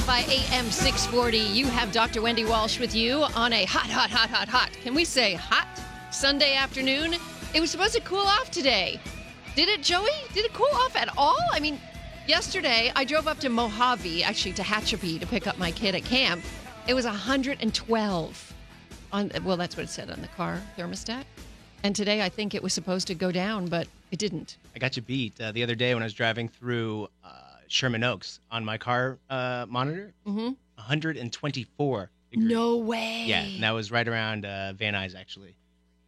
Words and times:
KFI 0.00 0.52
AM 0.54 0.70
640. 0.70 1.36
You 1.36 1.66
have 1.66 1.92
Dr. 1.92 2.22
Wendy 2.22 2.46
Walsh 2.46 2.80
with 2.80 2.94
you 2.94 3.22
on 3.36 3.52
a 3.52 3.66
hot, 3.66 3.90
hot, 3.90 4.08
hot, 4.08 4.30
hot, 4.30 4.48
hot. 4.48 4.72
Can 4.82 4.94
we 4.94 5.04
say 5.04 5.34
hot 5.34 5.68
Sunday 6.10 6.56
afternoon? 6.56 7.16
It 7.52 7.60
was 7.60 7.70
supposed 7.70 7.92
to 7.94 8.00
cool 8.00 8.20
off 8.20 8.50
today. 8.50 8.98
Did 9.56 9.68
it, 9.68 9.82
Joey? 9.82 10.08
Did 10.32 10.46
it 10.46 10.54
cool 10.54 10.70
off 10.72 10.96
at 10.96 11.14
all? 11.18 11.38
I 11.52 11.60
mean, 11.60 11.78
yesterday 12.26 12.90
I 12.96 13.04
drove 13.04 13.28
up 13.28 13.40
to 13.40 13.50
Mojave, 13.50 14.24
actually 14.24 14.54
to 14.54 14.62
Tehachapi, 14.62 15.20
to 15.20 15.26
pick 15.26 15.46
up 15.46 15.58
my 15.58 15.70
kid 15.70 15.94
at 15.94 16.04
camp. 16.04 16.42
It 16.88 16.94
was 16.94 17.04
112 17.04 18.54
on. 19.12 19.30
Well, 19.44 19.58
that's 19.58 19.76
what 19.76 19.84
it 19.84 19.90
said 19.90 20.10
on 20.10 20.22
the 20.22 20.28
car 20.28 20.62
thermostat. 20.78 21.24
And 21.82 21.94
today 21.94 22.22
I 22.22 22.30
think 22.30 22.54
it 22.54 22.62
was 22.62 22.72
supposed 22.72 23.06
to 23.08 23.14
go 23.14 23.30
down, 23.30 23.66
but 23.66 23.86
it 24.10 24.18
didn't. 24.18 24.56
I 24.74 24.78
got 24.78 24.96
you 24.96 25.02
beat 25.02 25.38
uh, 25.38 25.52
the 25.52 25.62
other 25.62 25.74
day 25.74 25.92
when 25.92 26.02
I 26.02 26.06
was 26.06 26.14
driving 26.14 26.48
through 26.48 27.08
uh, 27.22 27.49
Sherman 27.70 28.02
Oaks 28.04 28.40
on 28.50 28.64
my 28.64 28.76
car 28.76 29.18
uh, 29.30 29.64
monitor. 29.68 30.12
Mm-hmm. 30.26 30.52
124 30.74 32.10
degrees. 32.30 32.48
No 32.48 32.78
way. 32.78 33.24
Yeah, 33.26 33.42
and 33.42 33.62
that 33.62 33.70
was 33.70 33.90
right 33.92 34.06
around 34.06 34.44
uh, 34.44 34.72
Van 34.74 34.94
Nuys, 34.94 35.14
actually. 35.14 35.54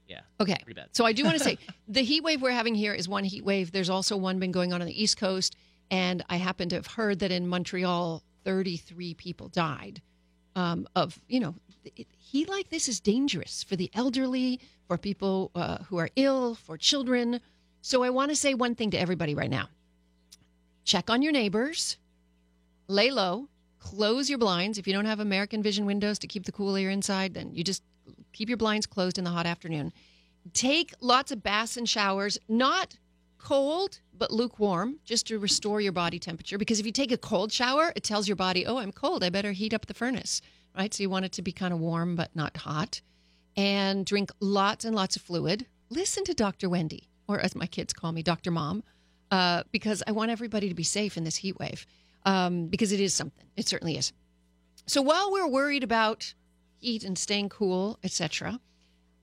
Yeah. 0.08 0.20
Okay. 0.40 0.56
Pretty 0.62 0.78
bad. 0.78 0.88
So 0.92 1.04
I 1.04 1.12
do 1.12 1.24
want 1.24 1.38
to 1.38 1.44
say 1.44 1.58
the 1.88 2.02
heat 2.02 2.22
wave 2.22 2.42
we're 2.42 2.50
having 2.50 2.74
here 2.74 2.92
is 2.92 3.08
one 3.08 3.24
heat 3.24 3.44
wave. 3.44 3.70
There's 3.70 3.90
also 3.90 4.16
one 4.16 4.38
been 4.38 4.52
going 4.52 4.72
on 4.72 4.80
on 4.80 4.86
the 4.86 5.02
East 5.02 5.16
Coast, 5.18 5.56
and 5.90 6.24
I 6.28 6.36
happen 6.36 6.68
to 6.70 6.76
have 6.76 6.86
heard 6.86 7.20
that 7.20 7.30
in 7.30 7.46
Montreal, 7.46 8.22
33 8.44 9.14
people 9.14 9.48
died 9.48 10.02
um, 10.56 10.88
of 10.96 11.20
you 11.28 11.40
know 11.40 11.54
heat 12.18 12.48
like 12.48 12.70
this 12.70 12.88
is 12.88 12.98
dangerous 13.00 13.62
for 13.62 13.76
the 13.76 13.90
elderly, 13.94 14.60
for 14.88 14.98
people 14.98 15.52
uh, 15.54 15.78
who 15.84 15.98
are 15.98 16.10
ill, 16.16 16.56
for 16.56 16.76
children. 16.76 17.40
So 17.82 18.02
I 18.02 18.10
want 18.10 18.30
to 18.30 18.36
say 18.36 18.54
one 18.54 18.74
thing 18.74 18.90
to 18.90 18.98
everybody 18.98 19.34
right 19.34 19.50
now: 19.50 19.68
check 20.84 21.10
on 21.10 21.22
your 21.22 21.32
neighbors, 21.32 21.96
lay 22.88 23.10
low, 23.10 23.48
close 23.78 24.28
your 24.28 24.38
blinds. 24.38 24.78
If 24.78 24.86
you 24.86 24.92
don't 24.92 25.06
have 25.06 25.20
American 25.20 25.62
Vision 25.62 25.86
windows 25.86 26.18
to 26.20 26.26
keep 26.26 26.44
the 26.44 26.52
cool 26.52 26.76
air 26.76 26.90
inside, 26.90 27.34
then 27.34 27.54
you 27.54 27.64
just 27.64 27.82
keep 28.32 28.48
your 28.48 28.58
blinds 28.58 28.86
closed 28.86 29.18
in 29.18 29.24
the 29.24 29.30
hot 29.30 29.46
afternoon. 29.46 29.92
Take 30.52 30.94
lots 31.00 31.30
of 31.30 31.42
baths 31.42 31.76
and 31.76 31.88
showers, 31.88 32.38
not 32.48 32.96
cold, 33.38 34.00
but 34.16 34.30
lukewarm, 34.30 34.98
just 35.04 35.26
to 35.26 35.38
restore 35.38 35.80
your 35.80 35.92
body 35.92 36.18
temperature. 36.18 36.58
Because 36.58 36.80
if 36.80 36.86
you 36.86 36.92
take 36.92 37.12
a 37.12 37.18
cold 37.18 37.52
shower, 37.52 37.92
it 37.96 38.04
tells 38.04 38.28
your 38.28 38.36
body, 38.36 38.66
oh, 38.66 38.78
I'm 38.78 38.92
cold. 38.92 39.24
I 39.24 39.30
better 39.30 39.52
heat 39.52 39.74
up 39.74 39.86
the 39.86 39.94
furnace, 39.94 40.40
right? 40.76 40.92
So 40.92 41.02
you 41.02 41.10
want 41.10 41.24
it 41.24 41.32
to 41.32 41.42
be 41.42 41.52
kind 41.52 41.72
of 41.72 41.80
warm, 41.80 42.14
but 42.14 42.34
not 42.34 42.56
hot. 42.56 43.00
And 43.56 44.06
drink 44.06 44.30
lots 44.40 44.84
and 44.84 44.94
lots 44.94 45.16
of 45.16 45.22
fluid. 45.22 45.66
Listen 45.90 46.24
to 46.24 46.34
Dr. 46.34 46.68
Wendy, 46.68 47.08
or 47.28 47.40
as 47.40 47.54
my 47.54 47.66
kids 47.66 47.92
call 47.92 48.12
me, 48.12 48.22
Dr. 48.22 48.50
Mom, 48.50 48.82
uh, 49.32 49.62
because 49.72 50.02
I 50.06 50.12
want 50.12 50.30
everybody 50.30 50.68
to 50.68 50.74
be 50.74 50.82
safe 50.84 51.16
in 51.16 51.24
this 51.24 51.36
heat 51.36 51.58
wave, 51.58 51.86
um, 52.24 52.66
because 52.66 52.92
it 52.92 53.00
is 53.00 53.14
something. 53.14 53.46
It 53.56 53.66
certainly 53.66 53.96
is. 53.96 54.12
So 54.86 55.00
while 55.00 55.32
we're 55.32 55.48
worried 55.48 55.82
about 55.82 56.34
heat 56.78 57.02
and 57.02 57.18
staying 57.18 57.48
cool, 57.48 57.98
etc., 58.04 58.60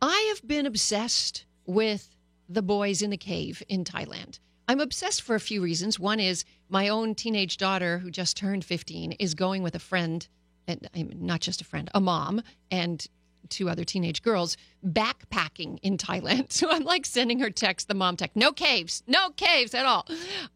I 0.01 0.33
have 0.33 0.45
been 0.47 0.65
obsessed 0.65 1.45
with 1.65 2.15
the 2.49 2.63
boys 2.63 3.03
in 3.03 3.11
the 3.11 3.17
cave 3.17 3.61
in 3.69 3.83
Thailand. 3.83 4.39
I'm 4.67 4.79
obsessed 4.79 5.21
for 5.21 5.35
a 5.35 5.39
few 5.39 5.61
reasons. 5.61 5.99
One 5.99 6.19
is 6.19 6.43
my 6.69 6.89
own 6.89 7.13
teenage 7.13 7.57
daughter, 7.57 7.99
who 7.99 8.09
just 8.09 8.35
turned 8.35 8.65
15, 8.65 9.11
is 9.13 9.35
going 9.35 9.61
with 9.61 9.75
a 9.75 9.79
friend, 9.79 10.27
and 10.67 10.89
I'm 10.95 11.11
not 11.15 11.41
just 11.41 11.61
a 11.61 11.65
friend, 11.65 11.89
a 11.93 12.01
mom, 12.01 12.41
and 12.71 13.05
two 13.49 13.69
other 13.69 13.83
teenage 13.83 14.21
girls 14.21 14.57
backpacking 14.85 15.79
in 15.81 15.97
Thailand. 15.97 16.51
So 16.59 16.69
I'm 16.69 16.83
like 16.83 17.05
sending 17.05 17.39
her 17.39 17.49
text, 17.49 17.87
the 17.87 17.93
mom 17.93 18.17
text, 18.17 18.35
no 18.35 18.51
caves, 18.51 19.03
no 19.07 19.29
caves 19.29 19.73
at 19.73 19.85
all. 19.85 20.07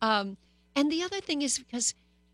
Um, 0.02 0.38
and 0.76 0.92
the 0.92 1.04
other 1.04 1.22
thing 1.22 1.42
is 1.42 1.60
because 1.60 1.94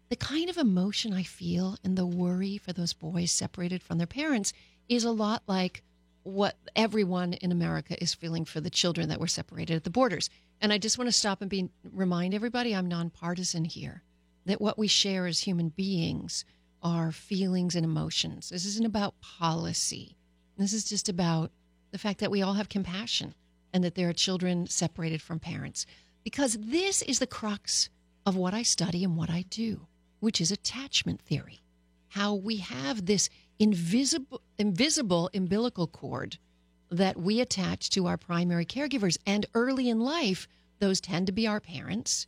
the 0.09 0.15
kind 0.15 0.49
of 0.49 0.57
emotion 0.57 1.13
I 1.13 1.23
feel 1.23 1.77
and 1.83 1.97
the 1.97 2.05
worry 2.05 2.57
for 2.57 2.73
those 2.73 2.93
boys 2.93 3.31
separated 3.31 3.83
from 3.83 3.97
their 3.97 4.07
parents 4.07 4.53
is 4.87 5.03
a 5.03 5.11
lot 5.11 5.43
like 5.47 5.83
what 6.23 6.57
everyone 6.75 7.33
in 7.33 7.51
America 7.51 8.01
is 8.01 8.13
feeling 8.13 8.45
for 8.45 8.59
the 8.59 8.69
children 8.69 9.09
that 9.09 9.19
were 9.19 9.27
separated 9.27 9.75
at 9.75 9.83
the 9.83 9.89
borders. 9.89 10.29
And 10.61 10.73
I 10.73 10.77
just 10.77 10.97
want 10.97 11.07
to 11.07 11.17
stop 11.17 11.41
and 11.41 11.49
be 11.49 11.69
remind 11.93 12.33
everybody 12.33 12.75
I'm 12.75 12.87
nonpartisan 12.87 13.65
here. 13.65 14.03
That 14.45 14.61
what 14.61 14.77
we 14.77 14.87
share 14.87 15.27
as 15.27 15.41
human 15.41 15.69
beings 15.69 16.43
are 16.81 17.11
feelings 17.11 17.75
and 17.75 17.85
emotions. 17.85 18.49
This 18.49 18.65
isn't 18.65 18.85
about 18.85 19.19
policy. 19.21 20.15
This 20.59 20.73
is 20.73 20.83
just 20.83 21.07
about 21.07 21.51
the 21.91 21.97
fact 21.97 22.19
that 22.19 22.31
we 22.31 22.41
all 22.41 22.55
have 22.55 22.67
compassion 22.67 23.33
and 23.71 23.81
that 23.85 23.95
there 23.95 24.09
are 24.09 24.13
children 24.13 24.67
separated 24.67 25.21
from 25.21 25.39
parents. 25.39 25.85
Because 26.25 26.57
this 26.59 27.01
is 27.01 27.19
the 27.19 27.27
crux 27.27 27.89
of 28.25 28.35
what 28.35 28.53
I 28.53 28.63
study 28.63 29.05
and 29.05 29.15
what 29.15 29.29
I 29.29 29.45
do, 29.49 29.87
which 30.19 30.41
is 30.41 30.51
attachment 30.51 31.21
theory. 31.21 31.61
How 32.09 32.35
we 32.35 32.57
have 32.57 33.05
this 33.05 33.29
invisible 33.57 34.41
invisible 34.57 35.29
umbilical 35.33 35.87
cord 35.87 36.37
that 36.91 37.15
we 37.15 37.39
attach 37.39 37.89
to 37.91 38.07
our 38.07 38.17
primary 38.17 38.65
caregivers 38.65 39.17
and 39.25 39.45
early 39.53 39.89
in 39.89 40.01
life 40.01 40.47
those 40.79 40.99
tend 40.99 41.27
to 41.27 41.33
be 41.33 41.45
our 41.45 41.59
parents 41.59 42.25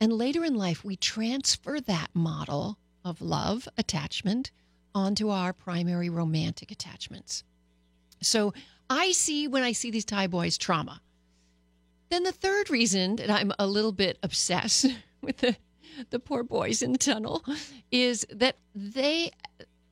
and 0.00 0.12
later 0.12 0.44
in 0.44 0.54
life 0.54 0.82
we 0.82 0.96
transfer 0.96 1.78
that 1.78 2.08
model 2.14 2.78
of 3.04 3.20
love 3.20 3.68
attachment 3.76 4.50
onto 4.94 5.28
our 5.28 5.52
primary 5.52 6.08
romantic 6.08 6.70
attachments 6.70 7.44
so 8.24 8.52
i 8.90 9.12
see 9.12 9.48
when 9.48 9.62
i 9.62 9.72
see 9.72 9.90
these 9.90 10.04
thai 10.04 10.26
boys 10.26 10.58
trauma. 10.58 11.00
Then 12.10 12.24
the 12.24 12.32
third 12.32 12.68
reason 12.70 13.16
that 13.16 13.30
i'm 13.30 13.52
a 13.58 13.66
little 13.66 13.92
bit 13.92 14.18
obsessed 14.22 14.86
with 15.22 15.38
the 15.38 15.56
the 16.10 16.18
poor 16.18 16.42
boys 16.42 16.82
in 16.82 16.92
the 16.92 16.98
tunnel 16.98 17.44
is 17.90 18.26
that 18.30 18.56
they 18.74 19.30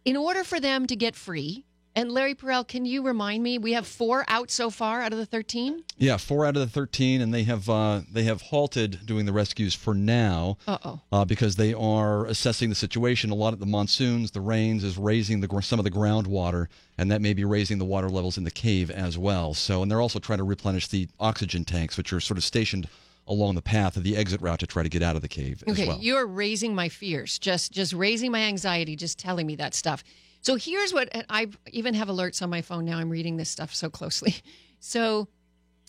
in 0.05 0.17
order 0.17 0.45
for 0.45 0.61
them 0.61 0.87
to 0.87 0.97
get 0.97 1.15
free, 1.15 1.65
and 1.97 2.13
Larry 2.13 2.35
Perel, 2.35 2.67
can 2.67 2.85
you 2.85 3.03
remind 3.03 3.43
me? 3.43 3.59
We 3.59 3.73
have 3.73 3.87
four 3.87 4.25
out 4.29 4.51
so 4.51 4.71
far 4.71 5.03
out 5.03 5.13
of 5.13 5.19
the 5.19 5.27
thirteen. 5.27 5.85
Yeah, 5.99 6.17
four 6.17 6.47
out 6.47 6.57
of 6.57 6.63
the 6.63 6.69
thirteen, 6.69 7.21
and 7.21 7.35
they 7.35 7.43
have 7.45 7.69
uh, 7.69 8.03
they 8.11 8.23
have 8.25 8.43
halted 8.43 9.01
doing 9.05 9.27
the 9.27 9.33
rescues 9.33 9.75
for 9.75 9.95
now. 9.95 10.57
Uh-oh. 10.67 11.01
Uh, 11.11 11.25
because 11.25 11.57
they 11.57 11.75
are 11.75 12.27
assessing 12.27 12.69
the 12.69 12.75
situation. 12.75 13.31
A 13.31 13.35
lot 13.35 13.53
of 13.53 13.59
the 13.59 13.67
monsoons, 13.67 14.31
the 14.31 14.41
rains, 14.41 14.85
is 14.85 14.97
raising 14.97 15.41
the 15.41 15.61
some 15.63 15.79
of 15.79 15.85
the 15.85 15.91
groundwater, 15.91 16.69
and 16.97 17.11
that 17.11 17.21
may 17.21 17.35
be 17.35 17.45
raising 17.45 17.79
the 17.79 17.85
water 17.85 18.09
levels 18.09 18.39
in 18.39 18.45
the 18.45 18.51
cave 18.51 18.91
as 18.91 19.19
well. 19.19 19.55
So, 19.55 19.83
and 19.83 19.91
they're 19.91 20.01
also 20.01 20.19
trying 20.19 20.39
to 20.39 20.45
replenish 20.45 20.89
the 20.89 21.09
oxygen 21.19 21.65
tanks, 21.65 21.97
which 21.97 22.13
are 22.13 22.21
sort 22.21 22.39
of 22.39 22.45
stationed 22.45 22.89
along 23.27 23.55
the 23.55 23.63
path 23.63 23.97
of 23.97 24.03
the 24.03 24.17
exit 24.17 24.41
route 24.41 24.59
to 24.59 24.67
try 24.67 24.83
to 24.83 24.89
get 24.89 25.03
out 25.03 25.17
of 25.17 25.23
the 25.23 25.29
cave 25.29 25.63
okay, 25.69 25.83
as 25.83 25.89
well. 25.89 25.99
you're 26.01 26.27
raising 26.27 26.75
my 26.75 26.89
fears, 26.89 27.39
just 27.39 27.73
just 27.73 27.93
raising 27.93 28.31
my 28.31 28.41
anxiety, 28.43 28.97
just 28.97 29.19
telling 29.19 29.47
me 29.47 29.57
that 29.57 29.75
stuff. 29.75 30.03
So 30.43 30.57
here's 30.57 30.93
what 30.93 31.09
I 31.29 31.49
even 31.71 31.95
have 31.95 32.09
alerts 32.09 32.43
on 32.43 32.51
my 32.51 32.63
phone 32.63 32.85
now. 32.85 32.99
I'm 32.99 33.11
reading 33.11 33.37
this 33.37 33.51
stuff 33.51 33.75
so 33.75 33.91
closely. 33.91 34.37
So, 34.83 35.29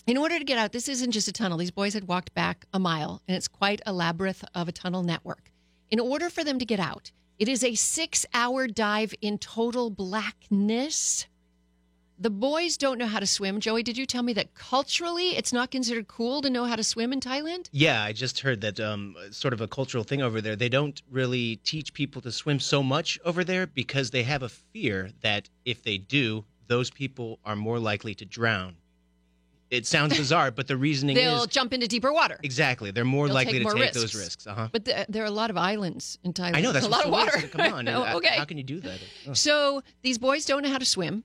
in 0.05 0.17
order 0.17 0.37
to 0.37 0.43
get 0.43 0.57
out, 0.57 0.73
this 0.73 0.89
isn't 0.89 1.11
just 1.11 1.29
a 1.29 1.31
tunnel. 1.31 1.57
These 1.57 1.71
boys 1.71 1.93
had 1.93 2.09
walked 2.09 2.33
back 2.33 2.65
a 2.73 2.77
mile, 2.77 3.21
and 3.25 3.37
it's 3.37 3.47
quite 3.47 3.79
a 3.85 3.93
labyrinth 3.93 4.43
of 4.53 4.67
a 4.67 4.73
tunnel 4.73 5.01
network. 5.01 5.49
In 5.89 5.97
order 5.97 6.29
for 6.29 6.43
them 6.43 6.59
to 6.59 6.65
get 6.65 6.81
out, 6.81 7.13
it 7.39 7.47
is 7.47 7.63
a 7.63 7.75
six-hour 7.75 8.67
dive 8.67 9.13
in 9.21 9.37
total 9.37 9.91
blackness. 9.91 11.25
The 12.21 12.29
boys 12.29 12.77
don't 12.77 12.99
know 12.99 13.07
how 13.07 13.19
to 13.19 13.25
swim. 13.25 13.59
Joey, 13.59 13.81
did 13.81 13.97
you 13.97 14.05
tell 14.05 14.21
me 14.21 14.31
that 14.33 14.53
culturally 14.53 15.35
it's 15.35 15.51
not 15.51 15.71
considered 15.71 16.07
cool 16.07 16.43
to 16.43 16.51
know 16.51 16.65
how 16.65 16.75
to 16.75 16.83
swim 16.83 17.11
in 17.11 17.19
Thailand? 17.19 17.67
Yeah, 17.71 18.03
I 18.03 18.13
just 18.13 18.41
heard 18.41 18.61
that 18.61 18.79
um, 18.79 19.15
sort 19.31 19.53
of 19.55 19.61
a 19.61 19.67
cultural 19.67 20.03
thing 20.03 20.21
over 20.21 20.39
there. 20.39 20.55
They 20.55 20.69
don't 20.69 21.01
really 21.09 21.55
teach 21.63 21.93
people 21.95 22.21
to 22.21 22.31
swim 22.31 22.59
so 22.59 22.83
much 22.83 23.17
over 23.25 23.43
there 23.43 23.65
because 23.65 24.11
they 24.11 24.21
have 24.21 24.43
a 24.43 24.49
fear 24.49 25.09
that 25.21 25.49
if 25.65 25.81
they 25.81 25.97
do, 25.97 26.45
those 26.67 26.91
people 26.91 27.39
are 27.43 27.55
more 27.55 27.79
likely 27.79 28.13
to 28.13 28.25
drown. 28.25 28.75
It 29.71 29.87
sounds 29.87 30.15
bizarre, 30.23 30.51
but 30.51 30.67
the 30.67 30.77
reasoning 30.77 31.17
is 31.17 31.23
They'll 31.23 31.41
is 31.45 31.47
jump 31.47 31.73
into 31.73 31.87
deeper 31.87 32.13
water. 32.13 32.37
exactly 32.43 32.91
they're 32.91 33.03
more 33.03 33.25
They'll 33.27 33.33
likely 33.33 33.53
take 33.53 33.61
to 33.61 33.63
more 33.63 33.73
take 33.73 33.81
risks. 33.95 33.99
those 33.99 34.15
risks. 34.15 34.45
Uh 34.45 34.53
huh. 34.53 34.69
But 34.71 34.85
the, 34.85 35.07
there 35.09 35.23
are 35.23 35.27
a 35.27 35.31
lot 35.31 35.49
of 35.49 35.57
islands 35.57 36.19
in 36.23 36.33
Thailand. 36.33 36.57
I 36.57 36.61
know 36.61 36.71
that's 36.71 36.85
a 36.85 36.89
lot 36.89 37.05
of 37.05 37.11
water. 37.11 37.47
Come 37.47 37.73
on, 37.73 37.89
okay. 38.17 38.35
How 38.37 38.45
can 38.45 38.57
you 38.57 38.63
do 38.63 38.79
that? 38.81 38.99
Oh. 39.27 39.33
So 39.33 39.81
these 40.03 40.19
boys 40.19 40.45
don't 40.45 40.61
know 40.61 40.69
how 40.69 40.77
to 40.77 40.85
swim. 40.85 41.23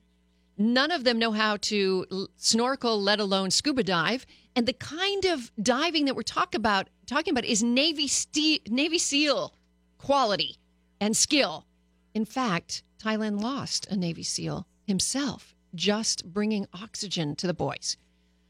None 0.57 0.91
of 0.91 1.03
them 1.03 1.19
know 1.19 1.31
how 1.31 1.57
to 1.57 2.27
snorkel, 2.35 3.01
let 3.01 3.19
alone 3.19 3.51
scuba 3.51 3.83
dive. 3.83 4.25
And 4.55 4.67
the 4.67 4.73
kind 4.73 5.25
of 5.25 5.51
diving 5.61 6.05
that 6.05 6.15
we're 6.15 6.23
talk 6.23 6.55
about, 6.55 6.89
talking 7.05 7.31
about 7.31 7.45
is 7.45 7.61
Navy, 7.61 8.07
ste- 8.07 8.67
Navy 8.67 8.97
SEAL 8.97 9.53
quality 9.99 10.57
and 10.99 11.15
skill. 11.15 11.65
In 12.13 12.25
fact, 12.25 12.81
Thailand 12.99 13.41
lost 13.41 13.85
a 13.91 13.95
Navy 13.95 14.23
SEAL 14.23 14.67
himself 14.87 15.53
just 15.75 16.25
bringing 16.33 16.67
oxygen 16.73 17.35
to 17.35 17.45
the 17.45 17.53
boys. 17.53 17.97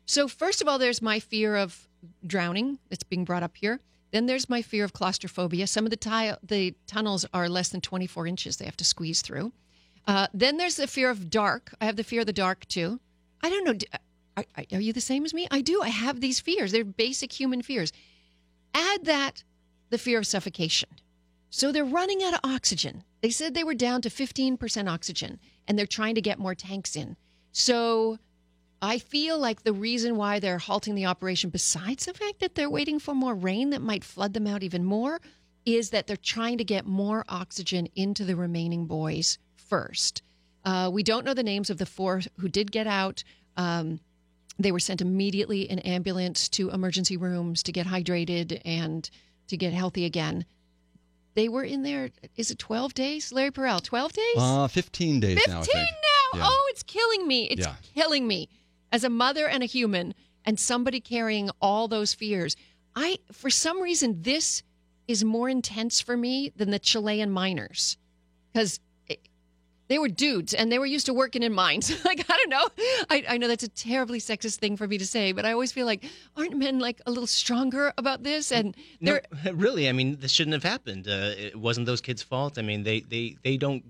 So, 0.05 0.29
first 0.29 0.61
of 0.61 0.67
all, 0.69 0.79
there's 0.79 1.01
my 1.01 1.19
fear 1.19 1.57
of 1.57 1.89
drowning 2.25 2.79
that's 2.89 3.03
being 3.03 3.25
brought 3.25 3.43
up 3.43 3.57
here. 3.57 3.81
Then 4.11 4.25
there's 4.25 4.47
my 4.47 4.61
fear 4.61 4.85
of 4.85 4.93
claustrophobia. 4.93 5.67
Some 5.67 5.85
of 5.85 5.89
the, 5.89 5.97
ti- 5.97 6.31
the 6.41 6.75
tunnels 6.85 7.25
are 7.33 7.49
less 7.49 7.69
than 7.69 7.81
24 7.81 8.25
inches 8.27 8.55
they 8.55 8.65
have 8.65 8.77
to 8.77 8.85
squeeze 8.85 9.21
through. 9.21 9.51
Uh, 10.07 10.27
then 10.33 10.55
there's 10.55 10.77
the 10.77 10.87
fear 10.87 11.09
of 11.09 11.29
dark. 11.29 11.75
I 11.81 11.85
have 11.85 11.97
the 11.97 12.03
fear 12.03 12.21
of 12.21 12.27
the 12.27 12.33
dark 12.33 12.65
too. 12.67 12.99
I 13.43 13.49
don't 13.49 13.65
know. 13.65 13.99
Are, 14.37 14.45
are 14.71 14.79
you 14.79 14.93
the 14.93 15.01
same 15.01 15.25
as 15.25 15.33
me? 15.33 15.47
I 15.51 15.61
do. 15.61 15.81
I 15.81 15.89
have 15.89 16.21
these 16.21 16.39
fears. 16.39 16.71
They're 16.71 16.85
basic 16.85 17.33
human 17.33 17.61
fears. 17.61 17.91
Add 18.73 19.05
that 19.05 19.43
the 19.89 19.97
fear 19.97 20.17
of 20.17 20.27
suffocation. 20.27 20.89
So 21.49 21.71
they're 21.71 21.85
running 21.85 22.23
out 22.23 22.33
of 22.33 22.39
oxygen. 22.43 23.03
They 23.21 23.29
said 23.29 23.53
they 23.53 23.63
were 23.63 23.73
down 23.73 24.01
to 24.03 24.09
15% 24.09 24.89
oxygen 24.89 25.39
and 25.67 25.77
they're 25.77 25.85
trying 25.85 26.15
to 26.15 26.21
get 26.21 26.39
more 26.39 26.55
tanks 26.55 26.95
in. 26.95 27.17
So 27.51 28.17
I 28.81 28.99
feel 28.99 29.39
like 29.39 29.63
the 29.63 29.73
reason 29.73 30.15
why 30.15 30.39
they're 30.39 30.59
halting 30.59 30.95
the 30.95 31.05
operation, 31.05 31.49
besides 31.49 32.05
the 32.05 32.13
fact 32.13 32.39
that 32.39 32.55
they're 32.55 32.69
waiting 32.69 32.99
for 32.99 33.13
more 33.13 33.35
rain 33.35 33.71
that 33.71 33.81
might 33.81 34.03
flood 34.03 34.33
them 34.33 34.47
out 34.47 34.63
even 34.63 34.85
more, 34.85 35.19
is 35.65 35.89
that 35.89 36.07
they're 36.07 36.15
trying 36.15 36.59
to 36.59 36.63
get 36.63 36.85
more 36.85 37.25
oxygen 37.27 37.89
into 37.95 38.23
the 38.23 38.35
remaining 38.35 38.85
boys 38.85 39.37
first. 39.67 40.21
Uh, 40.65 40.89
we 40.91 41.03
don't 41.03 41.25
know 41.25 41.33
the 41.33 41.43
names 41.43 41.69
of 41.69 41.77
the 41.77 41.85
four 41.85 42.21
who 42.39 42.47
did 42.49 42.71
get 42.71 42.87
out. 42.87 43.23
Um, 43.55 43.99
they 44.59 44.71
were 44.71 44.79
sent 44.79 45.01
immediately 45.01 45.69
in 45.69 45.79
ambulance 45.79 46.49
to 46.49 46.69
emergency 46.71 47.15
rooms 47.15 47.63
to 47.63 47.71
get 47.71 47.87
hydrated 47.87 48.61
and 48.65 49.09
to 49.47 49.55
get 49.57 49.73
healthy 49.73 50.03
again. 50.05 50.45
They 51.35 51.47
were 51.47 51.63
in 51.63 51.83
there, 51.83 52.09
is 52.35 52.49
it 52.49 52.57
12 52.57 52.93
days? 52.95 53.31
Larry 53.31 53.51
Perrell, 53.51 53.81
12 53.81 54.13
days? 54.13 54.35
Uh, 54.37 54.67
15 54.67 55.19
days 55.19 55.37
15 55.39 55.53
now, 55.53 55.61
I 55.61 55.83
now. 55.83 56.39
Yeah. 56.39 56.43
Oh, 56.47 56.67
it's 56.71 56.83
killing 56.83 57.27
me. 57.27 57.45
It's 57.45 57.61
Yeah. 57.65 57.75
killing 57.93 58.27
me. 58.27 58.49
As 58.91 59.03
a 59.03 59.09
mother 59.09 59.47
and 59.47 59.61
a 59.61 59.67
human 59.67 60.15
and 60.43 60.59
somebody 60.59 60.99
carrying 60.99 61.49
all 61.61 61.87
those 61.87 62.13
fears, 62.13 62.55
I 62.95 63.19
for 63.31 63.49
some 63.51 63.79
reason 63.81 64.23
this 64.23 64.63
is 65.07 65.23
more 65.23 65.47
intense 65.49 66.01
for 66.01 66.17
me 66.17 66.51
than 66.55 66.71
the 66.71 66.79
Chilean 66.79 67.29
miners 67.29 67.97
cuz 68.55 68.79
they 69.87 69.99
were 69.99 70.07
dudes 70.09 70.53
and 70.53 70.71
they 70.71 70.79
were 70.79 70.85
used 70.85 71.05
to 71.05 71.13
working 71.13 71.43
in 71.43 71.53
mines. 71.53 71.89
like 72.05 72.25
I 72.29 72.37
don't 72.37 72.49
know. 72.49 72.67
I, 73.09 73.25
I 73.29 73.37
know 73.37 73.47
that's 73.47 73.63
a 73.63 73.69
terribly 73.69 74.19
sexist 74.19 74.57
thing 74.57 74.77
for 74.77 74.87
me 74.87 74.97
to 74.97 75.05
say, 75.05 75.31
but 75.31 75.45
I 75.45 75.51
always 75.51 75.71
feel 75.71 75.85
like 75.85 76.05
aren't 76.35 76.55
men 76.57 76.79
like 76.79 77.01
a 77.05 77.11
little 77.11 77.27
stronger 77.27 77.93
about 77.97 78.23
this? 78.23 78.51
And 78.51 78.75
No, 79.01 79.19
they're 79.43 79.53
really. 79.53 79.89
I 79.89 79.91
mean, 79.91 80.17
this 80.19 80.31
shouldn't 80.31 80.53
have 80.53 80.63
happened. 80.63 81.07
Uh, 81.07 81.33
it 81.37 81.55
wasn't 81.55 81.85
those 81.85 82.01
kids' 82.01 82.21
fault. 82.21 82.57
I 82.57 82.61
mean, 82.61 82.83
they, 82.83 83.01
they, 83.01 83.37
they 83.43 83.57
don't, 83.57 83.83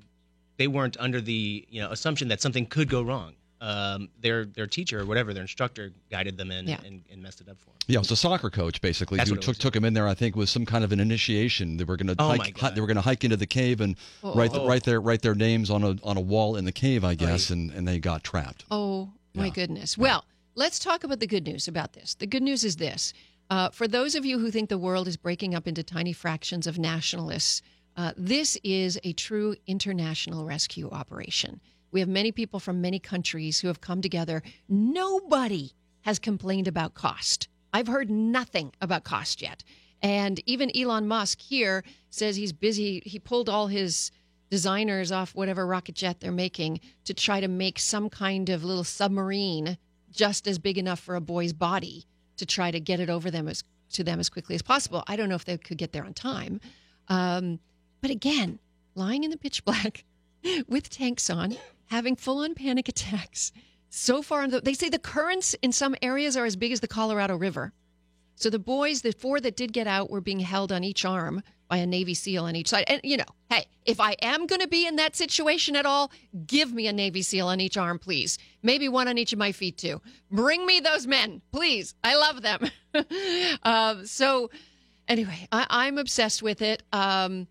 they 0.57 0.67
weren't 0.67 0.97
under 0.99 1.21
the 1.21 1.65
you 1.69 1.81
know 1.81 1.91
assumption 1.91 2.27
that 2.29 2.41
something 2.41 2.65
could 2.65 2.89
go 2.89 3.01
wrong. 3.01 3.33
Um, 3.59 4.09
their 4.21 4.45
their 4.45 4.67
teacher 4.67 4.99
or 5.01 5.05
whatever 5.05 5.33
their 5.33 5.41
instructor 5.41 5.91
guided 6.11 6.37
them 6.37 6.51
in 6.51 6.67
Yeah. 6.67 6.79
and, 6.85 7.03
and 7.11 7.23
messed 7.23 7.41
it 7.41 7.49
up 7.49 7.57
for 7.57 7.65
them. 7.71 7.73
Yeah, 7.87 7.95
it 7.95 7.99
was 8.01 8.11
a 8.11 8.15
soccer 8.15 8.51
coach 8.51 8.81
basically 8.81 9.17
That's 9.17 9.29
who 9.31 9.35
took 9.37 9.47
was, 9.47 9.57
took 9.57 9.75
him 9.75 9.83
in 9.83 9.93
there. 9.95 10.07
I 10.07 10.13
think 10.13 10.35
with 10.35 10.49
some 10.49 10.63
kind 10.65 10.83
of 10.83 10.91
an 10.91 10.99
initiation. 10.99 11.77
They 11.77 11.83
were 11.83 11.97
going 11.97 12.07
to 12.07 12.15
Oh, 12.19 12.27
hike. 12.37 12.59
God. 12.59 12.75
They 12.75 12.81
were 12.81 12.87
going 12.87 12.97
to 12.97 13.01
hike 13.01 13.23
into 13.23 13.35
the 13.37 13.47
cave 13.47 13.81
and 13.81 13.95
write 14.21 14.53
the, 14.53 14.61
Oh. 14.61 14.67
write 14.67 14.83
their 14.83 15.01
write 15.01 15.23
their 15.23 15.33
names 15.33 15.71
on 15.71 15.83
a 15.83 15.95
on 16.03 16.17
a 16.17 16.21
wall 16.21 16.55
in 16.55 16.65
the 16.65 16.71
cave, 16.71 17.03
I 17.03 17.15
guess, 17.15 17.49
Right. 17.49 17.57
and 17.57 17.71
and 17.71 17.87
they 17.87 17.97
got 17.99 18.23
trapped. 18.23 18.65
Oh 18.69 19.09
my 19.33 19.45
Yeah. 19.45 19.51
goodness. 19.53 19.97
Well, 19.97 20.23
let's 20.53 20.77
talk 20.77 21.03
about 21.03 21.19
the 21.19 21.27
good 21.27 21.47
news 21.47 21.67
about 21.67 21.93
this. 21.93 22.13
The 22.13 22.27
good 22.27 22.43
news 22.43 22.63
is 22.63 22.75
this: 22.75 23.11
uh, 23.49 23.69
for 23.71 23.87
those 23.87 24.13
of 24.13 24.23
you 24.23 24.37
who 24.37 24.51
think 24.51 24.69
the 24.69 24.77
world 24.77 25.07
is 25.07 25.17
breaking 25.17 25.55
up 25.55 25.67
into 25.67 25.81
tiny 25.81 26.13
fractions 26.13 26.67
of 26.67 26.77
nationalists, 26.77 27.63
uh, 27.95 28.11
this 28.15 28.55
is 28.63 28.99
a 29.03 29.13
true 29.13 29.55
international 29.65 30.45
rescue 30.45 30.89
operation. 30.91 31.59
We 31.91 31.99
have 31.99 32.09
many 32.09 32.31
people 32.31 32.59
from 32.59 32.81
many 32.81 32.99
countries 32.99 33.59
who 33.59 33.67
have 33.67 33.81
come 33.81 34.01
together. 34.01 34.43
Nobody 34.67 35.73
has 36.01 36.19
complained 36.19 36.67
about 36.67 36.93
cost. 36.93 37.47
I've 37.73 37.87
heard 37.87 38.09
nothing 38.09 38.73
about 38.81 39.03
cost 39.03 39.41
yet. 39.41 39.63
And 40.01 40.41
even 40.45 40.75
Elon 40.75 41.07
Musk 41.07 41.41
here 41.41 41.83
says 42.09 42.35
he's 42.35 42.53
busy. 42.53 43.01
He 43.05 43.19
pulled 43.19 43.49
all 43.49 43.67
his 43.67 44.11
designers 44.49 45.11
off 45.11 45.35
whatever 45.35 45.65
rocket 45.65 45.95
jet 45.95 46.19
they're 46.19 46.31
making 46.31 46.79
to 47.05 47.13
try 47.13 47.41
to 47.41 47.47
make 47.47 47.79
some 47.79 48.09
kind 48.09 48.49
of 48.49 48.63
little 48.63 48.83
submarine 48.83 49.77
just 50.11 50.47
as 50.47 50.57
big 50.59 50.77
enough 50.77 50.99
for 50.99 51.15
a 51.15 51.21
boy's 51.21 51.53
body 51.53 52.05
to 52.37 52.45
try 52.45 52.71
to 52.71 52.79
get 52.79 52.99
it 52.99 53.09
over 53.09 53.29
them 53.29 53.47
as 53.47 53.63
to 53.89 54.03
them 54.03 54.19
as 54.19 54.29
quickly 54.29 54.55
as 54.55 54.61
possible. 54.61 55.03
I 55.07 55.15
don't 55.15 55.29
know 55.29 55.35
if 55.35 55.45
they 55.45 55.57
could 55.57 55.77
get 55.77 55.93
there 55.93 56.03
on 56.03 56.13
time. 56.13 56.59
Um, 57.07 57.59
but 58.01 58.11
again, 58.11 58.59
lying 58.95 59.23
in 59.23 59.31
the 59.31 59.37
pitch 59.37 59.63
black 59.63 60.03
with 60.67 60.89
tanks 60.89 61.29
on, 61.29 61.55
having 61.87 62.15
full 62.15 62.39
on 62.39 62.53
panic 62.53 62.87
attacks. 62.89 63.51
So 63.89 64.21
far, 64.21 64.47
the, 64.47 64.61
they 64.61 64.73
say 64.73 64.89
the 64.89 64.99
currents 64.99 65.55
in 65.61 65.71
some 65.71 65.95
areas 66.01 66.37
are 66.37 66.45
as 66.45 66.55
big 66.55 66.71
as 66.71 66.79
the 66.81 66.87
Colorado 66.87 67.35
River. 67.35 67.73
So 68.35 68.49
the 68.51 68.59
boys, 68.59 69.01
the 69.01 69.13
four 69.13 69.39
that 69.39 69.55
did 69.55 69.73
get 69.73 69.87
out, 69.87 70.11
were 70.11 70.21
being 70.21 70.39
held 70.39 70.71
on 70.71 70.83
each 70.83 71.05
arm 71.05 71.41
by 71.67 71.77
a 71.77 71.87
Navy 71.87 72.13
SEAL 72.13 72.45
on 72.45 72.55
each 72.55 72.67
side. 72.67 72.85
And, 72.87 73.01
you 73.03 73.17
know, 73.17 73.25
hey, 73.49 73.65
if 73.85 73.99
I 73.99 74.15
am 74.21 74.45
going 74.45 74.61
to 74.61 74.67
be 74.67 74.85
in 74.85 74.97
that 74.97 75.15
situation 75.15 75.75
at 75.75 75.85
all, 75.85 76.11
give 76.45 76.71
me 76.71 76.87
a 76.87 76.93
Navy 76.93 77.23
SEAL 77.23 77.47
on 77.47 77.59
each 77.59 77.77
arm, 77.77 77.97
please. 77.99 78.37
Maybe 78.61 78.89
one 78.89 79.07
on 79.07 79.17
each 79.17 79.33
of 79.33 79.39
my 79.39 79.51
feet, 79.51 79.77
too. 79.77 80.01
Bring 80.31 80.65
me 80.65 80.79
those 80.79 81.07
men, 81.07 81.41
please. 81.51 81.95
I 82.03 82.15
love 82.15 82.41
them. 82.41 82.69
um, 83.63 84.05
so, 84.05 84.51
anyway, 85.07 85.47
I, 85.51 85.65
I'm 85.69 85.97
obsessed 85.97 86.43
with 86.43 86.61
it. 86.61 86.83
Um, 86.93 87.47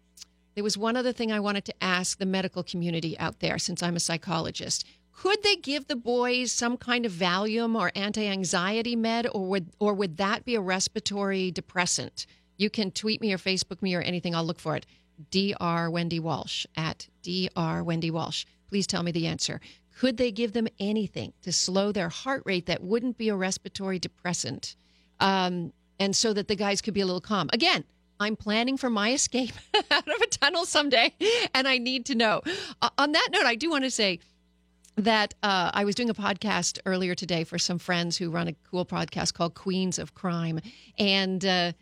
there 0.57 0.65
was 0.65 0.79
one 0.79 0.97
other 0.97 1.13
thing 1.13 1.31
I 1.31 1.39
wanted 1.39 1.67
to 1.67 1.85
ask 1.85 2.19
the 2.19 2.25
medical 2.27 2.63
community 2.63 3.17
out 3.19 3.41
there 3.41 3.59
since 3.59 3.83
I'm 3.83 3.95
a 3.95 4.01
psychologist. 4.01 4.87
Could 5.13 5.43
they 5.43 5.57
give 5.57 5.87
the 5.87 5.97
boys 5.97 6.51
some 6.51 6.79
kind 6.79 7.05
of 7.05 7.13
Valium 7.13 7.79
or 7.79 7.93
anti-anxiety 7.95 8.97
med 8.97 9.29
or 9.33 9.47
would 9.47 9.71
or 9.79 9.93
would 9.93 10.17
that 10.17 10.47
be 10.47 10.55
a 10.55 10.61
respiratory 10.61 11.51
depressant? 11.51 12.27
You 12.57 12.71
can 12.71 12.91
tweet 12.91 13.21
me 13.21 13.35
or 13.35 13.39
Facebook 13.39 13.83
me 13.83 13.95
or 13.95 14.01
anything. 14.01 14.35
I'll 14.35 14.45
look 14.45 14.59
for 14.59 14.77
it. 14.77 14.87
Dr. 15.31 15.91
Wendy 15.91 16.21
Walsh 16.21 16.67
at 16.75 17.07
Dr. 17.23 17.85
Wendy 17.85 18.11
Walsh. 18.11 18.47
Please 18.69 18.87
tell 18.87 19.03
me 19.03 19.13
the 19.13 19.27
answer. 19.27 19.61
Could 19.99 20.17
they 20.17 20.33
give 20.33 20.55
them 20.55 20.69
anything 20.81 21.35
to 21.43 21.53
slow 21.53 21.93
their 21.93 22.09
heart 22.09 22.43
rate 22.47 22.67
that 22.67 22.83
wouldn't 22.83 23.19
be 23.19 23.29
a 23.29 23.37
respiratory 23.37 23.99
depressant? 23.99 24.75
Um, 25.21 25.73
and 25.99 26.17
so 26.17 26.33
that 26.33 26.49
the 26.49 26.57
guys 26.57 26.81
could 26.81 26.95
be 26.95 27.01
a 27.01 27.07
little 27.07 27.21
calm. 27.21 27.49
Again, 27.53 27.85
I'm 28.19 28.37
planning 28.37 28.77
for 28.77 28.91
my 28.91 29.13
escape 29.13 29.53
out 29.91 30.09
of 30.09 30.21
a 30.21 30.27
tunnel 30.27 30.65
someday, 30.65 31.13
and 31.55 31.69
I 31.69 31.79
need 31.79 32.07
to 32.07 32.15
know. 32.15 32.43
Uh, 32.81 32.91
on 32.99 33.13
that 33.13 33.29
note, 33.31 33.45
I 33.45 33.55
do 33.55 33.71
want 33.71 33.85
to 33.85 33.91
say 33.91 34.21
that 34.97 35.35
uh, 35.43 35.71
I 35.75 35.85
was 35.85 35.95
doing 35.95 36.09
a 36.09 36.15
podcast 36.15 36.79
earlier 36.87 37.15
today 37.15 37.45
for 37.45 37.59
some 37.59 37.79
friends 37.79 38.17
who 38.17 38.31
run 38.31 38.49
a 38.49 38.55
cool 38.71 38.87
podcast 38.87 39.35
called 39.35 39.55
Queens 39.55 39.99
of 39.99 40.15
Crime, 40.15 40.61
and 40.99 41.45
uh, 41.45 41.73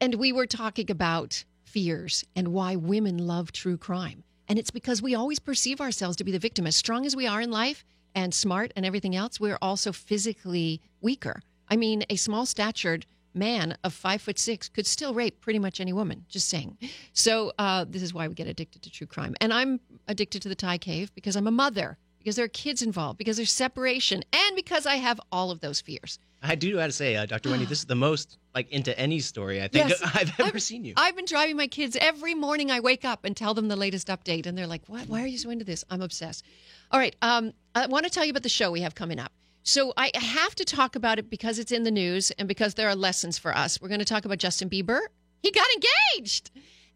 and 0.00 0.14
we 0.14 0.32
were 0.32 0.46
talking 0.46 0.90
about 0.90 1.44
fears 1.64 2.24
and 2.34 2.48
why 2.48 2.76
women 2.76 3.18
love 3.18 3.52
true 3.52 3.76
crime, 3.76 4.24
and 4.48 4.58
it's 4.58 4.70
because 4.70 5.02
we 5.02 5.14
always 5.14 5.38
perceive 5.38 5.80
ourselves 5.80 6.16
to 6.16 6.24
be 6.24 6.32
the 6.32 6.38
victim. 6.38 6.66
As 6.66 6.76
strong 6.76 7.04
as 7.04 7.14
we 7.14 7.26
are 7.26 7.42
in 7.42 7.50
life 7.50 7.84
and 8.14 8.32
smart 8.32 8.72
and 8.76 8.86
everything 8.86 9.14
else, 9.14 9.38
we're 9.38 9.58
also 9.60 9.92
physically 9.92 10.80
weaker. 11.02 11.42
I 11.68 11.76
mean, 11.76 12.04
a 12.08 12.16
small 12.16 12.46
statured 12.46 13.04
man 13.34 13.76
of 13.84 13.92
five 13.92 14.22
foot 14.22 14.38
six 14.38 14.68
could 14.68 14.86
still 14.86 15.14
rape 15.14 15.40
pretty 15.40 15.58
much 15.58 15.80
any 15.80 15.92
woman. 15.92 16.24
Just 16.28 16.48
saying. 16.48 16.78
So 17.12 17.52
uh, 17.58 17.84
this 17.88 18.02
is 18.02 18.14
why 18.14 18.28
we 18.28 18.34
get 18.34 18.46
addicted 18.46 18.82
to 18.82 18.90
true 18.90 19.06
crime, 19.06 19.34
and 19.40 19.52
I'm 19.52 19.80
addicted 20.08 20.42
to 20.42 20.48
the 20.48 20.54
Thai 20.54 20.78
cave 20.78 21.14
because 21.14 21.36
I'm 21.36 21.46
a 21.46 21.50
mother, 21.52 21.98
because 22.18 22.36
there 22.36 22.44
are 22.44 22.48
kids 22.48 22.82
involved, 22.82 23.18
because 23.18 23.36
there's 23.36 23.52
separation, 23.52 24.22
and 24.32 24.56
because 24.56 24.86
I 24.86 24.96
have 24.96 25.20
all 25.32 25.50
of 25.50 25.60
those 25.60 25.80
fears. 25.80 26.18
I 26.46 26.56
do 26.56 26.74
got 26.74 26.86
to 26.86 26.92
say, 26.92 27.16
uh, 27.16 27.24
Dr. 27.24 27.48
Wendy, 27.50 27.64
this 27.64 27.78
is 27.78 27.86
the 27.86 27.94
most 27.94 28.36
like 28.54 28.70
into 28.70 28.96
any 28.98 29.18
story 29.18 29.62
I 29.62 29.68
think 29.68 29.88
Yes. 29.88 30.02
I've 30.14 30.38
ever 30.40 30.58
seen 30.58 30.84
you. 30.84 30.92
I've 30.96 31.16
been 31.16 31.24
driving 31.24 31.56
my 31.56 31.66
kids 31.66 31.96
every 31.98 32.34
morning. 32.34 32.70
I 32.70 32.80
wake 32.80 33.04
up 33.04 33.24
and 33.24 33.34
tell 33.34 33.54
them 33.54 33.68
the 33.68 33.76
latest 33.76 34.08
update, 34.08 34.46
and 34.46 34.56
they're 34.56 34.66
like, 34.66 34.82
"What? 34.86 35.08
Why 35.08 35.22
are 35.22 35.26
you 35.26 35.38
so 35.38 35.48
into 35.50 35.64
this?" 35.64 35.84
I'm 35.90 36.02
obsessed. 36.02 36.44
All 36.90 37.00
right, 37.00 37.16
um, 37.22 37.52
I 37.74 37.86
want 37.86 38.04
to 38.04 38.10
tell 38.10 38.24
you 38.24 38.30
about 38.30 38.42
the 38.42 38.48
show 38.50 38.70
we 38.70 38.82
have 38.82 38.94
coming 38.94 39.18
up. 39.18 39.32
So 39.66 39.94
I 39.96 40.10
have 40.14 40.54
to 40.56 40.64
talk 40.64 40.94
about 40.94 41.18
it 41.18 41.30
because 41.30 41.58
it's 41.58 41.72
in 41.72 41.84
the 41.84 41.90
news 41.90 42.30
and 42.32 42.46
because 42.46 42.74
there 42.74 42.86
are 42.86 42.94
lessons 42.94 43.38
for 43.38 43.56
us. 43.56 43.80
We're 43.80 43.88
going 43.88 43.98
to 43.98 44.04
talk 44.04 44.26
about 44.26 44.36
Justin 44.36 44.68
Bieber. 44.68 45.00
He 45.42 45.50
got 45.50 45.66
engaged. 45.74 46.50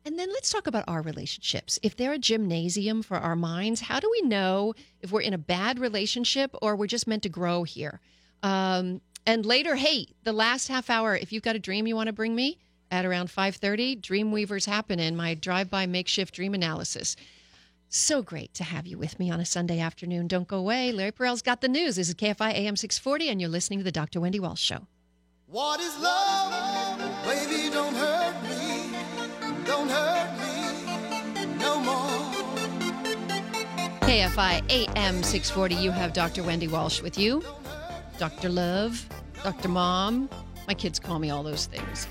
And 0.04 0.18
then 0.18 0.28
let's 0.28 0.50
talk 0.50 0.66
about 0.66 0.84
our 0.86 1.00
relationships. 1.00 1.78
If 1.82 1.96
they're 1.96 2.12
a 2.12 2.18
gymnasium 2.18 3.02
for 3.02 3.16
our 3.16 3.34
minds, 3.34 3.80
how 3.80 4.00
do 4.00 4.10
we 4.10 4.28
know 4.28 4.74
if 5.00 5.10
we're 5.10 5.22
in 5.22 5.32
a 5.32 5.38
bad 5.38 5.78
relationship 5.78 6.54
or 6.60 6.76
we're 6.76 6.86
just 6.86 7.06
meant 7.06 7.22
to 7.22 7.30
grow 7.30 7.64
here? 7.64 8.00
Um, 8.42 9.00
and 9.24 9.46
later, 9.46 9.74
hey, 9.74 10.08
the 10.24 10.34
last 10.34 10.68
half 10.68 10.90
hour, 10.90 11.16
if 11.16 11.32
you've 11.32 11.42
got 11.42 11.56
a 11.56 11.58
dream 11.58 11.86
you 11.86 11.96
want 11.96 12.08
to 12.08 12.12
bring 12.12 12.34
me 12.34 12.58
at 12.90 13.06
around 13.06 13.28
5:30, 13.28 14.00
Dreamweavers 14.00 14.66
happen 14.66 15.00
in 15.00 15.16
my 15.16 15.34
drive-by 15.34 15.86
makeshift 15.86 16.34
dream 16.34 16.52
analysis. 16.52 17.16
So 17.90 18.20
great 18.20 18.52
to 18.54 18.64
have 18.64 18.86
you 18.86 18.98
with 18.98 19.18
me 19.18 19.30
on 19.30 19.40
a 19.40 19.46
Sunday 19.46 19.80
afternoon. 19.80 20.28
Don't 20.28 20.46
go 20.46 20.58
away. 20.58 20.92
Larry 20.92 21.10
Perrell's 21.10 21.40
got 21.40 21.62
the 21.62 21.68
news. 21.68 21.96
This 21.96 22.10
is 22.10 22.14
KFI 22.14 22.52
AM 22.52 22.76
640, 22.76 23.30
and 23.30 23.40
you're 23.40 23.48
listening 23.48 23.78
to 23.78 23.84
the 23.84 23.90
Dr. 23.90 24.20
Wendy 24.20 24.38
Walsh 24.38 24.60
Show. 24.60 24.86
What 25.46 25.80
is 25.80 25.98
love? 25.98 26.98
Baby, 27.24 27.70
don't 27.70 27.94
hurt 27.94 28.42
me. 28.42 28.92
Don't 29.64 29.88
hurt 29.88 30.38
me 30.38 31.46
no 31.56 31.80
more. 31.80 32.28
KFI 34.02 34.70
AM 34.70 35.22
640, 35.22 35.74
you 35.76 35.90
have 35.90 36.12
Dr. 36.12 36.42
Wendy 36.42 36.68
Walsh 36.68 37.00
with 37.00 37.18
you. 37.18 37.42
Dr. 38.18 38.50
Love, 38.50 39.08
Dr. 39.42 39.68
Mom. 39.68 40.28
My 40.66 40.74
kids 40.74 40.98
call 40.98 41.18
me 41.18 41.30
all 41.30 41.42
those 41.42 41.64
things. 41.64 42.06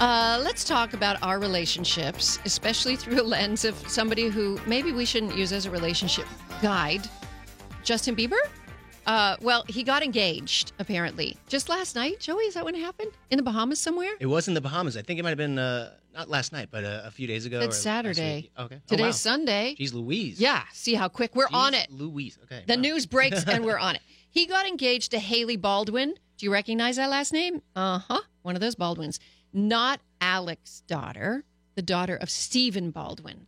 Uh, 0.00 0.40
let's 0.42 0.64
talk 0.64 0.94
about 0.94 1.22
our 1.22 1.38
relationships, 1.38 2.38
especially 2.46 2.96
through 2.96 3.20
a 3.20 3.22
lens 3.22 3.66
of 3.66 3.76
somebody 3.86 4.28
who 4.28 4.58
maybe 4.66 4.92
we 4.92 5.04
shouldn't 5.04 5.36
use 5.36 5.52
as 5.52 5.66
a 5.66 5.70
relationship 5.70 6.24
guide. 6.62 7.06
Justin 7.84 8.16
Bieber? 8.16 8.38
Uh, 9.06 9.36
well, 9.42 9.62
he 9.68 9.82
got 9.82 10.02
engaged 10.02 10.72
apparently 10.78 11.36
just 11.48 11.68
last 11.68 11.96
night. 11.96 12.18
Joey, 12.18 12.44
is 12.44 12.54
that 12.54 12.64
when 12.64 12.74
it 12.74 12.80
happened? 12.80 13.12
In 13.30 13.36
the 13.36 13.42
Bahamas 13.42 13.78
somewhere? 13.78 14.12
It 14.20 14.26
was 14.26 14.48
in 14.48 14.54
the 14.54 14.60
Bahamas. 14.62 14.96
I 14.96 15.02
think 15.02 15.20
it 15.20 15.22
might 15.22 15.30
have 15.30 15.38
been 15.38 15.58
uh, 15.58 15.92
not 16.14 16.30
last 16.30 16.50
night, 16.50 16.68
but 16.70 16.82
uh, 16.82 17.02
a 17.04 17.10
few 17.10 17.26
days 17.26 17.44
ago. 17.44 17.60
It's 17.60 17.78
Saturday. 17.78 18.50
Okay. 18.58 18.76
Oh, 18.76 18.80
Today's 18.86 19.04
wow. 19.04 19.10
Sunday. 19.10 19.76
Jeez 19.78 19.92
Louise. 19.92 20.40
Yeah, 20.40 20.62
see 20.72 20.94
how 20.94 21.08
quick 21.08 21.36
we're 21.36 21.48
on 21.52 21.74
it. 21.74 21.90
Louise. 21.90 22.38
Okay. 22.44 22.64
The 22.66 22.76
wow. 22.76 22.80
news 22.80 23.04
breaks 23.04 23.44
and 23.44 23.66
we're 23.66 23.78
on 23.88 23.96
it. 23.96 24.02
He 24.30 24.46
got 24.46 24.66
engaged 24.66 25.10
to 25.10 25.18
Hailey 25.18 25.56
Baldwin. 25.56 26.14
Do 26.38 26.46
you 26.46 26.52
recognize 26.52 26.96
that 26.96 27.10
last 27.10 27.34
name? 27.34 27.60
Uh 27.76 27.98
huh. 27.98 28.20
One 28.42 28.54
of 28.54 28.62
those 28.62 28.74
Baldwins. 28.74 29.20
Not 29.52 30.00
Alex's 30.20 30.82
daughter, 30.82 31.44
the 31.74 31.82
daughter 31.82 32.16
of 32.16 32.30
Stephen 32.30 32.90
Baldwin. 32.90 33.46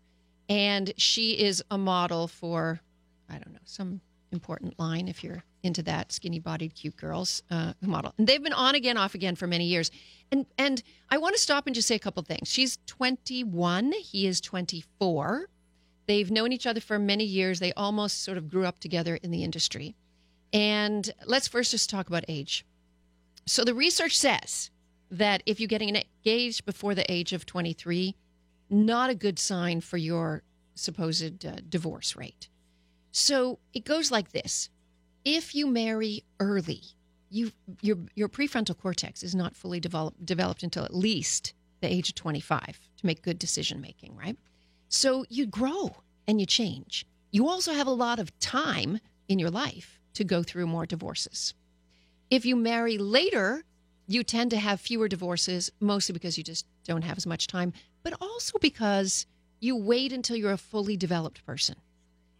And 0.48 0.92
she 0.96 1.38
is 1.38 1.62
a 1.70 1.78
model 1.78 2.28
for, 2.28 2.80
I 3.28 3.34
don't 3.34 3.52
know, 3.52 3.60
some 3.64 4.00
important 4.32 4.78
line 4.78 5.08
if 5.08 5.22
you're 5.22 5.44
into 5.62 5.82
that 5.82 6.10
skinny 6.10 6.38
bodied 6.38 6.74
cute 6.74 6.96
girls 6.96 7.42
uh, 7.50 7.72
model. 7.80 8.12
And 8.18 8.26
they've 8.26 8.42
been 8.42 8.52
on 8.52 8.74
again, 8.74 8.96
off 8.96 9.14
again 9.14 9.36
for 9.36 9.46
many 9.46 9.66
years. 9.66 9.90
And 10.30 10.46
and 10.58 10.82
I 11.10 11.18
want 11.18 11.36
to 11.36 11.40
stop 11.40 11.66
and 11.66 11.74
just 11.74 11.86
say 11.86 11.94
a 11.94 12.00
couple 12.00 12.22
things. 12.22 12.48
She's 12.48 12.78
21, 12.86 13.92
he 13.92 14.26
is 14.26 14.40
24. 14.40 15.48
They've 16.06 16.30
known 16.30 16.52
each 16.52 16.66
other 16.66 16.80
for 16.80 16.98
many 16.98 17.24
years. 17.24 17.60
They 17.60 17.72
almost 17.74 18.24
sort 18.24 18.38
of 18.38 18.48
grew 18.48 18.66
up 18.66 18.80
together 18.80 19.16
in 19.22 19.30
the 19.30 19.44
industry. 19.44 19.94
And 20.52 21.10
let's 21.24 21.48
first 21.48 21.70
just 21.70 21.88
talk 21.88 22.08
about 22.08 22.24
age. 22.28 22.66
So 23.46 23.64
the 23.64 23.74
research 23.74 24.18
says 24.18 24.70
that 25.12 25.42
if 25.44 25.60
you're 25.60 25.68
getting 25.68 25.94
engaged 25.94 26.64
before 26.64 26.94
the 26.94 27.10
age 27.12 27.34
of 27.34 27.44
23, 27.44 28.16
not 28.70 29.10
a 29.10 29.14
good 29.14 29.38
sign 29.38 29.82
for 29.82 29.98
your 29.98 30.42
supposed 30.74 31.44
uh, 31.44 31.56
divorce 31.68 32.16
rate. 32.16 32.48
So 33.12 33.58
it 33.74 33.84
goes 33.84 34.10
like 34.10 34.32
this. 34.32 34.70
If 35.24 35.54
you 35.54 35.66
marry 35.66 36.24
early, 36.40 36.80
you 37.30 37.52
your 37.82 37.98
your 38.14 38.28
prefrontal 38.28 38.76
cortex 38.76 39.22
is 39.22 39.34
not 39.34 39.54
fully 39.54 39.80
developed 39.80 40.24
developed 40.24 40.62
until 40.62 40.84
at 40.84 40.94
least 40.94 41.52
the 41.80 41.92
age 41.92 42.08
of 42.08 42.14
25 42.14 42.80
to 42.96 43.06
make 43.06 43.22
good 43.22 43.38
decision 43.38 43.80
making, 43.80 44.16
right? 44.16 44.36
So 44.88 45.24
you 45.28 45.46
grow 45.46 45.96
and 46.26 46.40
you 46.40 46.46
change. 46.46 47.06
You 47.30 47.48
also 47.48 47.72
have 47.72 47.86
a 47.86 47.90
lot 47.90 48.18
of 48.18 48.36
time 48.38 48.98
in 49.28 49.38
your 49.38 49.50
life 49.50 50.00
to 50.14 50.24
go 50.24 50.42
through 50.42 50.66
more 50.66 50.86
divorces. 50.86 51.54
If 52.30 52.46
you 52.46 52.56
marry 52.56 52.98
later, 52.98 53.64
you 54.14 54.24
tend 54.24 54.50
to 54.50 54.58
have 54.58 54.80
fewer 54.80 55.08
divorces, 55.08 55.70
mostly 55.80 56.12
because 56.12 56.36
you 56.36 56.44
just 56.44 56.66
don't 56.84 57.02
have 57.02 57.16
as 57.16 57.26
much 57.26 57.46
time, 57.46 57.72
but 58.02 58.14
also 58.20 58.58
because 58.58 59.26
you 59.60 59.76
wait 59.76 60.12
until 60.12 60.36
you're 60.36 60.52
a 60.52 60.58
fully 60.58 60.96
developed 60.96 61.44
person. 61.46 61.76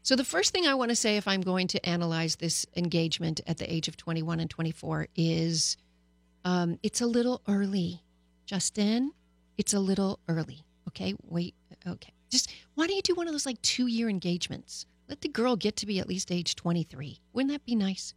So, 0.05 0.17
the 0.17 0.25
first 0.25 0.53
thing 0.53 0.67
I 0.67 0.75
want 0.75 0.91
to 0.91 0.97
say 0.97 1.17
if 1.17 1.29
I'm 1.29 1.43
going 1.43 1.69
to 1.69 1.89
analyze 1.89 2.37
this 2.37 2.67
engagement 2.77 3.41
at 3.47 3.59
the 3.59 3.73
age 3.73 3.87
of 3.87 3.97
21 3.97 4.41
and 4.41 4.51
24 4.51 5.07
is 5.15 5.77
um, 6.45 6.79
it's 6.83 7.01
a 7.01 7.07
little 7.07 7.41
early. 7.47 8.03
Justin, 8.45 9.13
it's 9.57 9.73
a 9.73 9.79
little 9.79 10.19
early. 10.29 10.65
Okay, 10.89 11.15
wait. 11.23 11.55
Okay. 11.87 12.13
Just 12.31 12.51
why 12.75 12.87
don't 12.87 12.97
you 12.97 13.03
do 13.03 13.15
one 13.15 13.29
of 13.29 13.33
those 13.33 13.47
like 13.47 13.63
two 13.63 13.87
year 13.87 14.09
engagements? 14.09 14.87
Let 15.09 15.21
the 15.21 15.29
girl 15.29 15.55
get 15.55 15.77
to 15.77 15.87
be 15.87 16.01
at 16.01 16.09
least 16.09 16.33
age 16.33 16.57
23. 16.57 17.21
Wouldn't 17.33 17.53
that 17.53 17.65
be 17.65 17.77
nice? 17.77 18.15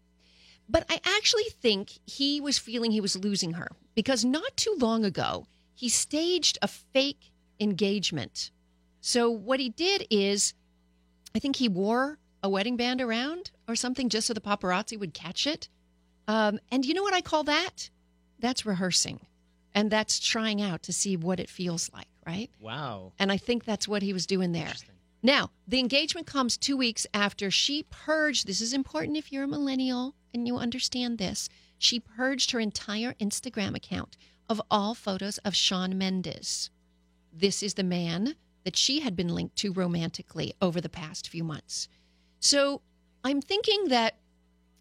But 0.67 0.86
I 0.89 1.00
actually 1.05 1.50
think 1.62 2.00
he 2.05 2.41
was 2.41 2.57
feeling 2.57 2.91
he 2.91 3.01
was 3.01 3.15
losing 3.15 3.53
her 3.53 3.69
because 3.93 4.25
not 4.25 4.57
too 4.57 4.75
long 4.79 5.05
ago, 5.05 5.45
he 5.74 5.89
staged 5.89 6.57
a 6.62 6.67
fake 6.67 7.31
engagement. 7.60 8.51
So, 9.01 9.29
what 9.29 9.60
he 9.60 9.69
did 9.69 10.07
is, 10.10 10.53
I 11.36 11.39
think 11.39 11.57
he 11.57 11.69
wore 11.69 12.17
a 12.41 12.50
wedding 12.50 12.77
band 12.77 13.01
around 13.01 13.51
or 13.67 13.75
something 13.75 14.10
just 14.10 14.27
so 14.27 14.34
the 14.34 14.41
paparazzi 14.41 15.00
would 15.00 15.13
catch 15.13 15.45
it. 15.45 15.69
Um, 16.27 16.60
and 16.72 16.86
you 16.86 16.93
know 16.93 17.03
what 17.03 17.13
I 17.13 17.22
call 17.22 17.43
that? 17.43 17.89
That's 18.39 18.65
rehearsing. 18.65 19.19
And 19.74 19.91
that's 19.91 20.19
trying 20.19 20.62
out 20.62 20.84
to 20.84 20.93
see 20.93 21.17
what 21.17 21.39
it 21.39 21.50
feels 21.50 21.91
like, 21.93 22.07
right? 22.25 22.50
Wow. 22.60 23.12
And 23.19 23.31
I 23.31 23.38
think 23.38 23.65
that's 23.65 23.88
what 23.88 24.01
he 24.01 24.13
was 24.13 24.25
doing 24.25 24.53
there. 24.53 24.74
Now, 25.25 25.50
the 25.67 25.79
engagement 25.79 26.27
comes 26.27 26.55
two 26.55 26.77
weeks 26.77 27.08
after 27.12 27.50
she 27.50 27.88
purged. 27.89 28.46
This 28.46 28.62
is 28.62 28.74
important 28.74 29.17
if 29.17 29.32
you're 29.32 29.46
a 29.46 29.48
millennial 29.48 30.13
and 30.36 30.48
you 30.48 30.55
understand 30.58 31.17
this. 31.17 31.50
She 31.79 32.00
purged 32.00 32.51
her 32.51 32.60
entire 32.60 33.15
Instagram 33.20 33.75
account 33.75 34.17
of 34.48 34.62
all 34.70 34.94
photos 34.94 35.39
of 35.39 35.55
Shawn 35.55 35.98
Mendes. 35.98 36.70
This 37.34 37.63
is 37.63 37.74
the 37.74 37.84
man 37.84 38.36
that 38.65 38.77
she 38.77 39.00
had 39.00 39.15
been 39.15 39.29
linked 39.29 39.55
to 39.55 39.74
romantically 39.74 40.53
over 40.62 40.79
the 40.79 40.89
past 40.89 41.27
few 41.27 41.44
months. 41.44 41.88
So 42.39 42.84
I'm 43.24 43.41
thinking 43.41 43.86
that 43.88 44.20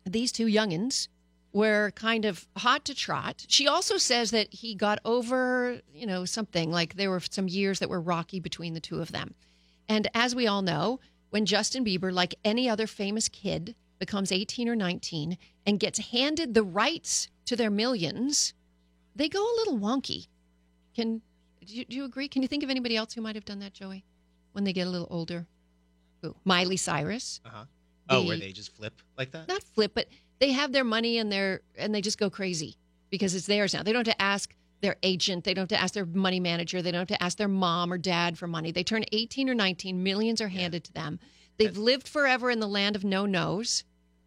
these 0.04 0.30
two 0.30 0.44
youngins 0.44 1.08
were 1.54 1.90
kind 1.92 2.26
of 2.26 2.46
hot 2.58 2.84
to 2.84 2.94
trot. 2.94 3.46
She 3.48 3.66
also 3.66 3.96
says 3.96 4.30
that 4.32 4.52
he 4.52 4.74
got 4.74 4.98
over, 5.06 5.80
you 5.94 6.04
know, 6.04 6.26
something 6.26 6.70
like 6.70 6.96
there 6.96 7.10
were 7.10 7.22
some 7.30 7.48
years 7.48 7.78
that 7.78 7.88
were 7.88 7.98
rocky 7.98 8.40
between 8.40 8.74
the 8.74 8.80
two 8.80 9.00
of 9.00 9.10
them. 9.10 9.34
And 9.88 10.08
as 10.14 10.34
we 10.34 10.46
all 10.46 10.62
know, 10.62 11.00
when 11.30 11.46
Justin 11.46 11.84
Bieber, 11.84 12.12
like 12.12 12.34
any 12.44 12.68
other 12.68 12.86
famous 12.86 13.28
kid, 13.28 13.74
becomes 13.98 14.32
18 14.32 14.68
or 14.68 14.76
19 14.76 15.38
and 15.66 15.80
gets 15.80 15.98
handed 16.10 16.54
the 16.54 16.62
rights 16.62 17.28
to 17.46 17.56
their 17.56 17.70
millions, 17.70 18.54
they 19.14 19.28
go 19.28 19.40
a 19.42 19.56
little 19.56 19.78
wonky. 19.78 20.28
Can 20.94 21.22
do 21.64 21.74
you, 21.74 21.84
do 21.84 21.96
you 21.96 22.04
agree? 22.04 22.28
Can 22.28 22.42
you 22.42 22.48
think 22.48 22.62
of 22.62 22.70
anybody 22.70 22.96
else 22.96 23.14
who 23.14 23.22
might 23.22 23.34
have 23.34 23.44
done 23.44 23.60
that, 23.60 23.72
Joey, 23.72 24.04
when 24.52 24.64
they 24.64 24.72
get 24.72 24.86
a 24.86 24.90
little 24.90 25.08
older? 25.10 25.46
Who? 26.22 26.34
Miley 26.44 26.76
Cyrus. 26.76 27.40
Uh 27.44 27.48
huh. 27.50 27.64
Oh, 28.10 28.26
where 28.26 28.36
they 28.36 28.52
just 28.52 28.74
flip 28.76 29.00
like 29.16 29.30
that? 29.32 29.48
Not 29.48 29.62
flip, 29.62 29.92
but 29.94 30.08
they 30.38 30.52
have 30.52 30.72
their 30.72 30.84
money 30.84 31.18
and 31.18 31.32
their 31.32 31.62
and 31.76 31.94
they 31.94 32.02
just 32.02 32.18
go 32.18 32.28
crazy 32.28 32.76
because 33.08 33.34
it's 33.34 33.46
theirs 33.46 33.72
now. 33.72 33.82
They 33.82 33.92
don't 33.92 34.06
have 34.06 34.16
to 34.16 34.22
ask 34.22 34.54
their 34.84 34.96
agent. 35.02 35.44
They 35.44 35.54
don't 35.54 35.62
have 35.62 35.78
to 35.78 35.82
ask 35.82 35.94
their 35.94 36.04
money 36.04 36.40
manager. 36.40 36.82
They 36.82 36.90
don't 36.92 37.00
have 37.00 37.08
to 37.18 37.22
ask 37.22 37.38
their 37.38 37.48
mom 37.48 37.90
or 37.92 37.96
dad 37.98 38.36
for 38.38 38.46
money. 38.46 38.70
They 38.70 38.84
turn 38.84 39.04
18 39.12 39.48
or 39.48 39.54
19, 39.54 40.02
millions 40.02 40.40
are 40.42 40.48
handed 40.48 40.84
to 40.84 40.92
them. 40.92 41.18
They've 41.56 41.76
lived 41.76 42.06
forever 42.06 42.50
in 42.50 42.60
the 42.60 42.68
land 42.68 42.94
of 42.94 43.02
no 43.02 43.24
nos, 43.24 43.84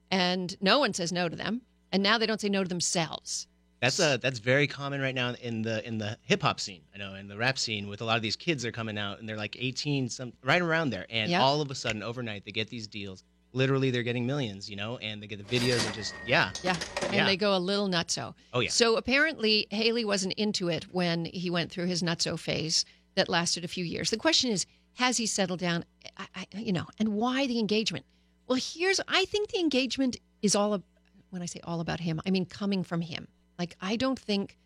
and 0.09 0.55
no 0.59 0.79
one 0.79 0.93
says 0.93 1.11
no 1.11 1.29
to 1.29 1.35
them. 1.35 1.61
And 1.91 2.01
now 2.01 2.17
they 2.17 2.25
don't 2.25 2.41
say 2.41 2.49
no 2.49 2.63
to 2.63 2.69
themselves. 2.69 3.47
That's 3.81 3.99
uh 3.99 4.17
that's 4.17 4.39
very 4.39 4.65
common 4.65 4.99
right 5.01 5.13
now 5.13 5.35
in 5.35 5.61
the 5.61 5.87
in 5.87 5.99
the 5.99 6.17
hip 6.23 6.41
hop 6.41 6.59
scene. 6.59 6.81
I 6.95 6.97
know 6.97 7.13
in 7.13 7.27
the 7.27 7.37
rap 7.37 7.59
scene 7.59 7.87
with 7.87 8.01
a 8.01 8.05
lot 8.05 8.15
of 8.15 8.23
these 8.23 8.35
kids 8.35 8.65
are 8.65 8.71
coming 8.71 8.97
out 8.97 9.19
and 9.19 9.29
they're 9.29 9.37
like 9.37 9.55
18 9.59 10.09
some 10.09 10.33
right 10.43 10.61
around 10.63 10.89
there 10.89 11.05
and 11.11 11.29
Yeah. 11.29 11.43
all 11.43 11.61
of 11.61 11.69
a 11.69 11.75
sudden 11.75 12.01
overnight 12.01 12.43
they 12.43 12.51
get 12.51 12.69
these 12.69 12.87
deals. 12.87 13.23
Literally 13.53 13.91
they're 13.91 14.03
getting 14.03 14.25
millions, 14.25 14.69
you 14.69 14.75
know, 14.75 14.97
and 14.97 15.21
they 15.21 15.27
get 15.27 15.45
the 15.47 15.59
videos 15.59 15.85
and 15.85 15.93
just 15.93 16.13
yeah. 16.25 16.51
Yeah. 16.63 16.75
And 17.03 17.13
Yeah. 17.13 17.25
they 17.25 17.37
go 17.37 17.55
a 17.55 17.59
little 17.59 17.87
nutso. 17.87 18.33
Oh 18.53 18.59
yeah. 18.59 18.69
So 18.69 18.97
apparently, 18.97 19.67
Haley 19.71 20.05
wasn't 20.05 20.33
into 20.33 20.69
it 20.69 20.85
when 20.93 21.25
he 21.25 21.49
went 21.49 21.71
through 21.71 21.85
his 21.87 22.03
nutso 22.03 22.37
phase 22.37 22.85
that 23.15 23.29
lasted 23.29 23.63
a 23.63 23.67
few 23.67 23.83
years. 23.85 24.09
The 24.09 24.17
question 24.17 24.51
is, 24.51 24.65
has 24.95 25.17
he 25.17 25.25
settled 25.25 25.59
down? 25.59 25.85
I, 26.17 26.27
I, 26.35 26.47
you 26.57 26.73
know, 26.73 26.85
and 26.99 27.09
why 27.13 27.47
the 27.47 27.59
engagement? 27.59 28.05
Well, 28.47 28.59
here's 28.61 28.99
I 29.07 29.25
think 29.25 29.49
the 29.51 29.59
engagement 29.59 30.17
is 30.41 30.55
all 30.55 30.81
when 31.29 31.41
I 31.41 31.45
say 31.45 31.59
all 31.63 31.79
about 31.79 31.99
him, 31.99 32.21
I 32.25 32.31
mean 32.31 32.45
coming 32.45 32.83
from 32.83 33.01
him. 33.01 33.27
Like 33.57 33.75
I 33.81 33.95
don't 33.95 34.19
think 34.19 34.57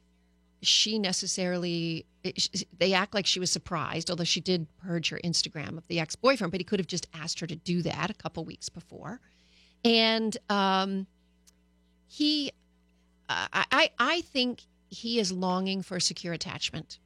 she 0.61 0.99
necessarily 0.99 2.05
they 2.77 2.93
act 2.93 3.13
like 3.13 3.25
she 3.25 3.39
was 3.39 3.49
surprised 3.49 4.09
although 4.09 4.23
she 4.23 4.39
did 4.39 4.67
purge 4.77 5.09
her 5.09 5.19
instagram 5.23 5.77
of 5.77 5.87
the 5.87 5.99
ex-boyfriend 5.99 6.51
but 6.51 6.59
he 6.59 6.63
could 6.63 6.79
have 6.79 6.87
just 6.87 7.07
asked 7.13 7.39
her 7.39 7.47
to 7.47 7.55
do 7.55 7.81
that 7.81 8.11
a 8.11 8.13
couple 8.13 8.45
weeks 8.45 8.69
before 8.69 9.19
and 9.83 10.37
um 10.49 11.07
he 12.07 12.51
I, 13.31 13.65
I 13.71 13.89
I 13.97 14.21
think 14.21 14.63
he 14.89 15.19
is 15.19 15.31
longing 15.31 15.81
for 15.81 15.97
a 15.97 16.01
secure 16.01 16.33
attachment. 16.33 16.99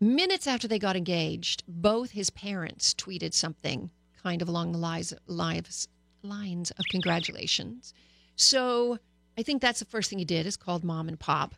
Minutes 0.00 0.48
after 0.48 0.66
they 0.66 0.80
got 0.80 0.96
engaged, 0.96 1.62
both 1.68 2.10
his 2.10 2.28
parents 2.30 2.92
tweeted 2.92 3.32
something 3.32 3.90
kind 4.20 4.42
of 4.42 4.48
along 4.48 4.72
the 4.72 4.78
lines, 4.78 5.14
lives, 5.26 5.86
lines 6.22 6.72
of 6.72 6.84
congratulations. 6.90 7.94
So 8.34 8.98
I 9.38 9.42
think 9.44 9.62
that's 9.62 9.78
the 9.78 9.84
first 9.84 10.10
thing 10.10 10.18
he 10.18 10.24
did 10.24 10.44
is 10.44 10.56
called 10.56 10.82
mom 10.82 11.08
and 11.08 11.18
pop. 11.18 11.54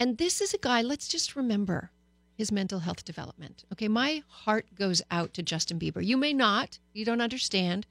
And 0.00 0.16
this 0.16 0.40
is 0.40 0.54
a 0.54 0.58
guy, 0.58 0.80
let's 0.80 1.06
just 1.06 1.36
remember 1.36 1.90
his 2.38 2.50
mental 2.50 2.78
health 2.78 3.04
development. 3.04 3.64
Okay, 3.70 3.86
my 3.86 4.22
heart 4.28 4.64
goes 4.74 5.02
out 5.10 5.34
to 5.34 5.42
Justin 5.42 5.78
Bieber. 5.78 6.02
You 6.02 6.16
may 6.16 6.32
not, 6.32 6.78
you 6.94 7.04
don't 7.04 7.20
understand, 7.20 7.86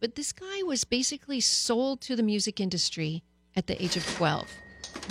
but 0.00 0.16
this 0.16 0.32
guy 0.32 0.62
was 0.64 0.84
basically 0.84 1.40
sold 1.40 2.02
to 2.02 2.14
the 2.14 2.22
music 2.22 2.60
industry 2.60 3.22
at 3.56 3.66
the 3.66 3.82
age 3.82 3.96
of 3.96 4.06
12 4.16 4.46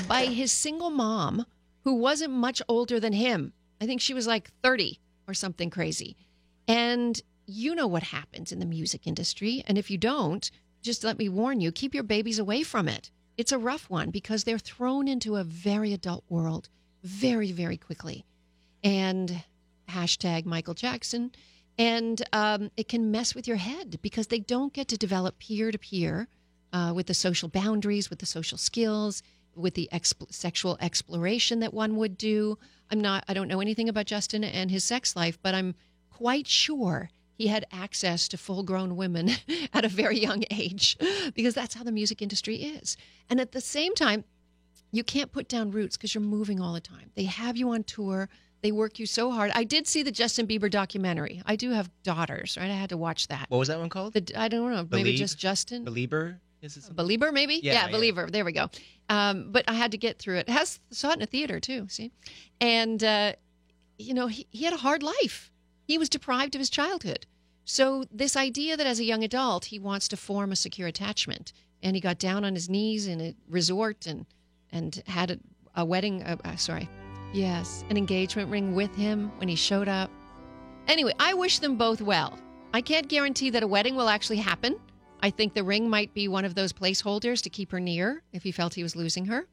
by 0.07 0.25
his 0.25 0.51
single 0.51 0.91
mom, 0.91 1.47
who 1.83 1.95
wasn't 1.95 2.31
much 2.31 2.61
older 2.69 2.99
than 2.99 3.13
him. 3.13 3.53
I 3.81 3.87
think 3.87 3.99
she 3.99 4.13
was 4.13 4.27
like 4.27 4.51
30 4.61 4.99
or 5.27 5.33
something 5.33 5.71
crazy. 5.71 6.15
And 6.67 7.19
you 7.47 7.73
know 7.73 7.87
what 7.87 8.03
happens 8.03 8.51
in 8.51 8.59
the 8.59 8.67
music 8.67 9.07
industry. 9.07 9.63
And 9.65 9.79
if 9.79 9.89
you 9.89 9.97
don't, 9.97 10.49
just 10.83 11.03
let 11.03 11.17
me 11.17 11.27
warn 11.27 11.59
you 11.59 11.71
keep 11.71 11.95
your 11.95 12.03
babies 12.03 12.37
away 12.37 12.61
from 12.61 12.87
it. 12.87 13.09
It's 13.37 13.51
a 13.51 13.57
rough 13.57 13.89
one 13.89 14.09
because 14.09 14.43
they're 14.43 14.59
thrown 14.59 15.07
into 15.07 15.35
a 15.35 15.43
very 15.43 15.93
adult 15.93 16.23
world 16.29 16.69
very, 17.03 17.51
very 17.51 17.77
quickly. 17.77 18.25
And 18.83 19.43
hashtag 19.89 20.45
Michael 20.45 20.73
Jackson. 20.73 21.31
And 21.77 22.21
um, 22.31 22.69
it 22.77 22.87
can 22.87 23.09
mess 23.09 23.33
with 23.33 23.47
your 23.47 23.57
head 23.57 23.99
because 24.01 24.27
they 24.27 24.39
don't 24.39 24.73
get 24.73 24.87
to 24.89 24.97
develop 24.97 25.39
peer 25.39 25.71
to 25.71 25.77
peer 25.77 26.27
with 26.93 27.07
the 27.07 27.13
social 27.13 27.49
boundaries, 27.49 28.09
with 28.09 28.19
the 28.19 28.25
social 28.25 28.57
skills, 28.57 29.23
with 29.55 29.73
the 29.75 29.89
exp- 29.91 30.33
sexual 30.33 30.77
exploration 30.81 31.59
that 31.59 31.73
one 31.73 31.95
would 31.95 32.17
do. 32.17 32.57
I'm 32.89 32.99
not, 32.99 33.23
I 33.27 33.33
don't 33.33 33.47
know 33.47 33.61
anything 33.61 33.89
about 33.89 34.05
Justin 34.05 34.43
and 34.43 34.71
his 34.71 34.83
sex 34.83 35.15
life, 35.15 35.37
but 35.41 35.55
I'm 35.55 35.75
quite 36.09 36.47
sure 36.47 37.09
he 37.35 37.47
had 37.47 37.65
access 37.71 38.27
to 38.29 38.37
full 38.37 38.63
grown 38.63 38.95
women 38.95 39.31
at 39.73 39.85
a 39.85 39.89
very 39.89 40.19
young 40.19 40.43
age 40.51 40.97
because 41.33 41.53
that's 41.53 41.73
how 41.75 41.83
the 41.83 41.91
music 41.91 42.21
industry 42.21 42.57
is. 42.57 42.97
And 43.29 43.39
at 43.39 43.51
the 43.51 43.61
same 43.61 43.95
time, 43.95 44.23
you 44.91 45.03
can't 45.03 45.31
put 45.31 45.47
down 45.47 45.71
roots 45.71 45.97
because 45.97 46.13
you're 46.13 46.23
moving 46.23 46.61
all 46.61 46.73
the 46.73 46.81
time. 46.81 47.11
They 47.15 47.23
have 47.23 47.57
you 47.57 47.71
on 47.71 47.83
tour. 47.83 48.29
They 48.61 48.71
work 48.71 48.99
you 48.99 49.05
so 49.05 49.31
hard. 49.31 49.51
I 49.53 49.63
did 49.63 49.87
see 49.87 50.03
the 50.03 50.11
Justin 50.11 50.47
Bieber 50.47 50.69
documentary. 50.69 51.41
I 51.45 51.55
do 51.55 51.71
have 51.71 51.89
daughters, 52.03 52.57
right? 52.57 52.69
I 52.69 52.75
had 52.75 52.89
to 52.89 52.97
watch 52.97 53.27
that. 53.27 53.47
What 53.49 53.57
was 53.57 53.67
that 53.67 53.79
one 53.79 53.89
called? 53.89 54.13
The, 54.13 54.31
I 54.37 54.47
don't 54.47 54.71
know. 54.71 54.87
Maybe 54.89 55.03
Believe? 55.03 55.19
just 55.19 55.37
Justin. 55.37 55.83
Belieber? 55.83 56.37
Is 56.61 56.77
it 56.77 56.83
something? 56.83 56.95
Believer, 56.95 57.31
maybe? 57.31 57.55
Yeah, 57.55 57.73
Yeah, 57.73 57.85
yeah. 57.87 57.91
Believer. 57.91 58.27
There 58.31 58.45
we 58.45 58.53
go. 58.53 58.69
Um, 59.09 59.51
but 59.51 59.65
I 59.67 59.73
had 59.73 59.91
to 59.91 59.97
get 59.97 60.17
through 60.17 60.37
it. 60.37 60.47
it. 60.47 60.51
Has 60.51 60.79
saw 60.91 61.09
it 61.09 61.17
in 61.17 61.21
a 61.23 61.25
theater 61.25 61.59
too. 61.59 61.87
See, 61.89 62.11
and 62.61 63.03
uh, 63.03 63.33
you 63.97 64.13
know 64.13 64.27
he, 64.27 64.47
he 64.49 64.63
had 64.63 64.73
a 64.73 64.77
hard 64.77 65.03
life. 65.03 65.51
He 65.83 65.97
was 65.97 66.09
deprived 66.09 66.55
of 66.55 66.59
his 66.59 66.69
childhood. 66.69 67.25
So 67.65 68.05
this 68.11 68.35
idea 68.35 68.75
that 68.75 68.87
as 68.87 68.99
a 68.99 69.05
young 69.05 69.23
adult 69.23 69.65
he 69.65 69.79
wants 69.79 70.07
to 70.09 70.17
form 70.17 70.51
a 70.51 70.55
secure 70.55 70.87
attachment, 70.87 71.53
and 71.81 71.95
he 71.95 72.01
got 72.01 72.19
down 72.19 72.43
on 72.43 72.55
his 72.55 72.69
knees 72.69 73.07
in 73.07 73.21
a 73.21 73.35
resort 73.49 74.05
and 74.05 74.25
and 74.71 75.03
had 75.07 75.31
a, 75.31 75.39
a 75.75 75.85
wedding. 75.85 76.23
Uh, 76.23 76.37
uh, 76.43 76.55
sorry, 76.55 76.89
yes, 77.33 77.83
an 77.89 77.97
engagement 77.97 78.49
ring 78.49 78.75
with 78.75 78.93
him 78.95 79.31
when 79.37 79.47
he 79.47 79.55
showed 79.55 79.87
up. 79.87 80.09
Anyway, 80.87 81.13
I 81.19 81.33
wish 81.33 81.59
them 81.59 81.77
both 81.77 82.01
well. 82.01 82.37
I 82.73 82.81
can't 82.81 83.07
guarantee 83.07 83.51
that 83.51 83.63
a 83.63 83.67
wedding 83.67 83.95
will 83.95 84.09
actually 84.09 84.37
happen. 84.37 84.79
I 85.21 85.29
think 85.29 85.53
the 85.53 85.63
ring 85.63 85.89
might 85.89 86.13
be 86.13 86.27
one 86.27 86.43
of 86.43 86.55
those 86.55 86.73
placeholders 86.73 87.41
to 87.43 87.49
keep 87.49 87.71
her 87.71 87.79
near 87.79 88.23
if 88.33 88.43
he 88.43 88.51
felt 88.51 88.73
he 88.73 88.83
was 88.83 88.95
losing 88.95 89.25
her. 89.27 89.47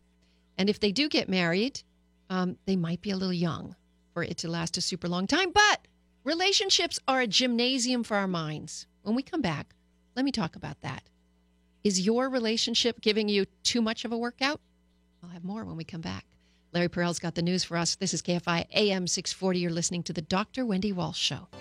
And 0.59 0.69
if 0.69 0.81
they 0.81 0.91
do 0.91 1.09
get 1.09 1.29
married, 1.29 1.83
um, 2.29 2.57
they 2.65 2.75
might 2.77 3.03
be 3.03 3.11
a 3.11 3.17
little 3.17 3.33
young 3.33 3.77
for 4.13 4.25
it 4.25 4.39
to 4.39 4.49
last 4.51 4.77
a 4.77 4.81
super 4.81 5.07
long 5.07 5.29
time. 5.29 5.53
But 5.53 5.87
relationships 6.25 6.99
are 7.09 7.21
a 7.21 7.27
gymnasium 7.27 8.05
for 8.05 8.17
our 8.17 8.29
minds. 8.29 8.87
When 9.03 9.15
we 9.15 9.23
come 9.23 9.41
back, 9.41 9.75
let 10.15 10.25
me 10.25 10.33
talk 10.33 10.57
about 10.57 10.81
that. 10.83 11.03
Is 11.83 12.00
your 12.00 12.29
relationship 12.29 13.00
giving 13.00 13.29
you 13.29 13.47
too 13.62 13.81
much 13.81 14.05
of 14.05 14.12
a 14.12 14.19
workout? 14.19 14.61
I'll 15.23 15.31
have 15.31 15.45
more 15.45 15.65
when 15.65 15.77
we 15.77 15.85
come 15.85 16.00
back. 16.00 16.27
Larry 16.73 16.89
Perrell's 16.89 17.19
got 17.19 17.35
the 17.35 17.43
news 17.43 17.65
for 17.65 17.77
us. 17.77 17.97
This 17.97 18.15
is 18.15 18.23
KFI 18.23 18.67
AM 18.75 19.07
640. 19.07 19.59
You're 19.59 19.71
listening 19.71 20.03
to 20.05 20.12
the 20.12 20.23
Dr. 20.23 20.65
Wendy 20.67 20.93
Walsh 20.93 21.19
Show. 21.19 21.49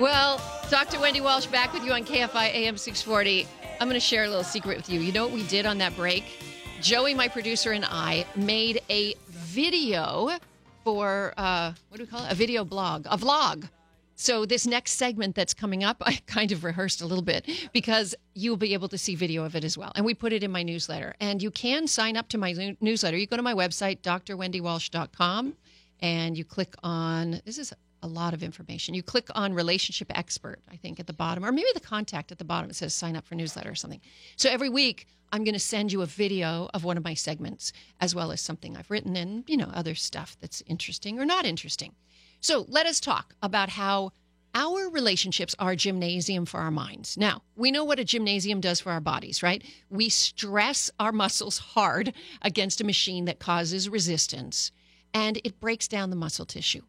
Well, 0.00 0.40
Dr. 0.68 0.98
Wendy 0.98 1.20
Walsh 1.20 1.46
back 1.46 1.72
with 1.72 1.84
you 1.84 1.92
on 1.92 2.02
KFI 2.04 2.52
AM 2.52 2.76
640. 2.76 3.46
I'm 3.82 3.88
going 3.88 4.00
to 4.00 4.06
share 4.06 4.22
a 4.22 4.28
little 4.28 4.44
secret 4.44 4.76
with 4.76 4.88
you. 4.88 5.00
You 5.00 5.10
know 5.10 5.24
what 5.24 5.34
we 5.34 5.44
did 5.48 5.66
on 5.66 5.78
that 5.78 5.96
break? 5.96 6.22
Joey, 6.80 7.14
my 7.14 7.26
producer, 7.26 7.72
and 7.72 7.84
I 7.84 8.24
made 8.36 8.80
a 8.88 9.16
video 9.26 10.30
for, 10.84 11.34
uh, 11.36 11.72
what 11.88 11.98
do 11.98 12.04
we 12.04 12.06
call 12.06 12.24
it? 12.24 12.30
A 12.30 12.34
video 12.36 12.64
blog, 12.64 13.06
a 13.06 13.18
vlog. 13.18 13.68
So, 14.14 14.46
this 14.46 14.68
next 14.68 14.92
segment 14.92 15.34
that's 15.34 15.52
coming 15.52 15.82
up, 15.82 15.96
I 16.06 16.20
kind 16.28 16.52
of 16.52 16.62
rehearsed 16.62 17.02
a 17.02 17.06
little 17.06 17.24
bit 17.24 17.50
because 17.72 18.14
you'll 18.34 18.56
be 18.56 18.72
able 18.72 18.86
to 18.86 18.96
see 18.96 19.16
video 19.16 19.42
of 19.42 19.56
it 19.56 19.64
as 19.64 19.76
well. 19.76 19.90
And 19.96 20.06
we 20.06 20.14
put 20.14 20.32
it 20.32 20.44
in 20.44 20.52
my 20.52 20.62
newsletter. 20.62 21.16
And 21.18 21.42
you 21.42 21.50
can 21.50 21.88
sign 21.88 22.16
up 22.16 22.28
to 22.28 22.38
my 22.38 22.52
new- 22.52 22.76
newsletter. 22.80 23.16
You 23.16 23.26
go 23.26 23.36
to 23.36 23.42
my 23.42 23.54
website, 23.54 24.02
drwendywalsh.com, 24.02 25.54
and 25.98 26.38
you 26.38 26.44
click 26.44 26.76
on 26.84 27.42
this 27.44 27.58
is 27.58 27.72
a 28.02 28.06
lot 28.06 28.34
of 28.34 28.42
information. 28.42 28.94
You 28.94 29.02
click 29.02 29.28
on 29.34 29.54
relationship 29.54 30.10
expert, 30.16 30.60
I 30.70 30.76
think, 30.76 30.98
at 30.98 31.06
the 31.06 31.12
bottom, 31.12 31.44
or 31.44 31.52
maybe 31.52 31.68
the 31.74 31.80
contact 31.80 32.32
at 32.32 32.38
the 32.38 32.44
bottom. 32.44 32.70
It 32.70 32.76
says 32.76 32.94
sign 32.94 33.16
up 33.16 33.26
for 33.26 33.34
newsletter 33.34 33.70
or 33.70 33.74
something. 33.74 34.00
So 34.36 34.50
every 34.50 34.68
week, 34.68 35.06
I'm 35.32 35.44
going 35.44 35.54
to 35.54 35.60
send 35.60 35.92
you 35.92 36.02
a 36.02 36.06
video 36.06 36.68
of 36.74 36.84
one 36.84 36.98
of 36.98 37.04
my 37.04 37.14
segments, 37.14 37.72
as 38.00 38.14
well 38.14 38.32
as 38.32 38.40
something 38.40 38.76
I've 38.76 38.90
written 38.90 39.16
and, 39.16 39.44
you 39.48 39.56
know, 39.56 39.70
other 39.72 39.94
stuff 39.94 40.36
that's 40.40 40.62
interesting 40.66 41.18
or 41.18 41.24
not 41.24 41.46
interesting. 41.46 41.94
So 42.40 42.66
let 42.68 42.86
us 42.86 43.00
talk 43.00 43.34
about 43.42 43.70
how 43.70 44.12
our 44.54 44.90
relationships 44.90 45.54
are 45.58 45.74
gymnasium 45.74 46.44
for 46.44 46.60
our 46.60 46.70
minds. 46.70 47.16
Now, 47.16 47.42
we 47.56 47.70
know 47.70 47.84
what 47.84 47.98
a 47.98 48.04
gymnasium 48.04 48.60
does 48.60 48.80
for 48.80 48.92
our 48.92 49.00
bodies, 49.00 49.42
right? 49.42 49.64
We 49.88 50.10
stress 50.10 50.90
our 51.00 51.12
muscles 51.12 51.56
hard 51.56 52.12
against 52.42 52.80
a 52.80 52.84
machine 52.84 53.24
that 53.24 53.38
causes 53.38 53.88
resistance, 53.88 54.70
and 55.14 55.40
it 55.44 55.60
breaks 55.60 55.88
down 55.88 56.10
the 56.10 56.16
muscle 56.16 56.44
tissue. 56.44 56.82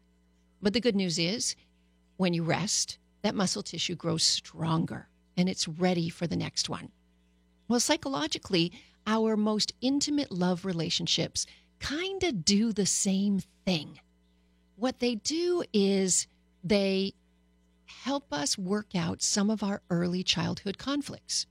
But 0.64 0.72
the 0.72 0.80
good 0.80 0.96
news 0.96 1.18
is, 1.18 1.56
when 2.16 2.32
you 2.32 2.42
rest, 2.42 2.96
that 3.20 3.34
muscle 3.34 3.62
tissue 3.62 3.96
grows 3.96 4.22
stronger 4.22 5.08
and 5.36 5.46
it's 5.46 5.68
ready 5.68 6.08
for 6.08 6.26
the 6.26 6.38
next 6.38 6.70
one. 6.70 6.88
Well, 7.68 7.80
psychologically, 7.80 8.72
our 9.06 9.36
most 9.36 9.74
intimate 9.82 10.32
love 10.32 10.64
relationships 10.64 11.44
kind 11.80 12.22
of 12.22 12.46
do 12.46 12.72
the 12.72 12.86
same 12.86 13.40
thing. 13.66 14.00
What 14.76 15.00
they 15.00 15.16
do 15.16 15.64
is 15.74 16.28
they 16.62 17.12
help 17.84 18.32
us 18.32 18.56
work 18.56 18.94
out 18.94 19.20
some 19.20 19.50
of 19.50 19.62
our 19.62 19.82
early 19.90 20.22
childhood 20.22 20.78
conflicts. 20.78 21.46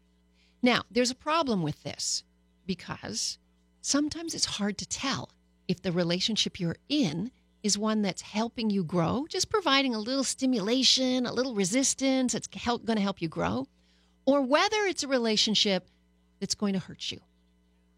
Now, 0.63 0.85
there's 0.89 1.11
a 1.11 1.15
problem 1.15 1.61
with 1.61 1.83
this 1.83 2.23
because 2.65 3.37
sometimes 3.79 4.33
it's 4.33 4.57
hard 4.57 4.79
to 4.79 4.87
tell 4.87 5.29
if 5.67 5.83
the 5.83 5.91
relationship 5.91 6.59
you're 6.59 6.77
in 6.89 7.29
is 7.63 7.77
one 7.77 8.01
that's 8.01 8.21
helping 8.21 8.69
you 8.69 8.83
grow, 8.83 9.25
just 9.29 9.49
providing 9.49 9.95
a 9.95 9.99
little 9.99 10.23
stimulation, 10.23 11.25
a 11.25 11.31
little 11.31 11.55
resistance, 11.55 12.35
it's 12.35 12.49
help, 12.53 12.85
going 12.85 12.97
to 12.97 13.03
help 13.03 13.21
you 13.21 13.29
grow, 13.29 13.65
or 14.25 14.41
whether 14.41 14.83
it's 14.85 15.03
a 15.03 15.07
relationship 15.07 15.87
that's 16.39 16.55
going 16.55 16.73
to 16.73 16.79
hurt 16.79 17.09
you, 17.09 17.21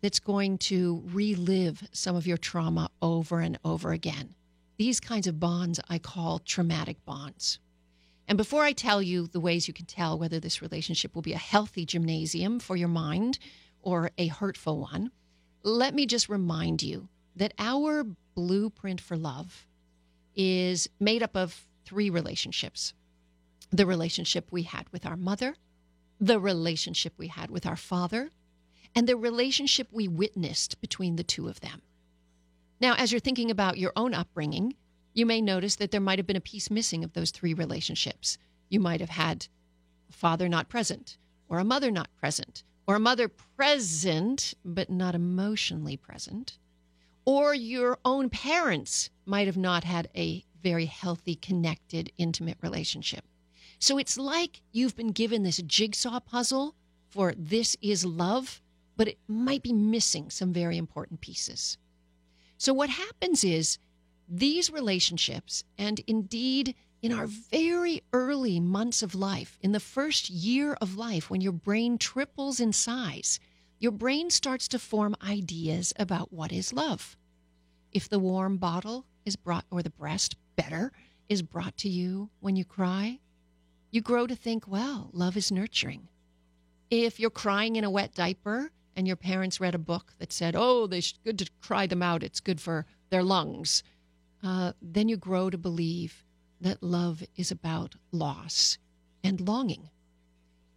that's 0.02 0.20
going 0.20 0.60
to 0.60 1.04
relive 1.08 1.88
some 1.92 2.16
of 2.16 2.28
your 2.28 2.38
trauma 2.38 2.90
over 3.02 3.40
and 3.40 3.58
over 3.66 3.92
again. 3.92 4.36
These 4.78 5.00
kinds 5.00 5.26
of 5.26 5.40
bonds 5.40 5.80
I 5.90 5.98
call 5.98 6.40
traumatic 6.40 7.04
bonds. 7.06 7.60
And 8.28 8.38
before 8.38 8.64
I 8.64 8.74
tell 8.74 9.02
you 9.02 9.28
the 9.28 9.40
ways 9.40 9.68
you 9.68 9.74
can 9.74 9.86
tell 9.86 10.18
whether 10.18 10.40
this 10.40 10.62
relationship 10.62 11.16
will 11.16 11.22
be 11.22 11.34
a 11.34 11.38
healthy 11.38 11.86
gymnasium 11.86 12.60
for 12.60 12.76
your 12.76 12.88
mind 12.88 13.40
or 13.82 14.12
a 14.18 14.28
hurtful 14.28 14.80
one, 14.80 15.12
let 15.64 15.96
me 15.96 16.06
just 16.06 16.30
remind 16.30 16.84
you 16.84 17.08
that 17.36 17.54
our 17.58 18.06
blueprint 18.36 19.02
for 19.02 19.18
love 19.18 19.66
is 20.36 20.90
made 21.00 21.24
up 21.24 21.36
of 21.36 21.66
three 21.86 22.10
relationships 22.10 22.94
the 23.72 23.86
relationship 23.86 24.48
we 24.52 24.64
had 24.64 24.88
with 24.92 25.06
our 25.06 25.18
mother, 25.18 25.56
the 26.20 26.40
relationship 26.40 27.14
we 27.18 27.28
had 27.28 27.50
with 27.50 27.66
our 27.66 27.76
father, 27.76 28.30
and 28.94 29.08
the 29.08 29.18
relationship 29.18 29.88
we 29.92 30.08
witnessed 30.08 30.80
between 30.80 31.16
the 31.16 31.24
two 31.24 31.48
of 31.48 31.60
them. 31.60 31.82
Now, 32.80 32.94
as 32.96 33.12
you're 33.12 33.20
thinking 33.20 33.52
about 33.52 33.78
your 33.78 33.92
own 33.96 34.14
upbringing, 34.14 34.76
you 35.14 35.26
may 35.26 35.42
notice 35.42 35.76
that 35.78 35.92
there 35.92 36.00
might 36.00 36.20
have 36.20 36.28
been 36.28 36.36
a 36.36 36.42
piece 36.42 36.70
missing 36.70 37.04
of 37.04 37.14
those 37.14 37.32
three 37.32 37.54
relationships. 37.54 38.38
You 38.70 38.80
might 38.80 39.00
have 39.00 39.10
had 39.10 39.48
a 40.10 40.14
father 40.14 40.48
not 40.48 40.70
present, 40.70 41.18
or 41.50 41.60
a 41.60 41.66
mother 41.66 41.92
not 41.92 42.14
present, 42.16 42.64
or 42.88 42.96
a 42.96 43.00
mother 43.00 43.28
present, 43.28 44.54
but 44.64 44.90
not 44.90 45.16
emotionally 45.16 45.98
present. 45.98 46.58
Or 47.26 47.54
your 47.56 47.98
own 48.06 48.30
parents 48.30 49.10
might 49.26 49.48
have 49.48 49.58
not 49.58 49.84
had 49.84 50.10
a 50.16 50.46
very 50.62 50.86
healthy, 50.86 51.36
connected, 51.36 52.12
intimate 52.18 52.58
relationship. 52.62 53.26
So 53.80 53.98
it's 53.98 54.18
like 54.18 54.62
you've 54.72 54.96
been 54.96 55.12
given 55.12 55.44
this 55.44 55.58
jigsaw 55.58 56.20
puzzle 56.20 56.76
for 57.10 57.34
this 57.38 57.76
is 57.82 58.06
love, 58.06 58.62
but 58.96 59.08
it 59.08 59.20
might 59.28 59.64
be 59.64 59.74
missing 59.74 60.30
some 60.30 60.54
very 60.54 60.78
important 60.78 61.22
pieces. 61.22 61.78
So 62.58 62.74
what 62.74 62.90
happens 62.90 63.44
is 63.44 63.78
these 64.28 64.72
relationships, 64.72 65.64
and 65.78 66.02
indeed 66.08 66.76
in 67.02 67.12
our 67.12 67.28
very 67.28 68.02
early 68.14 68.60
months 68.60 69.04
of 69.04 69.14
life, 69.14 69.58
in 69.62 69.72
the 69.72 69.80
first 69.80 70.30
year 70.30 70.74
of 70.82 70.98
life, 70.98 71.30
when 71.30 71.42
your 71.42 71.52
brain 71.52 71.98
triples 71.98 72.60
in 72.60 72.74
size, 72.74 73.40
your 73.86 73.92
brain 73.92 74.32
starts 74.32 74.68
to 74.68 74.80
form 74.80 75.16
ideas 75.22 75.94
about 76.00 76.34
what 76.34 76.52
is 76.52 76.74
love. 76.74 77.16
If 77.92 78.10
the 78.10 78.18
warm 78.18 78.58
bottle 78.58 79.06
is 79.26 79.36
brought, 79.36 79.64
or 79.70 79.84
the 79.84 79.92
breast, 79.92 80.36
better, 80.56 80.92
is 81.30 81.44
brought 81.44 81.78
to 81.78 81.88
you 81.88 82.32
when 82.40 82.56
you 82.56 82.66
cry, 82.66 83.20
you 83.92 84.02
grow 84.02 84.26
to 84.26 84.36
think, 84.36 84.68
well, 84.68 85.12
love 85.14 85.38
is 85.38 85.52
nurturing. 85.52 86.08
If 86.90 87.20
you're 87.20 87.30
crying 87.30 87.76
in 87.76 87.84
a 87.84 87.92
wet 87.92 88.16
diaper 88.16 88.72
and 88.96 89.06
your 89.06 89.18
parents 89.18 89.60
read 89.60 89.76
a 89.76 89.78
book 89.78 90.14
that 90.18 90.34
said, 90.34 90.56
oh, 90.58 90.86
it's 90.86 91.14
good 91.24 91.38
to 91.38 91.50
cry 91.62 91.86
them 91.86 92.02
out, 92.02 92.24
it's 92.24 92.40
good 92.40 92.60
for 92.60 92.88
their 93.12 93.22
lungs, 93.22 93.84
uh, 94.42 94.72
then 94.82 95.10
you 95.10 95.16
grow 95.16 95.52
to 95.52 95.60
believe 95.60 96.24
that 96.60 96.82
love 96.82 97.22
is 97.36 97.52
about 97.52 97.98
loss 98.12 98.80
and 99.24 99.48
longing. 99.48 99.92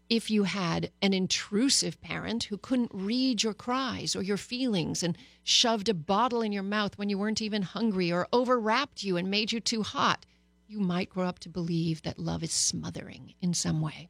If 0.09 0.31
you 0.31 0.44
had 0.44 0.90
an 1.03 1.12
intrusive 1.12 2.01
parent 2.01 2.44
who 2.44 2.57
couldn't 2.57 2.90
read 2.94 3.42
your 3.42 3.53
cries 3.53 4.16
or 4.16 4.23
your 4.23 4.37
feelings 4.37 5.03
and 5.03 5.18
shoved 5.42 5.88
a 5.88 5.94
bottle 5.94 6.40
in 6.40 6.53
your 6.53 6.62
mouth 6.62 6.97
when 6.97 7.11
you 7.11 7.18
weren't 7.18 7.42
even 7.42 7.62
hungry 7.62 8.11
or 8.11 8.27
overwrapped 8.33 9.03
you 9.03 9.16
and 9.16 9.31
made 9.31 9.53
you 9.53 9.61
too 9.61 9.83
hot, 9.83 10.25
you 10.66 10.81
might 10.81 11.11
grow 11.11 11.25
up 11.25 11.38
to 11.40 11.49
believe 11.49 12.03
that 12.03 12.18
love 12.18 12.42
is 12.42 12.53
smothering 12.53 13.35
in 13.40 13.53
some 13.53 13.81
way. 13.81 14.09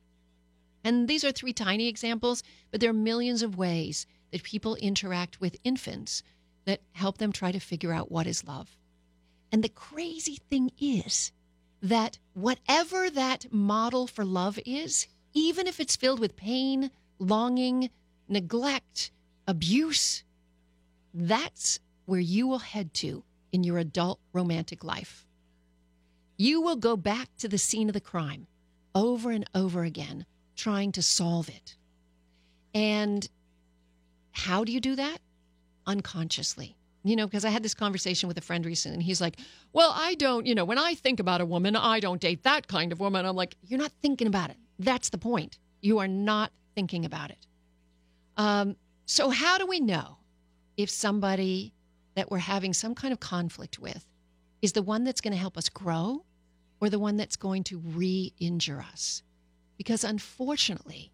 And 0.85 1.09
these 1.09 1.25
are 1.25 1.33
three 1.33 1.53
tiny 1.53 1.89
examples, 1.89 2.43
but 2.71 2.81
there 2.81 2.91
are 2.91 2.95
millions 2.95 3.43
of 3.43 3.59
ways 3.59 4.07
that 4.31 4.43
people 4.43 4.77
interact 4.77 5.41
with 5.41 5.57
infants 5.65 6.23
that 6.65 6.83
help 6.93 7.19
them 7.19 7.33
try 7.33 7.51
to 7.51 7.59
figure 7.59 7.93
out 7.93 8.13
what 8.13 8.27
is 8.27 8.47
love. 8.47 8.77
And 9.51 9.65
the 9.65 9.69
crazy 9.69 10.39
thing 10.49 10.71
is 10.79 11.33
that 11.83 12.19
whatever 12.35 13.11
that 13.11 13.53
model 13.53 14.07
for 14.07 14.25
love 14.25 14.59
is, 14.65 15.07
even 15.35 15.67
if 15.67 15.81
it's 15.81 15.97
filled 15.97 16.21
with 16.21 16.37
pain, 16.37 16.91
longing, 17.19 17.91
neglect, 18.29 19.11
abuse, 19.47 20.25
that's 21.15 21.81
where 22.07 22.21
you 22.21 22.47
will 22.47 22.59
head 22.59 22.95
to 22.95 23.25
in 23.53 23.65
your 23.65 23.79
adult 23.79 24.21
romantic 24.33 24.85
life. 24.85 25.27
You 26.37 26.61
will 26.61 26.77
go 26.77 26.97
back 26.97 27.29
to 27.39 27.49
the 27.49 27.59
scene 27.59 27.89
of 27.89 27.95
the 27.95 28.01
crime 28.01 28.47
over 28.95 29.31
and 29.31 29.49
over 29.55 29.85
again, 29.85 30.25
trying 30.57 30.93
to 30.93 31.03
solve 31.03 31.49
it. 31.49 31.77
And 32.75 33.29
how 34.33 34.65
do 34.65 34.73
you 34.73 34.81
do 34.81 34.97
that? 34.97 35.19
Unconsciously. 35.87 36.77
You 37.05 37.17
know, 37.17 37.27
because 37.27 37.45
I 37.45 37.51
had 37.51 37.63
this 37.63 37.75
conversation 37.75 38.29
with 38.29 38.39
a 38.39 38.43
friend 38.43 38.67
recently, 38.67 38.95
and 38.95 39.03
he's 39.03 39.21
like, 39.21 39.39
Well, 39.73 39.93
I 39.95 40.15
don't, 40.17 40.47
you 40.47 40.55
know, 40.55 40.65
when 40.65 40.79
I 40.79 40.95
think 40.95 41.21
about 41.21 41.41
a 41.41 41.47
woman, 41.47 41.77
I 41.77 42.01
don't 42.01 42.21
date 42.21 42.43
that 42.43 42.67
kind 42.69 42.93
of 42.93 43.01
woman. 43.01 43.25
I'm 43.25 43.37
like, 43.37 43.57
You're 43.67 43.79
not 43.79 43.93
thinking 44.03 44.27
about 44.27 44.51
it. 44.51 44.57
That's 44.79 45.11
the 45.11 45.19
point. 45.19 45.59
You 45.81 45.99
are 45.99 46.09
not 46.09 46.53
thinking 46.75 47.05
about 47.05 47.31
it. 47.31 47.47
Um, 48.37 48.77
so, 49.07 49.31
how 49.31 49.59
do 49.59 49.67
we 49.67 49.81
know 49.81 50.19
if 50.77 50.91
somebody 50.91 51.73
that 52.15 52.31
we're 52.31 52.39
having 52.39 52.73
some 52.73 52.95
kind 52.95 53.13
of 53.13 53.21
conflict 53.21 53.79
with 53.79 54.07
is 54.63 54.73
the 54.73 54.83
one 54.83 55.05
that's 55.05 55.21
going 55.21 55.33
to 55.33 55.39
help 55.39 55.57
us 55.57 55.69
grow 55.69 56.25
or 56.81 56.89
the 56.91 56.99
one 56.99 57.17
that's 57.17 57.37
going 57.37 57.65
to 57.65 57.79
re 57.79 58.33
injure 58.39 58.81
us? 58.81 59.23
Because 59.77 60.05
unfortunately, 60.05 61.13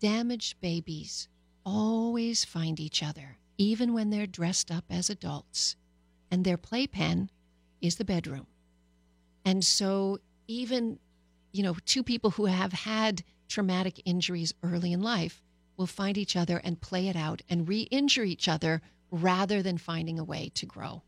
damaged 0.00 0.60
babies 0.60 1.28
always 1.64 2.44
find 2.44 2.78
each 2.78 3.02
other, 3.02 3.38
even 3.58 3.92
when 3.92 4.10
they're 4.10 4.26
dressed 4.26 4.70
up 4.70 4.84
as 4.88 5.10
adults, 5.10 5.76
and 6.30 6.44
their 6.44 6.56
playpen 6.56 7.30
is 7.80 7.96
the 7.96 8.04
bedroom. 8.04 8.46
And 9.44 9.64
so, 9.64 10.20
even 10.48 10.98
you 11.56 11.62
know, 11.62 11.76
two 11.86 12.02
people 12.02 12.30
who 12.30 12.44
have 12.44 12.72
had 12.72 13.24
traumatic 13.48 14.02
injuries 14.04 14.52
early 14.62 14.92
in 14.92 15.00
life 15.00 15.42
will 15.78 15.86
find 15.86 16.18
each 16.18 16.36
other 16.36 16.58
and 16.62 16.80
play 16.80 17.08
it 17.08 17.16
out 17.16 17.40
and 17.48 17.66
re 17.68 17.82
injure 17.90 18.24
each 18.24 18.46
other 18.46 18.82
rather 19.10 19.62
than 19.62 19.78
finding 19.78 20.18
a 20.18 20.24
way 20.24 20.50
to 20.54 20.66
grow. 20.66 21.02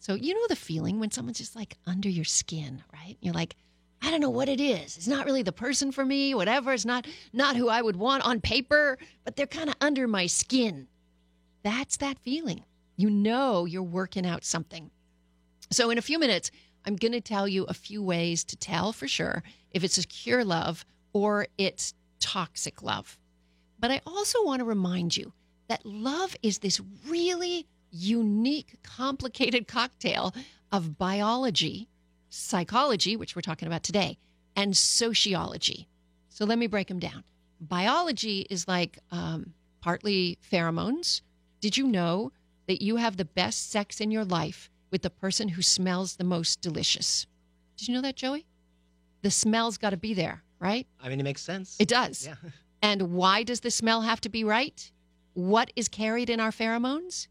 So, 0.00 0.14
you 0.14 0.32
know 0.32 0.46
the 0.48 0.56
feeling 0.56 1.00
when 1.00 1.10
someone's 1.10 1.38
just 1.38 1.54
like 1.54 1.76
under 1.86 2.08
your 2.08 2.24
skin, 2.24 2.82
right? 2.92 3.16
You're 3.20 3.34
like, 3.34 3.56
I 4.00 4.10
don't 4.10 4.20
know 4.20 4.30
what 4.30 4.48
it 4.48 4.60
is. 4.60 4.96
It's 4.96 5.08
not 5.08 5.26
really 5.26 5.42
the 5.42 5.52
person 5.52 5.92
for 5.92 6.04
me, 6.04 6.34
whatever. 6.34 6.72
It's 6.72 6.86
not 6.86 7.06
not 7.32 7.56
who 7.56 7.68
I 7.68 7.82
would 7.82 7.96
want 7.96 8.24
on 8.24 8.40
paper, 8.40 8.96
but 9.24 9.36
they're 9.36 9.46
kind 9.46 9.68
of 9.68 9.76
under 9.82 10.08
my 10.08 10.26
skin. 10.26 10.86
That's 11.62 11.98
that 11.98 12.18
feeling. 12.20 12.64
You 12.96 13.10
know 13.10 13.66
you're 13.66 13.82
working 13.82 14.24
out 14.24 14.44
something. 14.44 14.90
So 15.70 15.90
in 15.90 15.98
a 15.98 16.02
few 16.02 16.18
minutes, 16.18 16.50
I'm 16.86 16.96
going 16.96 17.12
to 17.12 17.20
tell 17.20 17.46
you 17.46 17.64
a 17.64 17.74
few 17.74 18.02
ways 18.02 18.44
to 18.44 18.56
tell 18.56 18.92
for 18.92 19.06
sure 19.06 19.42
if 19.72 19.84
it's 19.84 19.94
secure 19.94 20.44
love 20.44 20.84
or 21.12 21.46
it's 21.56 21.94
toxic 22.20 22.82
love. 22.82 23.18
But 23.78 23.90
I 23.90 24.00
also 24.06 24.44
want 24.44 24.60
to 24.60 24.64
remind 24.64 25.16
you 25.16 25.32
that 25.68 25.84
love 25.84 26.34
is 26.42 26.58
this 26.58 26.80
really 27.06 27.66
unique, 27.90 28.76
complicated 28.82 29.68
cocktail 29.68 30.34
of 30.72 30.98
biology, 30.98 31.88
psychology, 32.30 33.16
which 33.16 33.36
we're 33.36 33.42
talking 33.42 33.68
about 33.68 33.82
today, 33.82 34.18
and 34.56 34.76
sociology. 34.76 35.88
So 36.28 36.44
let 36.44 36.58
me 36.58 36.66
break 36.66 36.88
them 36.88 36.98
down. 36.98 37.24
Biology 37.60 38.46
is 38.50 38.68
like 38.68 38.98
um, 39.10 39.54
partly 39.80 40.38
pheromones. 40.50 41.20
Did 41.60 41.76
you 41.76 41.86
know 41.86 42.32
that 42.66 42.82
you 42.82 42.96
have 42.96 43.16
the 43.16 43.24
best 43.24 43.70
sex 43.70 44.00
in 44.00 44.10
your 44.10 44.24
life 44.24 44.70
with 44.90 45.02
the 45.02 45.10
person 45.10 45.48
who 45.48 45.62
smells 45.62 46.16
the 46.16 46.24
most 46.24 46.60
delicious? 46.60 47.26
Did 47.76 47.88
you 47.88 47.94
know 47.94 48.02
that, 48.02 48.16
Joey? 48.16 48.46
The 49.22 49.30
smell's 49.30 49.78
got 49.78 49.90
to 49.90 49.96
be 49.96 50.14
there, 50.14 50.42
right? 50.60 50.86
I 51.02 51.08
mean, 51.08 51.20
it 51.20 51.24
makes 51.24 51.42
sense. 51.42 51.76
It 51.78 51.88
does. 51.88 52.26
Yeah. 52.26 52.34
And 52.80 53.12
why 53.14 53.42
does 53.42 53.58
the 53.58 53.72
smell 53.72 54.02
have 54.02 54.20
to 54.20 54.28
be 54.28 54.44
right? 54.44 54.92
What 55.34 55.72
is 55.74 55.88
carried 55.88 56.30
in 56.30 56.38
our 56.38 56.52
pheromones? 56.52 57.26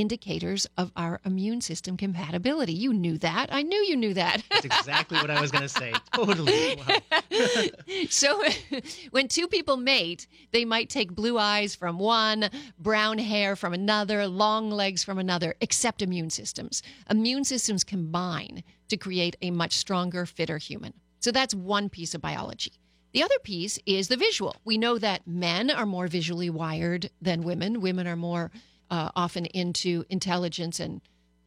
Indicators 0.00 0.66
of 0.76 0.92
our 0.96 1.20
immune 1.24 1.60
system 1.60 1.96
compatibility. 1.96 2.72
You 2.72 2.92
knew 2.92 3.18
that. 3.18 3.48
I 3.52 3.62
knew 3.62 3.78
you 3.78 3.96
knew 3.96 4.14
that. 4.14 4.42
That's 4.50 4.64
exactly 4.64 5.18
what 5.18 5.30
I 5.30 5.40
was 5.40 5.50
going 5.50 5.62
to 5.62 5.68
say. 5.68 5.92
Totally. 6.14 6.76
Wow. 6.76 7.64
so 8.10 8.42
when 9.10 9.28
two 9.28 9.48
people 9.48 9.76
mate, 9.76 10.26
they 10.52 10.64
might 10.64 10.88
take 10.88 11.12
blue 11.14 11.38
eyes 11.38 11.74
from 11.74 11.98
one, 11.98 12.50
brown 12.78 13.18
hair 13.18 13.56
from 13.56 13.72
another, 13.72 14.26
long 14.26 14.70
legs 14.70 15.04
from 15.04 15.18
another, 15.18 15.54
except 15.60 16.02
immune 16.02 16.30
systems. 16.30 16.82
Immune 17.10 17.44
systems 17.44 17.84
combine 17.84 18.62
to 18.88 18.96
create 18.96 19.36
a 19.42 19.50
much 19.50 19.72
stronger, 19.72 20.26
fitter 20.26 20.58
human. 20.58 20.92
So 21.20 21.32
that's 21.32 21.54
one 21.54 21.88
piece 21.88 22.14
of 22.14 22.20
biology. 22.20 22.72
The 23.12 23.22
other 23.22 23.38
piece 23.42 23.78
is 23.86 24.08
the 24.08 24.16
visual. 24.16 24.56
We 24.64 24.78
know 24.78 24.98
that 24.98 25.26
men 25.26 25.70
are 25.70 25.86
more 25.86 26.08
visually 26.08 26.50
wired 26.50 27.10
than 27.22 27.42
women. 27.42 27.80
Women 27.80 28.06
are 28.06 28.16
more 28.16 28.50
uh, 28.90 29.10
often 29.14 29.46
into 29.46 30.04
intelligence 30.08 30.80
and, 30.80 31.00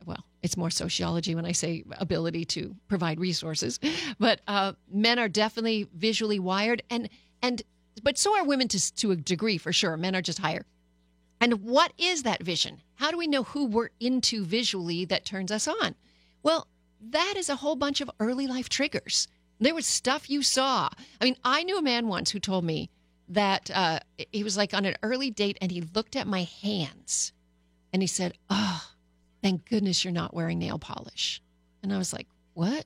well, 0.06 0.24
it's 0.42 0.58
more 0.58 0.70
sociology 0.70 1.36
when 1.36 1.46
I 1.46 1.52
say 1.52 1.84
ability 1.98 2.46
to 2.46 2.76
provide 2.88 3.20
resources. 3.20 3.80
But 4.20 4.42
uh, 4.48 4.74
men 4.92 5.20
are 5.20 5.30
definitely 5.30 5.88
visually 5.96 6.40
wired, 6.40 6.84
and 6.90 7.10
and 7.42 7.62
but 8.04 8.18
so 8.18 8.38
are 8.38 8.44
women 8.44 8.68
to 8.70 8.96
to 8.96 9.12
a 9.12 9.16
degree 9.16 9.58
for 9.58 9.74
sure. 9.74 9.98
Men 9.98 10.16
are 10.16 10.22
just 10.22 10.40
higher. 10.40 10.66
And 11.40 11.64
what 11.64 11.92
is 11.98 12.22
that 12.24 12.44
vision? 12.44 12.82
How 12.96 13.10
do 13.10 13.18
we 13.18 13.26
know 13.26 13.44
who 13.44 13.66
we're 13.66 13.90
into 14.00 14.46
visually 14.46 15.06
that 15.06 15.26
turns 15.26 15.52
us 15.52 15.68
on? 15.68 15.96
Well, 16.44 16.68
that 17.10 17.34
is 17.36 17.50
a 17.50 17.56
whole 17.56 17.76
bunch 17.76 18.00
of 18.00 18.12
early 18.20 18.46
life 18.46 18.70
triggers. 18.70 19.28
There 19.60 19.74
was 19.74 19.88
stuff 19.88 20.30
you 20.30 20.44
saw. 20.44 20.90
I 21.20 21.26
mean, 21.26 21.36
I 21.44 21.64
knew 21.64 21.78
a 21.78 21.82
man 21.82 22.08
once 22.08 22.30
who 22.30 22.40
told 22.40 22.64
me 22.64 22.92
that 23.32 23.72
uh, 23.74 24.00
he 24.32 24.44
was 24.44 24.58
like 24.58 24.74
on 24.74 24.86
an 24.86 24.96
early 25.02 25.32
date 25.32 25.58
and 25.62 25.72
he 25.72 25.82
looked 25.96 26.16
at 26.16 26.28
my 26.28 26.44
hands 26.62 27.32
and 27.94 28.02
he 28.04 28.08
said, 28.08 28.34
Oh, 28.50 28.84
thank 29.42 29.68
goodness 29.70 30.04
you're 30.04 30.14
not 30.14 30.34
wearing 30.34 30.60
nail 30.60 30.78
polish. 30.78 31.42
And 31.82 31.94
I 31.94 31.98
was 31.98 32.12
like, 32.14 32.28
What? 32.54 32.86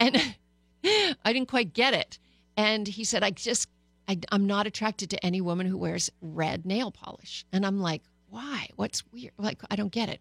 And 0.00 0.16
I 0.84 1.32
didn't 1.32 1.48
quite 1.48 1.72
get 1.72 1.94
it. 1.94 2.18
And 2.56 2.86
he 2.86 3.04
said, 3.04 3.22
I 3.22 3.30
just, 3.30 3.68
I, 4.08 4.18
I'm 4.32 4.46
not 4.46 4.66
attracted 4.66 5.08
to 5.10 5.24
any 5.24 5.40
woman 5.40 5.66
who 5.66 5.78
wears 5.78 6.10
red 6.20 6.66
nail 6.66 6.90
polish. 6.90 7.44
And 7.52 7.64
I'm 7.64 7.80
like, 7.80 8.02
Why? 8.28 8.68
What's 8.74 9.04
weird? 9.12 9.34
Like, 9.38 9.62
I 9.70 9.76
don't 9.76 9.92
get 9.92 10.08
it. 10.08 10.20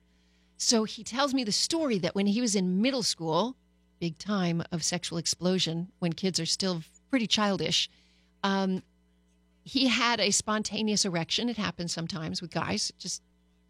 So 0.57 0.83
he 0.83 1.03
tells 1.03 1.33
me 1.33 1.43
the 1.43 1.51
story 1.51 1.97
that 1.99 2.13
when 2.13 2.27
he 2.27 2.41
was 2.41 2.55
in 2.55 2.81
middle 2.81 3.03
school, 3.03 3.55
big 3.99 4.19
time 4.19 4.61
of 4.71 4.83
sexual 4.83 5.17
explosion 5.17 5.87
when 5.97 6.13
kids 6.13 6.39
are 6.39 6.45
still 6.45 6.83
pretty 7.09 7.25
childish, 7.25 7.89
um, 8.43 8.83
he 9.63 9.87
had 9.87 10.19
a 10.19 10.31
spontaneous 10.31 11.05
erection. 11.05 11.49
It 11.49 11.57
happens 11.57 11.91
sometimes 11.91 12.41
with 12.41 12.51
guys, 12.51 12.89
it 12.89 12.99
just 12.99 13.21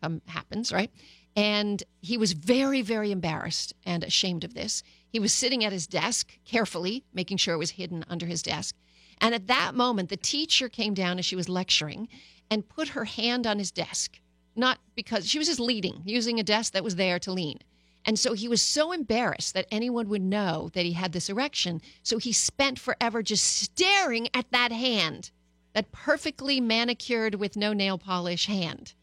um, 0.01 0.21
happens, 0.27 0.71
right? 0.71 0.91
And 1.35 1.83
he 2.01 2.17
was 2.17 2.33
very, 2.33 2.81
very 2.81 3.11
embarrassed 3.11 3.73
and 3.85 4.03
ashamed 4.03 4.43
of 4.43 4.53
this. 4.53 4.83
He 5.09 5.19
was 5.19 5.33
sitting 5.33 5.63
at 5.63 5.71
his 5.71 5.87
desk 5.87 6.37
carefully, 6.45 7.03
making 7.13 7.37
sure 7.37 7.53
it 7.53 7.59
was 7.59 7.71
hidden 7.71 8.05
under 8.09 8.25
his 8.25 8.41
desk. 8.41 8.75
And 9.21 9.35
at 9.35 9.47
that 9.47 9.75
moment, 9.75 10.09
the 10.09 10.17
teacher 10.17 10.69
came 10.69 10.93
down 10.93 11.19
as 11.19 11.25
she 11.25 11.35
was 11.35 11.49
lecturing 11.49 12.07
and 12.49 12.67
put 12.67 12.89
her 12.89 13.05
hand 13.05 13.45
on 13.45 13.59
his 13.59 13.71
desk, 13.71 14.19
not 14.55 14.79
because 14.95 15.27
she 15.27 15.37
was 15.37 15.47
just 15.47 15.59
leading, 15.59 16.01
using 16.05 16.39
a 16.39 16.43
desk 16.43 16.73
that 16.73 16.83
was 16.83 16.95
there 16.95 17.19
to 17.19 17.31
lean. 17.31 17.59
And 18.05 18.17
so 18.17 18.33
he 18.33 18.47
was 18.47 18.61
so 18.61 18.91
embarrassed 18.91 19.53
that 19.53 19.67
anyone 19.71 20.07
would 20.09 20.21
know 20.21 20.69
that 20.73 20.85
he 20.85 20.93
had 20.93 21.11
this 21.11 21.29
erection. 21.29 21.81
So 22.01 22.17
he 22.17 22.31
spent 22.31 22.79
forever 22.79 23.21
just 23.21 23.45
staring 23.45 24.29
at 24.33 24.49
that 24.51 24.71
hand, 24.71 25.31
that 25.73 25.91
perfectly 25.91 26.59
manicured 26.59 27.35
with 27.35 27.55
no 27.55 27.73
nail 27.73 27.97
polish 27.97 28.47
hand. 28.47 28.93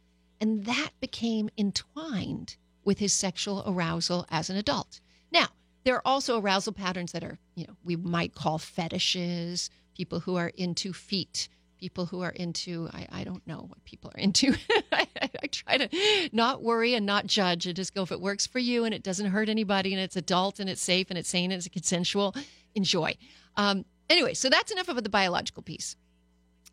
And 0.41 0.67
that 0.67 0.91
became 1.01 1.49
entwined 1.57 2.57
with 2.85 2.99
his 2.99 3.13
sexual 3.13 3.63
arousal 3.67 4.27
as 4.31 4.51
an 4.51 4.57
adult. 4.57 5.01
Now, 5.33 5.49
there 5.85 5.95
are 5.95 6.07
also 6.07 6.41
arousal 6.41 6.73
patterns 6.73 7.13
that 7.13 7.25
are, 7.25 7.39
you 7.55 7.67
know, 7.67 7.77
we 7.85 7.97
might 7.97 8.35
call 8.35 8.59
fetishes, 8.59 9.71
people 9.97 10.21
who 10.21 10.37
are 10.37 10.49
into 10.49 10.93
feet, 10.93 11.49
people 11.79 12.07
who 12.07 12.21
are 12.21 12.31
into, 12.31 12.89
I, 12.93 13.07
I 13.11 13.25
don't 13.25 13.47
know 13.47 13.67
what 13.69 13.85
people 13.85 14.11
are 14.15 14.21
into. 14.21 14.55
I, 14.93 15.07
I 15.43 15.47
try 15.47 15.79
to 15.79 16.29
not 16.33 16.63
worry 16.63 16.95
and 16.95 17.07
not 17.07 17.27
judge 17.27 17.67
and 17.67 17.77
just 17.77 17.95
go 17.95 18.03
if 18.03 18.13
it 18.13 18.21
works 18.21 18.47
for 18.47 18.59
you 18.59 18.85
and 18.85 18.95
it 18.95 19.03
doesn't 19.03 19.27
hurt 19.27 19.49
anybody 19.49 19.93
and 19.93 20.03
it's 20.03 20.17
adult 20.17 20.61
and 20.61 20.69
it's 20.69 20.83
safe 20.83 21.07
and 21.11 21.19
it's 21.19 21.29
sane 21.29 21.51
and 21.51 21.59
it's 21.59 21.69
consensual, 21.69 22.35
enjoy. 22.75 23.17
Um, 23.57 23.85
Anyway, 24.09 24.35
so 24.35 24.49
that's 24.49 24.71
enough 24.71 24.89
about 24.89 25.03
the 25.03 25.11
biological 25.11 25.63
piece. 25.63 25.97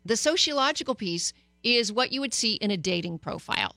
The 0.04 0.16
sociological 0.16 0.94
piece 0.94 1.32
is 1.62 1.92
what 1.92 2.12
you 2.12 2.20
would 2.20 2.34
see 2.34 2.54
in 2.54 2.70
a 2.70 2.76
dating 2.76 3.18
profile. 3.18 3.74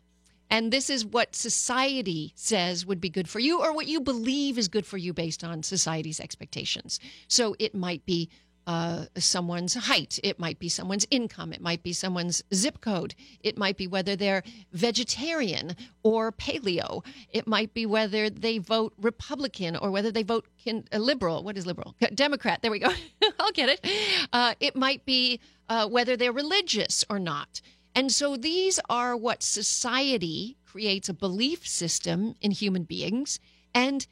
And 0.49 0.71
this 0.71 0.89
is 0.89 1.05
what 1.05 1.35
society 1.35 2.31
says 2.35 2.85
would 2.85 3.01
be 3.01 3.09
good 3.09 3.27
for 3.27 3.39
you 3.39 3.61
or 3.61 3.73
what 3.73 3.87
you 3.87 3.99
believe 3.99 4.57
is 4.57 4.67
good 4.67 4.85
for 4.85 4.97
you 4.97 5.13
based 5.13 5.43
on 5.43 5.63
society's 5.63 6.19
expectations. 6.19 6.99
So 7.27 7.55
it 7.59 7.75
might 7.75 8.05
be 8.05 8.29
uh, 8.67 9.05
someone's 9.17 9.73
height, 9.73 10.19
it 10.23 10.39
might 10.39 10.59
be 10.59 10.67
someone's 10.67 11.07
income, 11.09 11.53
it 11.53 11.61
might 11.61 11.81
be 11.81 11.93
someone's 11.93 12.43
zip 12.53 12.81
code, 12.81 13.15
it 13.41 13.57
might 13.57 13.77
be 13.77 13.87
whether 13.87 14.15
they're 14.17 14.43
vegetarian 14.73 15.73
or 16.03 16.33
paleo, 16.33 17.03
it 17.31 17.47
might 17.47 17.73
be 17.73 17.85
whether 17.85 18.29
they 18.29 18.57
vote 18.57 18.93
Republican 18.99 19.77
or 19.77 19.89
whether 19.89 20.11
they 20.11 20.21
vote 20.21 20.45
uh, 20.67 20.97
liberal. 20.97 21.43
What 21.43 21.57
is 21.57 21.65
liberal? 21.65 21.95
Democrat. 22.13 22.61
There 22.61 22.69
we 22.69 22.79
go. 22.79 22.89
I'll 23.39 23.53
get 23.53 23.69
it. 23.69 24.27
Uh, 24.33 24.53
it 24.59 24.75
might 24.75 25.05
be 25.05 25.39
uh, 25.69 25.87
whether 25.87 26.17
they're 26.17 26.33
religious 26.33 27.05
or 27.09 27.19
not. 27.19 27.61
And 27.95 28.11
so 28.11 28.35
these 28.35 28.79
are 28.89 29.15
what 29.15 29.41
society 29.41 30.57
creates 30.65 31.07
a 31.07 31.13
belief 31.13 31.65
system 31.65 32.35
in 32.41 32.51
human 32.51 32.83
beings. 32.83 33.39
And 33.73 34.05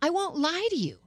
I 0.00 0.10
won't 0.10 0.36
lie 0.36 0.68
to 0.70 0.76
you, 0.76 0.98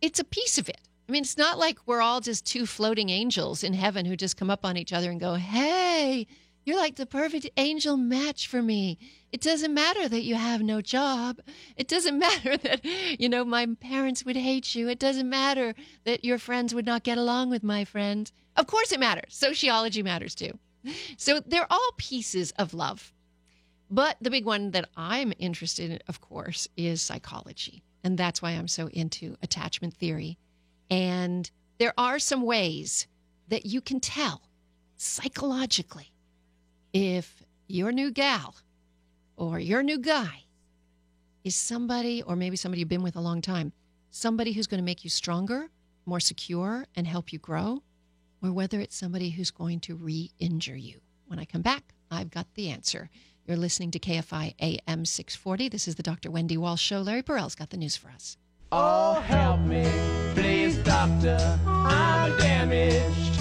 it's 0.00 0.20
a 0.20 0.24
piece 0.24 0.58
of 0.58 0.68
it. 0.68 0.80
I 1.10 1.12
mean, 1.12 1.22
it's 1.22 1.36
not 1.36 1.58
like 1.58 1.80
we're 1.86 2.02
all 2.02 2.20
just 2.20 2.46
two 2.46 2.66
floating 2.66 3.10
angels 3.10 3.64
in 3.64 3.72
heaven 3.74 4.06
who 4.06 4.14
just 4.14 4.36
come 4.36 4.48
up 4.48 4.64
on 4.64 4.76
each 4.76 4.92
other 4.92 5.10
and 5.10 5.18
go, 5.18 5.34
Hey, 5.34 6.28
you're 6.64 6.76
like 6.76 6.94
the 6.94 7.04
perfect 7.04 7.50
angel 7.56 7.96
match 7.96 8.46
for 8.46 8.62
me. 8.62 8.96
It 9.32 9.40
doesn't 9.40 9.74
matter 9.74 10.08
that 10.08 10.22
you 10.22 10.36
have 10.36 10.62
no 10.62 10.80
job. 10.80 11.40
It 11.76 11.88
doesn't 11.88 12.16
matter 12.26 12.56
that, 12.58 12.84
you 13.18 13.28
know, 13.28 13.44
my 13.44 13.66
parents 13.80 14.24
would 14.24 14.36
hate 14.36 14.76
you. 14.76 14.88
It 14.88 15.00
doesn't 15.00 15.28
matter 15.28 15.74
that 16.04 16.24
your 16.24 16.38
friends 16.38 16.76
would 16.76 16.86
not 16.86 17.02
get 17.02 17.18
along 17.18 17.50
with 17.50 17.64
my 17.64 17.84
friends. 17.84 18.30
Of 18.54 18.68
course 18.68 18.92
it 18.92 19.00
matters. 19.00 19.34
Sociology 19.34 20.04
matters 20.04 20.36
too. 20.36 20.60
So 21.16 21.40
they're 21.40 21.66
all 21.68 21.90
pieces 21.96 22.52
of 22.52 22.72
love. 22.72 23.12
But 23.90 24.16
the 24.20 24.30
big 24.30 24.44
one 24.44 24.70
that 24.70 24.88
I'm 24.96 25.32
interested 25.40 25.90
in, 25.90 25.98
of 26.06 26.20
course, 26.20 26.68
is 26.76 27.02
psychology. 27.02 27.82
And 28.04 28.16
that's 28.16 28.40
why 28.40 28.52
I'm 28.52 28.68
so 28.68 28.86
into 28.86 29.36
attachment 29.42 29.94
theory 29.94 30.38
and 30.90 31.50
there 31.78 31.94
are 31.96 32.18
some 32.18 32.42
ways 32.42 33.06
that 33.48 33.64
you 33.64 33.80
can 33.80 34.00
tell 34.00 34.42
psychologically 34.96 36.12
if 36.92 37.42
your 37.68 37.92
new 37.92 38.10
gal 38.10 38.56
or 39.36 39.58
your 39.58 39.82
new 39.82 39.98
guy 39.98 40.44
is 41.44 41.56
somebody, 41.56 42.22
or 42.22 42.36
maybe 42.36 42.56
somebody 42.56 42.80
you've 42.80 42.88
been 42.88 43.02
with 43.02 43.16
a 43.16 43.20
long 43.20 43.40
time, 43.40 43.72
somebody 44.10 44.52
who's 44.52 44.66
going 44.66 44.80
to 44.80 44.84
make 44.84 45.04
you 45.04 45.10
stronger, 45.10 45.70
more 46.04 46.20
secure, 46.20 46.84
and 46.94 47.06
help 47.06 47.32
you 47.32 47.38
grow, 47.38 47.82
or 48.42 48.52
whether 48.52 48.80
it's 48.80 48.96
somebody 48.96 49.30
who's 49.30 49.50
going 49.50 49.80
to 49.80 49.94
re 49.94 50.30
injure 50.38 50.76
you. 50.76 51.00
When 51.28 51.38
I 51.38 51.44
come 51.44 51.62
back, 51.62 51.94
I've 52.10 52.30
got 52.30 52.46
the 52.54 52.68
answer. 52.68 53.08
You're 53.46 53.56
listening 53.56 53.90
to 53.92 53.98
KFI 53.98 54.54
AM 54.60 55.04
640. 55.04 55.68
This 55.68 55.88
is 55.88 55.94
the 55.94 56.02
Dr. 56.02 56.30
Wendy 56.30 56.56
Walsh 56.56 56.82
Show. 56.82 57.00
Larry 57.00 57.22
Burrell's 57.22 57.54
got 57.54 57.70
the 57.70 57.76
news 57.76 57.96
for 57.96 58.10
us. 58.10 58.36
Oh, 58.72 59.14
help 59.26 59.62
me, 59.62 59.84
please, 60.32 60.76
doctor. 60.78 61.58
I'm 61.66 62.36
damaged. 62.38 63.40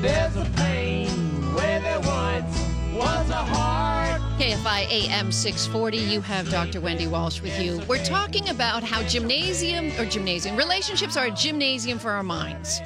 There's 0.00 0.36
a 0.36 0.48
pain 0.54 1.08
where 1.54 1.80
there 1.80 1.98
once 1.98 2.56
was 2.94 3.30
a 3.30 3.34
heart. 3.34 4.20
KFI 4.38 4.88
AM 4.90 5.32
640, 5.32 5.96
you 5.96 6.20
have 6.20 6.48
Dr. 6.50 6.80
Wendy 6.80 7.08
Walsh 7.08 7.40
with 7.40 7.60
you. 7.60 7.82
We're 7.88 8.04
talking 8.04 8.48
about 8.50 8.84
how 8.84 9.02
gymnasium 9.02 9.90
or 9.98 10.04
gymnasium 10.04 10.56
relationships 10.56 11.16
are 11.16 11.26
a 11.26 11.30
gymnasium 11.32 11.98
for 11.98 12.12
our 12.12 12.22
minds. 12.22 12.80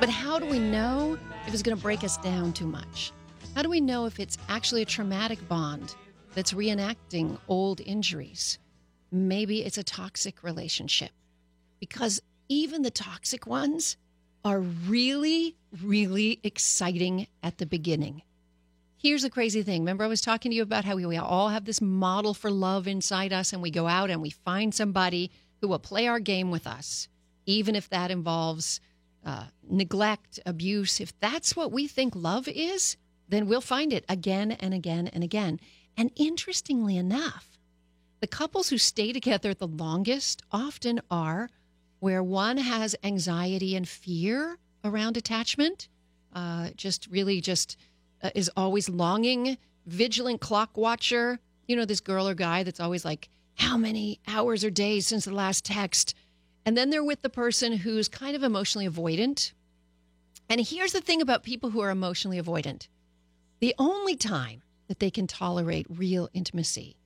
But 0.00 0.08
how 0.08 0.40
do 0.40 0.46
we 0.46 0.58
know 0.58 1.16
if 1.46 1.54
it's 1.54 1.62
going 1.62 1.76
to 1.76 1.82
break 1.82 2.02
us 2.02 2.16
down 2.16 2.52
too 2.52 2.66
much? 2.66 3.12
How 3.54 3.62
do 3.62 3.70
we 3.70 3.80
know 3.80 4.06
if 4.06 4.18
it's 4.18 4.36
actually 4.48 4.82
a 4.82 4.86
traumatic 4.86 5.38
bond 5.48 5.94
that's 6.34 6.52
reenacting 6.52 7.38
old 7.46 7.80
injuries? 7.80 8.58
Maybe 9.10 9.64
it's 9.64 9.78
a 9.78 9.82
toxic 9.82 10.42
relationship 10.42 11.10
because 11.80 12.20
even 12.48 12.82
the 12.82 12.90
toxic 12.90 13.46
ones 13.46 13.96
are 14.44 14.60
really, 14.60 15.56
really 15.82 16.40
exciting 16.42 17.26
at 17.42 17.58
the 17.58 17.66
beginning. 17.66 18.22
Here's 18.96 19.22
the 19.22 19.30
crazy 19.30 19.62
thing. 19.62 19.82
Remember, 19.82 20.04
I 20.04 20.08
was 20.08 20.20
talking 20.20 20.50
to 20.50 20.56
you 20.56 20.62
about 20.62 20.84
how 20.84 20.96
we 20.96 21.16
all 21.16 21.50
have 21.50 21.64
this 21.64 21.80
model 21.80 22.34
for 22.34 22.50
love 22.50 22.88
inside 22.88 23.32
us, 23.32 23.52
and 23.52 23.62
we 23.62 23.70
go 23.70 23.86
out 23.86 24.10
and 24.10 24.20
we 24.20 24.30
find 24.30 24.74
somebody 24.74 25.30
who 25.60 25.68
will 25.68 25.78
play 25.78 26.06
our 26.08 26.18
game 26.18 26.50
with 26.50 26.66
us, 26.66 27.08
even 27.46 27.76
if 27.76 27.88
that 27.90 28.10
involves 28.10 28.80
uh, 29.24 29.44
neglect, 29.68 30.40
abuse. 30.46 31.00
If 31.00 31.18
that's 31.20 31.54
what 31.54 31.70
we 31.70 31.86
think 31.86 32.14
love 32.16 32.48
is, 32.48 32.96
then 33.28 33.46
we'll 33.46 33.60
find 33.60 33.92
it 33.92 34.04
again 34.08 34.52
and 34.52 34.72
again 34.72 35.08
and 35.08 35.22
again. 35.22 35.60
And 35.96 36.10
interestingly 36.16 36.96
enough, 36.96 37.57
the 38.20 38.26
couples 38.26 38.68
who 38.68 38.78
stay 38.78 39.12
together 39.12 39.54
the 39.54 39.66
longest 39.66 40.42
often 40.50 41.00
are 41.10 41.48
where 42.00 42.22
one 42.22 42.56
has 42.56 42.96
anxiety 43.02 43.76
and 43.76 43.88
fear 43.88 44.58
around 44.84 45.16
attachment, 45.16 45.88
uh, 46.32 46.70
just 46.76 47.06
really 47.08 47.40
just 47.40 47.76
uh, 48.22 48.30
is 48.34 48.50
always 48.56 48.88
longing, 48.88 49.58
vigilant 49.86 50.40
clock 50.40 50.76
watcher. 50.76 51.38
You 51.66 51.76
know, 51.76 51.84
this 51.84 52.00
girl 52.00 52.28
or 52.28 52.34
guy 52.34 52.62
that's 52.62 52.80
always 52.80 53.04
like, 53.04 53.28
how 53.54 53.76
many 53.76 54.20
hours 54.26 54.64
or 54.64 54.70
days 54.70 55.06
since 55.06 55.24
the 55.24 55.34
last 55.34 55.64
text? 55.64 56.14
And 56.64 56.76
then 56.76 56.90
they're 56.90 57.04
with 57.04 57.22
the 57.22 57.30
person 57.30 57.72
who's 57.72 58.08
kind 58.08 58.36
of 58.36 58.42
emotionally 58.42 58.88
avoidant. 58.88 59.52
And 60.48 60.60
here's 60.60 60.92
the 60.92 61.00
thing 61.00 61.20
about 61.20 61.42
people 61.42 61.70
who 61.70 61.80
are 61.80 61.90
emotionally 61.90 62.40
avoidant 62.40 62.88
the 63.60 63.74
only 63.76 64.14
time 64.14 64.62
that 64.86 65.00
they 65.00 65.10
can 65.10 65.26
tolerate 65.26 65.86
real 65.88 66.28
intimacy 66.32 66.97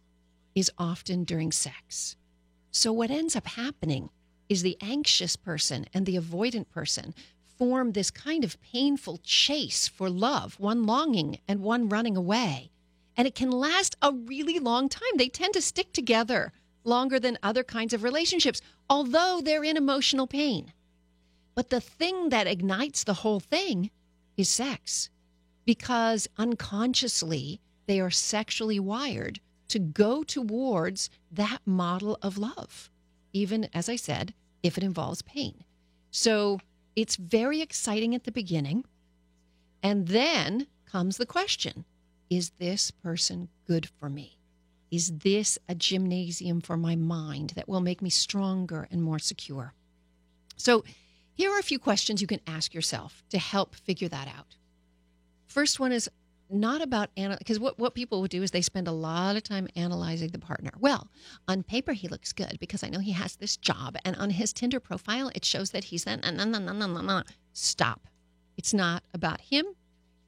is 0.54 0.70
often 0.78 1.24
during 1.24 1.52
sex. 1.52 2.16
So, 2.70 2.92
what 2.92 3.10
ends 3.10 3.36
up 3.36 3.46
happening 3.46 4.10
is 4.48 4.62
the 4.62 4.78
anxious 4.80 5.36
person 5.36 5.86
and 5.94 6.06
the 6.06 6.16
avoidant 6.16 6.68
person 6.70 7.14
form 7.58 7.92
this 7.92 8.10
kind 8.10 8.44
of 8.44 8.60
painful 8.60 9.20
chase 9.22 9.88
for 9.88 10.10
love, 10.10 10.58
one 10.58 10.84
longing 10.84 11.38
and 11.46 11.60
one 11.60 11.88
running 11.88 12.16
away. 12.16 12.70
And 13.16 13.28
it 13.28 13.34
can 13.34 13.50
last 13.50 13.96
a 14.02 14.12
really 14.12 14.58
long 14.58 14.88
time. 14.88 15.16
They 15.16 15.28
tend 15.28 15.54
to 15.54 15.62
stick 15.62 15.92
together 15.92 16.52
longer 16.84 17.20
than 17.20 17.38
other 17.42 17.62
kinds 17.62 17.92
of 17.92 18.02
relationships, 18.02 18.60
although 18.88 19.40
they're 19.42 19.64
in 19.64 19.76
emotional 19.76 20.26
pain. 20.26 20.72
But 21.54 21.70
the 21.70 21.80
thing 21.80 22.30
that 22.30 22.46
ignites 22.46 23.04
the 23.04 23.14
whole 23.14 23.40
thing 23.40 23.90
is 24.36 24.48
sex, 24.48 25.10
because 25.64 26.26
unconsciously 26.38 27.60
they 27.86 28.00
are 28.00 28.10
sexually 28.10 28.80
wired 28.80 29.40
to 29.72 29.78
go 29.78 30.22
towards 30.22 31.08
that 31.30 31.60
model 31.64 32.18
of 32.20 32.36
love, 32.36 32.90
even 33.32 33.70
as 33.72 33.88
I 33.88 33.96
said, 33.96 34.34
if 34.62 34.76
it 34.76 34.84
involves 34.84 35.22
pain. 35.22 35.64
So 36.10 36.60
it's 36.94 37.16
very 37.16 37.62
exciting 37.62 38.14
at 38.14 38.24
the 38.24 38.32
beginning. 38.32 38.84
And 39.82 40.08
then 40.08 40.66
comes 40.84 41.16
the 41.16 41.24
question 41.24 41.86
Is 42.28 42.50
this 42.58 42.90
person 42.90 43.48
good 43.66 43.88
for 43.98 44.10
me? 44.10 44.38
Is 44.90 45.10
this 45.18 45.58
a 45.70 45.74
gymnasium 45.74 46.60
for 46.60 46.76
my 46.76 46.94
mind 46.94 47.54
that 47.56 47.66
will 47.66 47.80
make 47.80 48.02
me 48.02 48.10
stronger 48.10 48.86
and 48.90 49.02
more 49.02 49.18
secure? 49.18 49.72
So, 50.58 50.84
here 51.32 51.50
are 51.50 51.58
a 51.58 51.62
few 51.62 51.78
questions 51.78 52.20
you 52.20 52.26
can 52.26 52.42
ask 52.46 52.74
yourself 52.74 53.24
to 53.30 53.38
help 53.38 53.74
figure 53.74 54.08
that 54.08 54.28
out. 54.28 54.56
First 55.46 55.80
one 55.80 55.92
is 55.92 56.10
not 56.52 56.82
about 56.82 57.10
because 57.16 57.58
what, 57.58 57.78
what 57.78 57.94
people 57.94 58.20
would 58.20 58.30
do 58.30 58.42
is 58.42 58.50
they 58.50 58.62
spend 58.62 58.86
a 58.86 58.92
lot 58.92 59.36
of 59.36 59.42
time 59.42 59.68
analyzing 59.76 60.30
the 60.30 60.38
partner. 60.38 60.70
Well 60.78 61.08
on 61.48 61.62
paper 61.62 61.92
he 61.92 62.08
looks 62.08 62.32
good 62.32 62.56
because 62.60 62.84
i 62.84 62.88
know 62.88 62.98
he 62.98 63.12
has 63.12 63.36
this 63.36 63.56
job 63.56 63.96
and 64.04 64.14
on 64.16 64.30
his 64.30 64.52
tinder 64.52 64.80
profile 64.80 65.30
it 65.34 65.44
shows 65.44 65.70
that 65.70 65.84
he's 65.84 66.06
nah, 66.06 66.16
nah, 66.16 66.44
nah, 66.44 66.58
nah, 66.58 66.86
nah. 66.86 67.22
stop. 67.52 68.06
It's 68.56 68.74
not 68.74 69.02
about 69.14 69.40
him. 69.40 69.64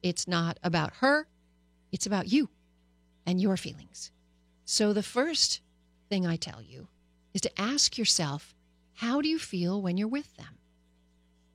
It's 0.01 0.27
not 0.27 0.59
about 0.63 0.93
her. 0.97 1.27
It's 1.91 2.05
about 2.05 2.31
you 2.31 2.49
and 3.25 3.39
your 3.39 3.57
feelings. 3.57 4.11
So 4.65 4.93
the 4.93 5.03
first 5.03 5.61
thing 6.09 6.25
i 6.25 6.35
tell 6.35 6.61
you 6.61 6.87
is 7.33 7.41
to 7.41 7.61
ask 7.61 7.97
yourself 7.97 8.53
how 8.93 9.21
do 9.21 9.27
you 9.27 9.39
feel 9.39 9.81
when 9.81 9.97
you're 9.97 10.07
with 10.07 10.35
them? 10.37 10.57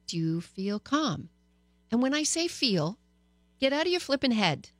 Do 0.07 0.17
you 0.17 0.41
feel 0.41 0.79
calm? 0.79 1.29
And 1.91 2.03
when 2.03 2.15
i 2.15 2.23
say 2.23 2.47
feel 2.47 2.99
Get 3.61 3.75
out 3.75 3.85
of 3.85 3.93
your 3.93 4.01
flipping 4.01 4.31
head. 4.31 4.71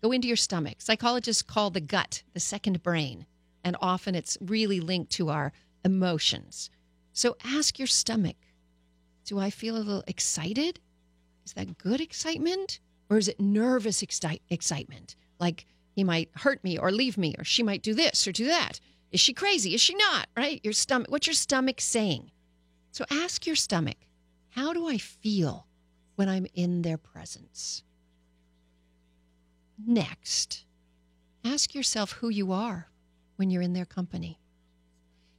Go 0.00 0.12
into 0.12 0.28
your 0.28 0.36
stomach. 0.36 0.76
Psychologists 0.80 1.42
call 1.42 1.70
the 1.70 1.80
gut 1.80 2.22
the 2.34 2.40
second 2.40 2.84
brain, 2.84 3.26
and 3.64 3.76
often 3.80 4.14
it's 4.14 4.38
really 4.40 4.78
linked 4.78 5.10
to 5.12 5.28
our 5.28 5.52
emotions. 5.84 6.70
So 7.12 7.36
ask 7.44 7.80
your 7.80 7.88
stomach 7.88 8.36
Do 9.24 9.40
I 9.40 9.50
feel 9.50 9.76
a 9.76 9.78
little 9.78 10.04
excited? 10.06 10.78
Is 11.44 11.52
that 11.54 11.78
good 11.78 12.00
excitement? 12.00 12.78
Or 13.10 13.18
is 13.18 13.26
it 13.26 13.40
nervous 13.40 14.02
excite- 14.02 14.42
excitement? 14.50 15.16
Like 15.40 15.66
he 15.90 16.04
might 16.04 16.30
hurt 16.34 16.62
me 16.62 16.78
or 16.78 16.92
leave 16.92 17.18
me, 17.18 17.34
or 17.38 17.42
she 17.42 17.64
might 17.64 17.82
do 17.82 17.92
this 17.92 18.28
or 18.28 18.30
do 18.30 18.46
that. 18.46 18.78
Is 19.10 19.18
she 19.18 19.32
crazy? 19.32 19.74
Is 19.74 19.80
she 19.80 19.96
not? 19.96 20.28
Right? 20.36 20.60
Your 20.62 20.74
stomach, 20.74 21.10
what's 21.10 21.26
your 21.26 21.34
stomach 21.34 21.80
saying? 21.80 22.30
So 22.92 23.04
ask 23.10 23.48
your 23.48 23.56
stomach, 23.56 23.96
How 24.50 24.72
do 24.72 24.86
I 24.86 24.98
feel 24.98 25.66
when 26.14 26.28
I'm 26.28 26.46
in 26.54 26.82
their 26.82 26.98
presence? 26.98 27.82
Next, 29.86 30.64
ask 31.44 31.74
yourself 31.74 32.12
who 32.12 32.28
you 32.28 32.52
are 32.52 32.88
when 33.36 33.50
you're 33.50 33.62
in 33.62 33.72
their 33.72 33.86
company. 33.86 34.40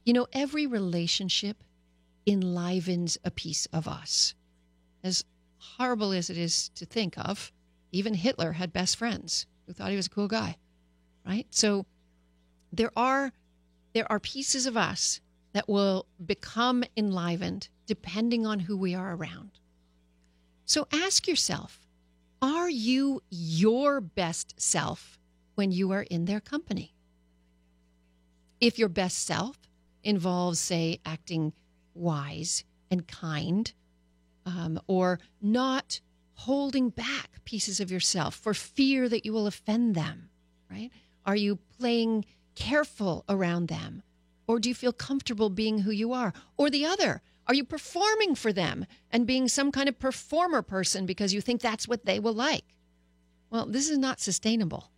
You 0.05 0.13
know, 0.13 0.27
every 0.31 0.65
relationship 0.65 1.63
enlivens 2.25 3.17
a 3.23 3.31
piece 3.31 3.65
of 3.67 3.87
us. 3.87 4.33
As 5.03 5.25
horrible 5.57 6.11
as 6.11 6.29
it 6.29 6.37
is 6.37 6.69
to 6.69 6.85
think 6.85 7.17
of, 7.17 7.51
even 7.91 8.13
Hitler 8.13 8.53
had 8.53 8.71
best 8.71 8.97
friends 8.97 9.45
who 9.65 9.73
thought 9.73 9.89
he 9.91 9.95
was 9.95 10.07
a 10.07 10.11
cool 10.11 10.27
guy, 10.27 10.57
right? 11.25 11.47
So 11.51 11.85
there 12.71 12.91
are 12.95 13.33
there 13.93 14.09
are 14.11 14.19
pieces 14.19 14.65
of 14.65 14.77
us 14.77 15.19
that 15.53 15.67
will 15.67 16.05
become 16.23 16.83
enlivened 16.95 17.69
depending 17.87 18.45
on 18.45 18.59
who 18.59 18.77
we 18.77 18.93
are 18.93 19.15
around. 19.15 19.51
So 20.65 20.87
ask 20.93 21.27
yourself, 21.27 21.79
are 22.41 22.69
you 22.69 23.21
your 23.29 24.01
best 24.01 24.59
self 24.59 25.19
when 25.55 25.71
you 25.71 25.91
are 25.91 26.03
in 26.03 26.25
their 26.25 26.39
company? 26.39 26.93
If 28.59 28.77
your 28.77 28.89
best 28.89 29.25
self 29.25 29.57
involves, 30.03 30.59
say, 30.59 30.99
acting 31.05 31.53
wise 31.93 32.63
and 32.91 33.07
kind, 33.07 33.71
um, 34.45 34.79
or 34.87 35.19
not 35.41 35.99
holding 36.33 36.89
back 36.89 37.43
pieces 37.43 37.79
of 37.79 37.91
yourself 37.91 38.35
for 38.35 38.53
fear 38.53 39.09
that 39.09 39.25
you 39.25 39.33
will 39.33 39.47
offend 39.47 39.95
them, 39.95 40.29
right? 40.71 40.89
Are 41.25 41.35
you 41.35 41.59
playing 41.77 42.25
careful 42.55 43.25
around 43.27 43.67
them? 43.67 44.03
Or 44.47 44.59
do 44.59 44.69
you 44.69 44.75
feel 44.75 44.93
comfortable 44.93 45.49
being 45.49 45.79
who 45.79 45.91
you 45.91 46.13
are? 46.13 46.33
Or 46.57 46.69
the 46.69 46.85
other, 46.85 47.21
are 47.49 47.55
you 47.55 47.63
performing 47.63 48.35
for 48.35 48.53
them 48.53 48.85
and 49.09 49.25
being 49.25 49.47
some 49.47 49.71
kind 49.71 49.89
of 49.89 49.97
performer 49.97 50.61
person 50.61 51.07
because 51.07 51.33
you 51.33 51.41
think 51.41 51.61
that's 51.61 51.87
what 51.87 52.05
they 52.05 52.19
will 52.19 52.33
like? 52.33 52.63
Well, 53.49 53.65
this 53.65 53.89
is 53.89 53.97
not 53.97 54.19
sustainable, 54.19 54.91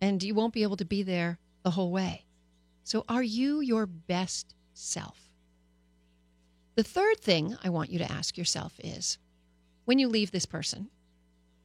and 0.00 0.20
you 0.20 0.34
won't 0.34 0.52
be 0.52 0.64
able 0.64 0.76
to 0.78 0.84
be 0.84 1.04
there 1.04 1.38
the 1.62 1.70
whole 1.70 1.92
way. 1.92 2.24
So, 2.82 3.04
are 3.08 3.22
you 3.22 3.60
your 3.60 3.86
best 3.86 4.56
self? 4.74 5.30
The 6.74 6.82
third 6.82 7.20
thing 7.20 7.56
I 7.62 7.68
want 7.68 7.90
you 7.90 8.00
to 8.00 8.10
ask 8.10 8.36
yourself 8.36 8.80
is 8.82 9.18
when 9.84 10.00
you 10.00 10.08
leave 10.08 10.32
this 10.32 10.46
person 10.46 10.88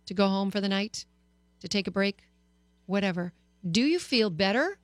to 0.05 0.13
go 0.13 0.27
home 0.27 0.51
for 0.51 0.61
the 0.61 0.69
night, 0.69 1.05
to 1.61 1.67
take 1.67 1.87
a 1.87 1.91
break, 1.91 2.21
whatever, 2.85 3.33
do 3.69 3.81
you 3.81 3.97
feel 3.97 4.29
better, 4.29 4.77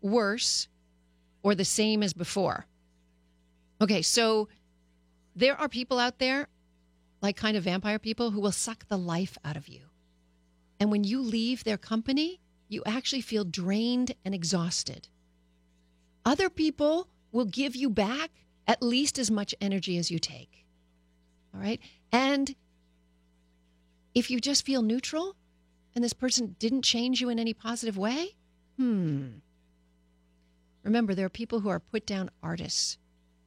worse, 0.00 0.66
or 1.44 1.54
the 1.54 1.64
same 1.64 2.02
as 2.02 2.12
before? 2.12 2.66
Okay, 3.80 4.02
so 4.02 4.48
there 5.34 5.56
are 5.56 5.68
people 5.68 5.98
out 5.98 6.18
there, 6.18 6.48
like 7.20 7.36
kind 7.36 7.56
of 7.56 7.64
vampire 7.64 7.98
people, 7.98 8.30
who 8.30 8.40
will 8.40 8.52
suck 8.52 8.88
the 8.88 8.96
life 8.96 9.36
out 9.44 9.56
of 9.56 9.68
you. 9.68 9.82
And 10.80 10.90
when 10.90 11.04
you 11.04 11.20
leave 11.20 11.64
their 11.64 11.76
company, 11.76 12.40
you 12.68 12.82
actually 12.86 13.20
feel 13.20 13.44
drained 13.44 14.14
and 14.24 14.34
exhausted. 14.34 15.08
Other 16.24 16.50
people 16.50 17.08
will 17.32 17.44
give 17.44 17.76
you 17.76 17.90
back 17.90 18.30
at 18.66 18.82
least 18.82 19.18
as 19.18 19.30
much 19.30 19.54
energy 19.60 19.96
as 19.96 20.10
you 20.10 20.18
take. 20.18 20.66
All 21.54 21.60
right. 21.60 21.80
And 22.10 22.54
if 24.14 24.30
you 24.30 24.40
just 24.40 24.64
feel 24.64 24.82
neutral 24.82 25.36
and 25.94 26.02
this 26.02 26.12
person 26.12 26.56
didn't 26.58 26.82
change 26.82 27.20
you 27.20 27.28
in 27.28 27.38
any 27.38 27.54
positive 27.54 27.96
way, 27.96 28.34
hmm. 28.76 29.26
Remember, 30.82 31.14
there 31.14 31.26
are 31.26 31.30
people 31.30 31.60
who 31.60 31.68
are 31.68 31.80
put 31.80 32.06
down 32.06 32.30
artists. 32.44 32.96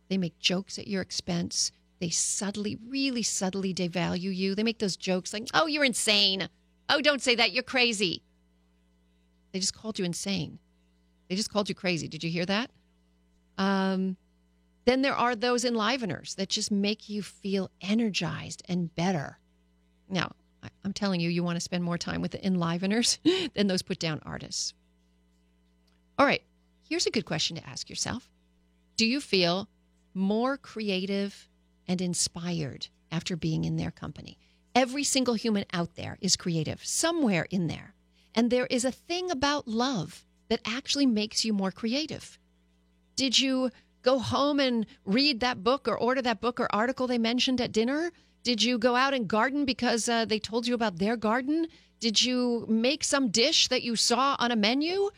They 0.09 0.17
make 0.17 0.39
jokes 0.39 0.77
at 0.79 0.87
your 0.87 1.01
expense. 1.01 1.71
They 1.99 2.09
subtly, 2.09 2.77
really 2.87 3.23
subtly 3.23 3.73
devalue 3.73 4.35
you. 4.35 4.55
They 4.55 4.63
make 4.63 4.79
those 4.79 4.97
jokes 4.97 5.33
like, 5.33 5.47
oh, 5.53 5.67
you're 5.67 5.85
insane. 5.85 6.49
Oh, 6.89 7.01
don't 7.01 7.21
say 7.21 7.35
that. 7.35 7.51
You're 7.51 7.63
crazy. 7.63 8.23
They 9.51 9.59
just 9.59 9.75
called 9.75 9.99
you 9.99 10.05
insane. 10.05 10.59
They 11.29 11.35
just 11.35 11.51
called 11.51 11.69
you 11.69 11.75
crazy. 11.75 12.07
Did 12.07 12.23
you 12.23 12.29
hear 12.29 12.45
that? 12.45 12.71
Um, 13.57 14.17
then 14.85 15.01
there 15.01 15.15
are 15.15 15.35
those 15.35 15.65
enliveners 15.65 16.35
that 16.35 16.49
just 16.49 16.71
make 16.71 17.09
you 17.09 17.21
feel 17.21 17.69
energized 17.81 18.63
and 18.67 18.93
better. 18.95 19.37
Now, 20.09 20.31
I'm 20.83 20.93
telling 20.93 21.21
you, 21.21 21.29
you 21.29 21.43
want 21.43 21.57
to 21.57 21.61
spend 21.61 21.83
more 21.83 21.97
time 21.97 22.21
with 22.21 22.31
the 22.31 22.39
enliveners 22.39 23.19
than 23.53 23.67
those 23.67 23.81
put 23.81 23.99
down 23.99 24.21
artists. 24.25 24.73
All 26.17 26.25
right, 26.25 26.41
here's 26.89 27.05
a 27.05 27.11
good 27.11 27.25
question 27.25 27.55
to 27.57 27.69
ask 27.69 27.89
yourself 27.89 28.29
Do 28.97 29.05
you 29.05 29.21
feel 29.21 29.69
more 30.13 30.57
creative 30.57 31.49
and 31.87 32.01
inspired 32.01 32.87
after 33.11 33.35
being 33.35 33.63
in 33.63 33.77
their 33.77 33.91
company? 33.91 34.37
Every 34.75 35.03
single 35.03 35.33
human 35.33 35.65
out 35.73 35.95
there 35.95 36.17
is 36.21 36.35
creative, 36.35 36.85
somewhere 36.85 37.47
in 37.49 37.67
there. 37.67 37.95
And 38.35 38.51
there 38.51 38.67
is 38.67 38.85
a 38.85 38.91
thing 38.91 39.31
about 39.31 39.67
love 39.67 40.25
that 40.49 40.61
actually 40.65 41.05
makes 41.05 41.43
you 41.43 41.53
more 41.53 41.71
creative. 41.71 42.37
Did 43.15 43.39
you 43.39 43.71
go 44.01 44.19
home 44.19 44.59
and 44.59 44.85
read 45.05 45.39
that 45.39 45.63
book 45.63 45.87
or 45.87 45.97
order 45.97 46.21
that 46.21 46.41
book 46.41 46.59
or 46.59 46.73
article 46.73 47.07
they 47.07 47.17
mentioned 47.17 47.59
at 47.59 47.71
dinner? 47.71 48.11
Did 48.43 48.63
you 48.63 48.77
go 48.77 48.95
out 48.95 49.13
and 49.13 49.27
garden 49.27 49.65
because 49.65 50.07
uh, 50.07 50.25
they 50.25 50.39
told 50.39 50.67
you 50.67 50.73
about 50.73 50.97
their 50.97 51.17
garden? 51.17 51.67
Did 51.99 52.23
you 52.23 52.65
make 52.69 53.03
some 53.03 53.29
dish 53.29 53.67
that 53.67 53.83
you 53.83 53.95
saw 53.95 54.35
on 54.39 54.51
a 54.51 54.55
menu? 54.55 55.09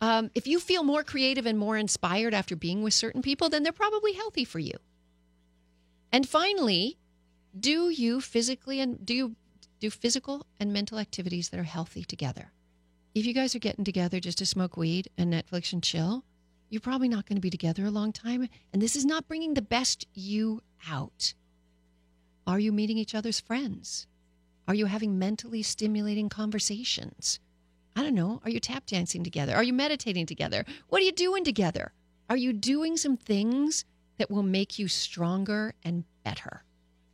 Um, 0.00 0.30
if 0.34 0.46
you 0.46 0.60
feel 0.60 0.82
more 0.82 1.02
creative 1.02 1.46
and 1.46 1.58
more 1.58 1.76
inspired 1.76 2.34
after 2.34 2.54
being 2.54 2.82
with 2.82 2.94
certain 2.94 3.22
people, 3.22 3.48
then 3.48 3.62
they're 3.62 3.72
probably 3.72 4.12
healthy 4.12 4.44
for 4.44 4.58
you. 4.58 4.74
And 6.12 6.28
finally, 6.28 6.98
do 7.58 7.88
you 7.88 8.20
physically 8.20 8.80
and 8.80 9.04
do 9.04 9.14
you 9.14 9.36
do 9.80 9.90
physical 9.90 10.46
and 10.60 10.72
mental 10.72 10.98
activities 10.98 11.48
that 11.48 11.60
are 11.60 11.64
healthy 11.64 12.04
together? 12.04 12.52
If 13.14 13.24
you 13.24 13.32
guys 13.32 13.54
are 13.54 13.60
getting 13.60 13.84
together 13.84 14.20
just 14.20 14.38
to 14.38 14.46
smoke 14.46 14.76
weed 14.76 15.08
and 15.16 15.32
Netflix 15.32 15.72
and 15.72 15.82
chill, 15.82 16.24
you're 16.68 16.80
probably 16.80 17.08
not 17.08 17.26
going 17.26 17.36
to 17.36 17.42
be 17.42 17.50
together 17.50 17.86
a 17.86 17.90
long 17.90 18.12
time. 18.12 18.48
And 18.72 18.82
this 18.82 18.96
is 18.96 19.04
not 19.04 19.28
bringing 19.28 19.54
the 19.54 19.62
best 19.62 20.06
you 20.12 20.62
out. 20.88 21.32
Are 22.46 22.58
you 22.58 22.72
meeting 22.72 22.98
each 22.98 23.14
other's 23.14 23.40
friends? 23.40 24.06
Are 24.68 24.74
you 24.74 24.86
having 24.86 25.18
mentally 25.18 25.62
stimulating 25.62 26.28
conversations? 26.28 27.40
I 27.96 28.02
don't 28.02 28.14
know. 28.14 28.42
Are 28.44 28.50
you 28.50 28.60
tap 28.60 28.84
dancing 28.84 29.24
together? 29.24 29.56
Are 29.56 29.62
you 29.62 29.72
meditating 29.72 30.26
together? 30.26 30.66
What 30.88 31.00
are 31.00 31.04
you 31.06 31.12
doing 31.12 31.44
together? 31.44 31.92
Are 32.28 32.36
you 32.36 32.52
doing 32.52 32.98
some 32.98 33.16
things 33.16 33.86
that 34.18 34.30
will 34.30 34.42
make 34.42 34.78
you 34.78 34.86
stronger 34.86 35.72
and 35.82 36.04
better? 36.22 36.62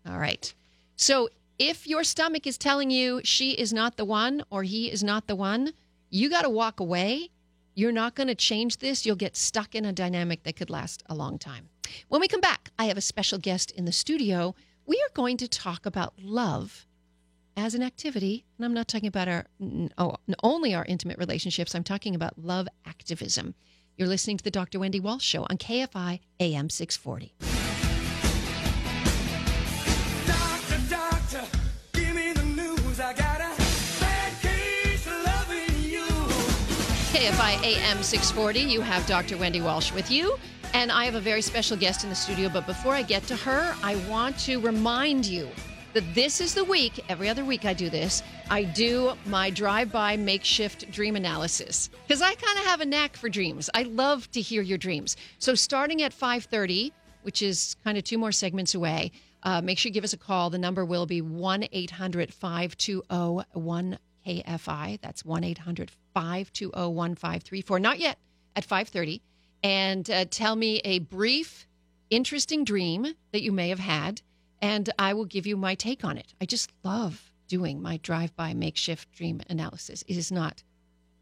All 0.07 0.19
right. 0.19 0.53
So 0.97 1.29
if 1.57 1.87
your 1.87 2.03
stomach 2.03 2.49
is 2.49 2.59
telling 2.59 2.91
you 2.91 3.21
she 3.23 3.53
is 3.53 3.73
not 3.73 3.97
the 3.97 4.05
one 4.05 4.43
or 4.51 4.65
he 4.65 4.91
is 4.91 5.05
not 5.05 5.29
the 5.29 5.37
one, 5.37 5.73
you 6.11 6.29
got 6.29 6.43
to 6.43 6.51
walk 6.51 6.81
away. 6.81 7.31
You're 7.75 7.93
not 7.93 8.17
going 8.17 8.27
to 8.27 8.35
change 8.35 8.79
this. 8.79 9.07
You'll 9.07 9.17
get 9.17 9.37
stuck 9.37 9.77
in 9.77 9.85
a 9.85 9.93
dynamic 9.93 10.43
that 10.43 10.57
could 10.57 10.69
last 10.69 11.05
a 11.07 11.15
long 11.15 11.39
time. 11.39 11.69
When 12.09 12.21
we 12.21 12.29
come 12.29 12.41
back, 12.41 12.71
I 12.79 12.87
have 12.87 12.97
a 12.97 13.03
special 13.03 13.39
guest 13.39 13.71
in 13.71 13.85
the 13.85 13.93
studio. 13.93 14.57
We 14.85 14.97
are 14.97 15.15
going 15.15 15.37
to 15.39 15.49
talk 15.49 15.87
about 15.87 16.15
love 16.19 16.87
as 17.57 17.75
an 17.75 17.83
activity, 17.83 18.45
and 18.57 18.65
I'm 18.65 18.75
not 18.75 18.89
talking 18.89 19.09
about 19.09 19.29
our 19.29 19.47
oh, 19.99 20.17
only 20.43 20.75
our 20.75 20.85
intimate 20.85 21.19
relationships. 21.19 21.75
I'm 21.75 21.85
talking 21.85 22.15
about 22.15 22.39
love 22.39 22.69
activism. 22.87 23.55
You're 23.97 24.09
listening 24.09 24.39
to 24.39 24.45
the 24.45 24.51
Dr. 24.51 24.81
Wendy 24.81 25.01
Walsh 25.01 25.25
Show 25.25 25.43
on 25.43 25.59
KFI 25.59 26.21
AM 26.41 26.71
640. 26.71 27.35
Doctor, 30.27 30.81
doctor, 30.89 31.59
give 31.93 32.15
me 32.15 32.33
the 32.33 32.45
news. 32.45 33.01
I 33.01 33.13
got 33.13 33.41
a 33.41 33.55
bad 34.01 34.41
case 34.41 35.07
of 35.07 35.25
loving 35.25 35.83
you. 35.85 36.07
KFI 37.13 37.63
AM 37.65 38.03
640, 38.03 38.61
you 38.61 38.81
have 38.81 39.07
Dr. 39.07 39.37
Wendy 39.37 39.61
Walsh 39.61 39.93
with 39.93 40.11
you. 40.11 40.39
And 40.75 40.91
I 40.91 41.05
have 41.05 41.17
a 41.17 41.21
very 41.21 41.43
special 41.43 41.77
guest 41.77 42.03
in 42.03 42.09
the 42.09 42.17
studio. 42.17 42.49
But 42.49 42.67
before 42.67 42.95
I 42.95 43.03
get 43.03 43.25
to 43.25 43.37
her, 43.37 43.77
I 43.83 43.97
want 44.09 44.39
to 44.41 44.59
remind 44.59 45.27
you 45.27 45.49
that 45.93 46.15
this 46.15 46.41
is 46.41 46.55
the 46.55 46.65
week, 46.65 47.05
every 47.09 47.29
other 47.29 47.45
week 47.45 47.65
I 47.65 47.75
do 47.75 47.91
this, 47.91 48.23
I 48.51 48.65
do 48.65 49.13
my 49.27 49.51
drive 49.51 49.93
by 49.93 50.17
makeshift 50.17 50.91
dream 50.91 51.17
analysis. 51.17 51.91
Because 52.07 52.23
I 52.23 52.35
kind 52.35 52.59
of 52.59 52.65
have 52.65 52.81
a 52.81 52.87
knack 52.87 53.17
for 53.17 53.29
dreams. 53.29 53.69
I 53.75 53.83
love 53.85 54.31
to 54.33 54.41
hear 54.41 54.63
your 54.63 54.79
dreams. 54.79 55.17
So 55.39 55.55
starting 55.55 56.03
at 56.03 56.13
530, 56.13 56.93
which 57.23 57.43
is 57.43 57.77
kind 57.85 57.99
of 57.99 58.05
two 58.05 58.19
more 58.19 58.33
segments 58.33 58.75
away, 58.75 59.13
uh, 59.43 59.61
make 59.61 59.79
sure 59.79 59.91
you 59.91 59.95
give 59.95 60.05
us 60.05 60.13
a 60.13 60.19
call. 60.19 60.51
The 60.51 60.59
number 60.59 60.85
will 60.85 61.07
be 61.07 61.21
1 61.21 61.67
800 61.71 62.33
520 62.33 63.99
1KFI. 64.25 65.01
That's 65.01 65.25
1 65.25 65.45
800 65.45 65.91
520 66.15 66.95
1534. 66.95 67.81
Not 67.81 67.99
yet 67.99 68.19
at 68.57 68.65
530. 68.65 69.21
And 69.65 70.09
uh, 70.11 70.25
tell 70.31 70.57
me 70.57 70.81
a 70.85 71.01
brief, 71.01 71.67
interesting 72.11 72.65
dream 72.65 73.07
that 73.33 73.43
you 73.43 73.53
may 73.53 73.69
have 73.69 73.79
had, 73.79 74.23
and 74.63 74.89
I 74.99 75.13
will 75.13 75.25
give 75.25 75.47
you 75.47 75.57
my 75.57 75.75
take 75.75 76.05
on 76.05 76.17
it. 76.17 76.33
I 76.41 76.47
just 76.47 76.71
love 76.85 77.33
doing 77.49 77.83
my 77.83 77.99
drive 77.99 78.35
by 78.37 78.55
makeshift 78.55 79.11
dream 79.13 79.43
analysis. 79.51 80.05
It 80.07 80.17
is 80.17 80.31
not 80.31 80.63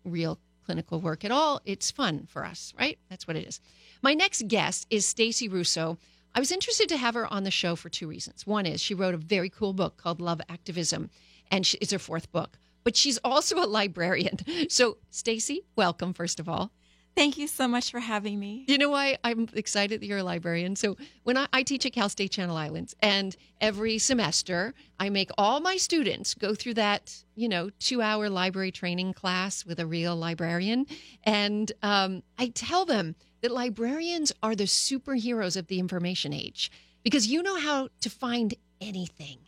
real 0.05 0.39
clinical 0.65 1.01
work 1.01 1.25
at 1.25 1.33
all. 1.33 1.61
It's 1.65 1.91
fun 1.91 2.27
for 2.29 2.45
us, 2.45 2.73
right? 2.79 2.99
That's 3.09 3.27
what 3.27 3.37
it 3.37 3.49
is. 3.49 3.61
My 4.03 4.15
next 4.15 4.47
guest 4.47 4.87
is 4.91 5.07
Stacy 5.07 5.49
Russo. 5.49 5.99
I 6.35 6.39
was 6.39 6.53
interested 6.53 6.89
to 6.91 6.97
have 6.99 7.15
her 7.15 7.27
on 7.33 7.43
the 7.43 7.51
show 7.51 7.75
for 7.75 7.89
two 7.89 8.07
reasons. 8.07 8.47
One 8.47 8.67
is 8.67 8.81
she 8.81 8.95
wrote 8.95 9.15
a 9.15 9.19
very 9.19 9.51
cool 9.51 9.73
book 9.73 9.97
called 9.97 10.21
Love 10.21 10.41
Activism, 10.49 11.11
and 11.51 11.67
she, 11.67 11.79
it's 11.79 11.93
her 11.93 11.99
fourth 11.99 12.31
book. 12.31 12.59
But 12.85 12.97
she's 12.97 13.19
also 13.25 13.59
a 13.59 13.67
librarian. 13.67 14.39
So, 14.69 14.99
Stacy, 15.11 15.65
welcome 15.75 16.13
first 16.13 16.39
of 16.39 16.49
all. 16.49 16.71
Thank 17.17 17.37
you 17.37 17.49
so 17.49 17.69
much 17.69 17.91
for 17.91 18.01
having 18.01 18.39
me. 18.39 18.65
You 18.67 18.79
know 18.79 18.91
why 18.91 19.19
I'm 19.23 19.49
excited 19.53 20.01
that 20.01 20.07
you're 20.07 20.19
a 20.19 20.25
librarian? 20.25 20.75
So 20.77 20.97
when 21.25 21.37
I, 21.37 21.49
I 21.53 21.63
teach 21.63 21.85
at 21.85 21.93
Cal 21.93 22.09
State 22.09 22.31
Channel 22.31 22.57
Islands, 22.57 22.95
and 23.01 23.37
every 23.61 23.99
semester 23.99 24.75
I 24.99 25.11
make 25.11 25.31
all 25.37 25.61
my 25.61 25.77
students 25.77 26.35
go 26.35 26.55
through 26.55 26.75
that, 26.75 27.23
you 27.35 27.49
know, 27.49 27.71
two-hour 27.79 28.31
library 28.31 28.71
training 28.71 29.13
class 29.13 29.67
with 29.67 29.79
a 29.81 29.87
real 29.87 30.17
librarian, 30.17 30.87
and 31.25 31.71
um, 31.83 32.23
I 32.39 32.49
tell 32.49 32.85
them 32.85 33.17
that 33.43 33.51
librarians 33.51 34.33
are 34.43 34.55
the 34.55 34.65
superheroes 34.65 35.57
of 35.57 35.67
the 35.67 35.79
information 35.79 36.33
age 36.33 36.71
because 37.03 37.27
you 37.27 37.43
know 37.43 37.59
how 37.59 37.89
to 38.01 38.11
find 38.11 38.55
anything. 38.81 39.39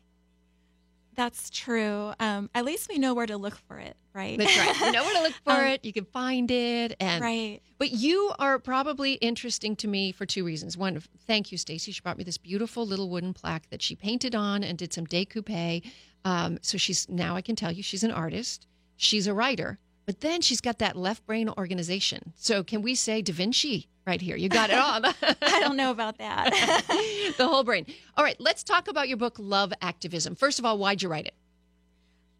That's 1.14 1.50
true. 1.50 2.12
Um, 2.20 2.48
at 2.54 2.64
least 2.64 2.88
we 2.88 2.98
know 2.98 3.12
where 3.14 3.26
to 3.26 3.36
look 3.36 3.56
for 3.68 3.78
it, 3.78 3.96
right? 4.14 4.38
That's 4.38 4.56
right. 4.56 4.80
You 4.86 4.92
know 4.92 5.02
where 5.04 5.14
to 5.16 5.22
look 5.22 5.34
for 5.44 5.50
Um, 5.52 5.66
it. 5.66 5.84
You 5.84 5.92
can 5.92 6.06
find 6.06 6.50
it, 6.50 6.96
and 7.00 7.22
right. 7.22 7.60
But 7.78 7.90
you 7.90 8.32
are 8.38 8.58
probably 8.58 9.14
interesting 9.14 9.76
to 9.76 9.88
me 9.88 10.12
for 10.12 10.24
two 10.24 10.44
reasons. 10.44 10.76
One, 10.76 11.02
thank 11.26 11.52
you, 11.52 11.58
Stacy. 11.58 11.92
She 11.92 12.00
brought 12.00 12.16
me 12.16 12.24
this 12.24 12.38
beautiful 12.38 12.86
little 12.86 13.10
wooden 13.10 13.34
plaque 13.34 13.68
that 13.70 13.82
she 13.82 13.94
painted 13.94 14.34
on 14.34 14.64
and 14.64 14.78
did 14.78 14.92
some 14.92 15.06
decoupe. 15.06 15.84
Um, 16.24 16.58
so 16.62 16.78
she's 16.78 17.08
now 17.08 17.36
I 17.36 17.42
can 17.42 17.56
tell 17.56 17.72
you 17.72 17.82
she's 17.82 18.04
an 18.04 18.12
artist. 18.12 18.66
She's 18.96 19.26
a 19.26 19.34
writer, 19.34 19.78
but 20.06 20.20
then 20.20 20.40
she's 20.40 20.60
got 20.60 20.78
that 20.78 20.96
left 20.96 21.24
brain 21.26 21.48
organization. 21.48 22.32
So 22.36 22.62
can 22.62 22.82
we 22.82 22.94
say 22.94 23.22
Da 23.22 23.32
Vinci 23.32 23.88
right 24.06 24.20
here? 24.20 24.36
You 24.36 24.48
got 24.48 24.70
it 24.70 24.76
all. 24.78 25.00
I 25.42 25.60
don't 25.60 25.76
know 25.76 25.90
about 25.90 26.18
that. 26.18 26.50
the 27.36 27.46
whole 27.46 27.64
brain. 27.64 27.86
All 28.16 28.24
right, 28.24 28.36
let's 28.40 28.62
talk 28.62 28.88
about 28.88 29.08
your 29.08 29.16
book, 29.16 29.36
Love 29.38 29.72
Activism. 29.80 30.34
First 30.34 30.58
of 30.58 30.64
all, 30.64 30.78
why'd 30.78 31.02
you 31.02 31.08
write 31.08 31.26
it? 31.26 31.34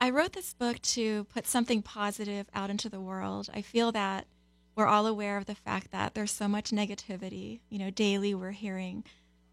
I 0.01 0.11
wrote 0.11 0.33
this 0.33 0.53
book 0.53 0.83
to 0.83 1.25
put 1.25 1.47
something 1.47 1.81
positive 1.81 2.49
out 2.55 2.71
into 2.71 2.89
the 2.89 3.01
world. 3.01 3.49
I 3.55 3.63
feel 3.63 3.93
that 3.93 4.27
we're 4.75 4.87
all 4.87 5.07
aware 5.07 5.37
of 5.37 5.47
the 5.47 5.55
fact 5.55 5.93
that 5.93 6.15
there's 6.15 6.33
so 6.33 6.49
much 6.49 6.71
negativity. 6.71 7.61
You 7.69 7.79
know, 7.79 7.91
daily 7.91 8.35
we're 8.35 8.51
hearing 8.51 9.05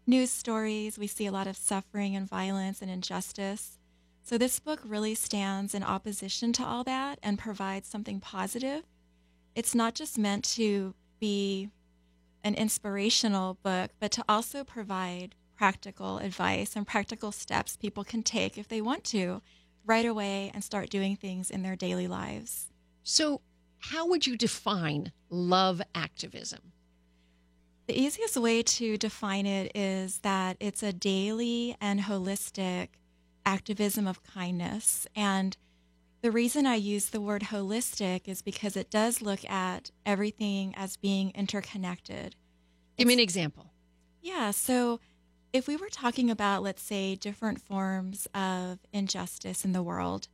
news 0.06 0.30
stories, 0.30 0.98
we 0.98 1.06
see 1.06 1.26
a 1.26 1.32
lot 1.32 1.46
of 1.46 1.56
suffering 1.56 2.16
and 2.16 2.28
violence 2.28 2.82
and 2.82 2.90
injustice. 2.90 3.78
So 4.30 4.38
this 4.38 4.60
book 4.60 4.78
really 4.84 5.16
stands 5.16 5.74
in 5.74 5.82
opposition 5.82 6.52
to 6.52 6.64
all 6.64 6.84
that 6.84 7.18
and 7.20 7.36
provides 7.36 7.88
something 7.88 8.20
positive. 8.20 8.84
It's 9.56 9.74
not 9.74 9.96
just 9.96 10.16
meant 10.18 10.44
to 10.50 10.94
be 11.18 11.68
an 12.44 12.54
inspirational 12.54 13.58
book, 13.64 13.90
but 13.98 14.12
to 14.12 14.24
also 14.28 14.62
provide 14.62 15.34
practical 15.56 16.18
advice 16.18 16.76
and 16.76 16.86
practical 16.86 17.32
steps 17.32 17.76
people 17.76 18.04
can 18.04 18.22
take 18.22 18.56
if 18.56 18.68
they 18.68 18.80
want 18.80 19.02
to 19.06 19.42
right 19.84 20.06
away 20.06 20.52
and 20.54 20.62
start 20.62 20.90
doing 20.90 21.16
things 21.16 21.50
in 21.50 21.64
their 21.64 21.74
daily 21.74 22.06
lives. 22.06 22.68
So, 23.02 23.40
how 23.80 24.06
would 24.06 24.28
you 24.28 24.36
define 24.36 25.10
love 25.28 25.82
activism? 25.92 26.70
The 27.88 28.00
easiest 28.00 28.36
way 28.36 28.62
to 28.62 28.96
define 28.96 29.46
it 29.46 29.72
is 29.74 30.18
that 30.18 30.56
it's 30.60 30.84
a 30.84 30.92
daily 30.92 31.76
and 31.80 32.02
holistic 32.02 32.90
activism 33.44 34.06
of 34.06 34.22
kindness. 34.22 35.06
And 35.14 35.56
the 36.22 36.30
reason 36.30 36.66
I 36.66 36.74
use 36.74 37.06
the 37.06 37.20
word 37.20 37.42
holistic 37.44 38.28
is 38.28 38.42
because 38.42 38.76
it 38.76 38.90
does 38.90 39.22
look 39.22 39.48
at 39.48 39.90
everything 40.04 40.74
as 40.76 40.96
being 40.96 41.32
interconnected. 41.34 42.36
Give 42.96 43.06
me 43.06 43.14
an 43.14 43.20
example. 43.20 43.72
Yeah. 44.20 44.50
So 44.50 45.00
if 45.52 45.66
we 45.66 45.76
were 45.76 45.88
talking 45.88 46.30
about, 46.30 46.62
let's 46.62 46.82
say, 46.82 47.14
different 47.14 47.60
forms 47.60 48.28
of 48.34 48.78
injustice 48.92 49.64
in 49.64 49.72
the 49.72 49.82
world, 49.82 50.28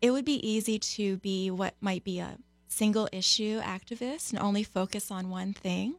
it 0.00 0.10
would 0.10 0.24
be 0.24 0.46
easy 0.46 0.78
to 0.78 1.16
be 1.18 1.50
what 1.50 1.74
might 1.80 2.04
be 2.04 2.18
a 2.18 2.38
single 2.68 3.08
issue 3.12 3.60
activist 3.60 4.30
and 4.32 4.40
only 4.40 4.62
focus 4.62 5.10
on 5.10 5.30
one 5.30 5.52
thing. 5.52 5.96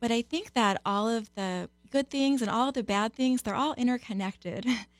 But 0.00 0.10
I 0.10 0.22
think 0.22 0.54
that 0.54 0.80
all 0.86 1.08
of 1.08 1.34
the 1.34 1.68
good 1.90 2.10
things 2.10 2.40
and 2.40 2.50
all 2.50 2.68
of 2.68 2.74
the 2.74 2.82
bad 2.82 3.12
things, 3.12 3.42
they're 3.42 3.54
all 3.54 3.74
interconnected. 3.74 4.66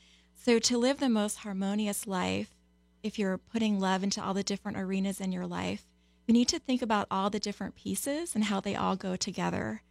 so 0.45 0.59
to 0.59 0.77
live 0.77 0.99
the 0.99 1.09
most 1.09 1.37
harmonious 1.37 2.05
life, 2.05 2.53
if 3.01 3.17
you're 3.17 3.39
putting 3.39 3.79
love 3.79 4.03
into 4.03 4.23
all 4.23 4.35
the 4.35 4.43
different 4.43 4.77
arenas 4.77 5.19
in 5.19 5.31
your 5.31 5.47
life, 5.47 5.87
you 6.27 6.35
need 6.35 6.47
to 6.49 6.59
think 6.59 6.83
about 6.83 7.07
all 7.09 7.31
the 7.31 7.39
different 7.39 7.73
pieces 7.73 8.35
and 8.35 8.43
how 8.43 8.59
they 8.59 8.75
all 8.75 8.95
go 8.95 9.15
together. 9.15 9.81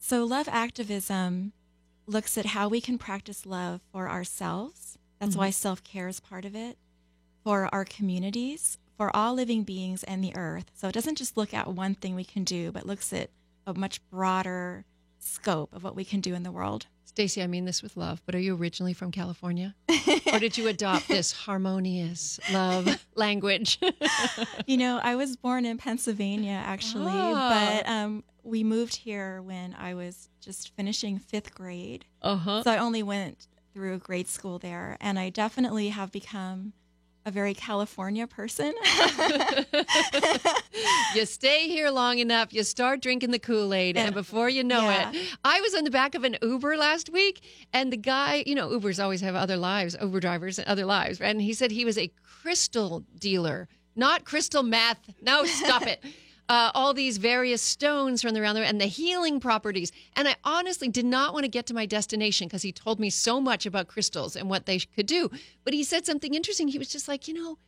So, 0.00 0.24
love 0.24 0.48
activism 0.48 1.52
looks 2.08 2.36
at 2.36 2.46
how 2.46 2.66
we 2.66 2.80
can 2.80 2.98
practice 2.98 3.46
love 3.46 3.80
for 3.92 4.10
ourselves. 4.10 4.98
That's 5.20 5.36
why 5.36 5.50
mm-hmm. 5.50 5.52
self 5.52 5.84
care 5.84 6.08
is 6.08 6.18
part 6.18 6.44
of 6.44 6.56
it, 6.56 6.78
for 7.44 7.72
our 7.72 7.84
communities, 7.84 8.78
for 8.96 9.14
all 9.14 9.34
living 9.34 9.62
beings 9.62 10.02
and 10.02 10.24
the 10.24 10.34
earth. 10.34 10.72
So, 10.74 10.88
it 10.88 10.94
doesn't 10.94 11.18
just 11.18 11.36
look 11.36 11.54
at 11.54 11.68
one 11.68 11.94
thing 11.94 12.16
we 12.16 12.24
can 12.24 12.42
do, 12.42 12.72
but 12.72 12.86
looks 12.86 13.12
at 13.12 13.30
a 13.68 13.74
much 13.74 14.00
broader 14.10 14.84
scope 15.22 15.72
of 15.72 15.82
what 15.84 15.94
we 15.96 16.04
can 16.04 16.20
do 16.20 16.34
in 16.34 16.42
the 16.42 16.52
world. 16.52 16.86
Stacy, 17.04 17.42
I 17.42 17.46
mean 17.46 17.66
this 17.66 17.82
with 17.82 17.96
love, 17.98 18.22
but 18.24 18.34
are 18.34 18.38
you 18.40 18.56
originally 18.56 18.94
from 18.94 19.10
California? 19.12 19.74
or 20.32 20.38
did 20.38 20.56
you 20.56 20.66
adopt 20.68 21.08
this 21.08 21.30
harmonious 21.32 22.40
love 22.52 23.06
language? 23.14 23.78
You 24.66 24.76
know, 24.78 24.98
I 25.02 25.16
was 25.16 25.36
born 25.36 25.66
in 25.66 25.76
Pennsylvania 25.78 26.62
actually, 26.64 27.12
Ah. 27.12 27.80
but 27.82 27.88
um, 27.90 28.24
we 28.42 28.64
moved 28.64 28.94
here 28.94 29.42
when 29.42 29.74
I 29.78 29.94
was 29.94 30.28
just 30.40 30.74
finishing 30.76 31.18
fifth 31.18 31.54
grade. 31.54 32.04
uh 32.22 32.36
huh. 32.36 32.62
So 32.62 32.70
I 32.70 32.78
only 32.78 33.02
went 33.02 33.46
through 33.74 33.98
grade 33.98 34.28
school 34.28 34.58
there, 34.58 34.96
and 35.00 35.18
I 35.18 35.28
definitely 35.30 35.88
have 35.90 36.12
become 36.12 36.72
a 37.24 37.30
very 37.30 37.54
California 37.54 38.26
person. 38.26 38.72
You 41.14 41.26
stay 41.26 41.68
here 41.68 41.90
long 41.90 42.18
enough, 42.18 42.52
you 42.52 42.62
start 42.64 43.02
drinking 43.02 43.32
the 43.32 43.38
Kool 43.38 43.74
Aid, 43.74 43.96
and 43.98 44.14
before 44.14 44.48
you 44.48 44.64
know 44.64 44.82
yeah. 44.82 45.10
it, 45.12 45.36
I 45.44 45.60
was 45.60 45.74
in 45.74 45.84
the 45.84 45.90
back 45.90 46.14
of 46.14 46.24
an 46.24 46.36
Uber 46.40 46.76
last 46.76 47.10
week, 47.10 47.44
and 47.72 47.92
the 47.92 47.98
guy, 47.98 48.44
you 48.46 48.54
know, 48.54 48.70
Ubers 48.70 49.02
always 49.02 49.20
have 49.20 49.34
other 49.34 49.56
lives, 49.56 49.94
Uber 50.00 50.20
drivers 50.20 50.58
and 50.58 50.66
other 50.66 50.86
lives, 50.86 51.20
and 51.20 51.42
he 51.42 51.52
said 51.52 51.70
he 51.70 51.84
was 51.84 51.98
a 51.98 52.10
crystal 52.22 53.04
dealer, 53.18 53.68
not 53.94 54.24
crystal 54.24 54.62
meth. 54.62 55.10
No, 55.20 55.44
stop 55.44 55.86
it. 55.86 56.02
Uh, 56.48 56.70
all 56.74 56.92
these 56.92 57.16
various 57.16 57.62
stones 57.62 58.20
from 58.20 58.36
around 58.36 58.54
there 58.54 58.64
and 58.64 58.80
the 58.80 58.86
healing 58.86 59.40
properties. 59.40 59.90
And 60.16 60.28
I 60.28 60.36
honestly 60.44 60.88
did 60.88 61.06
not 61.06 61.32
want 61.32 61.44
to 61.44 61.48
get 61.48 61.66
to 61.66 61.74
my 61.74 61.86
destination 61.86 62.46
because 62.46 62.62
he 62.62 62.72
told 62.72 63.00
me 63.00 63.08
so 63.10 63.40
much 63.40 63.64
about 63.64 63.88
crystals 63.88 64.36
and 64.36 64.50
what 64.50 64.66
they 64.66 64.80
could 64.80 65.06
do. 65.06 65.30
But 65.64 65.72
he 65.72 65.82
said 65.82 66.04
something 66.04 66.34
interesting. 66.34 66.68
He 66.68 66.78
was 66.78 66.88
just 66.88 67.08
like, 67.08 67.26
you 67.26 67.34
know, 67.34 67.58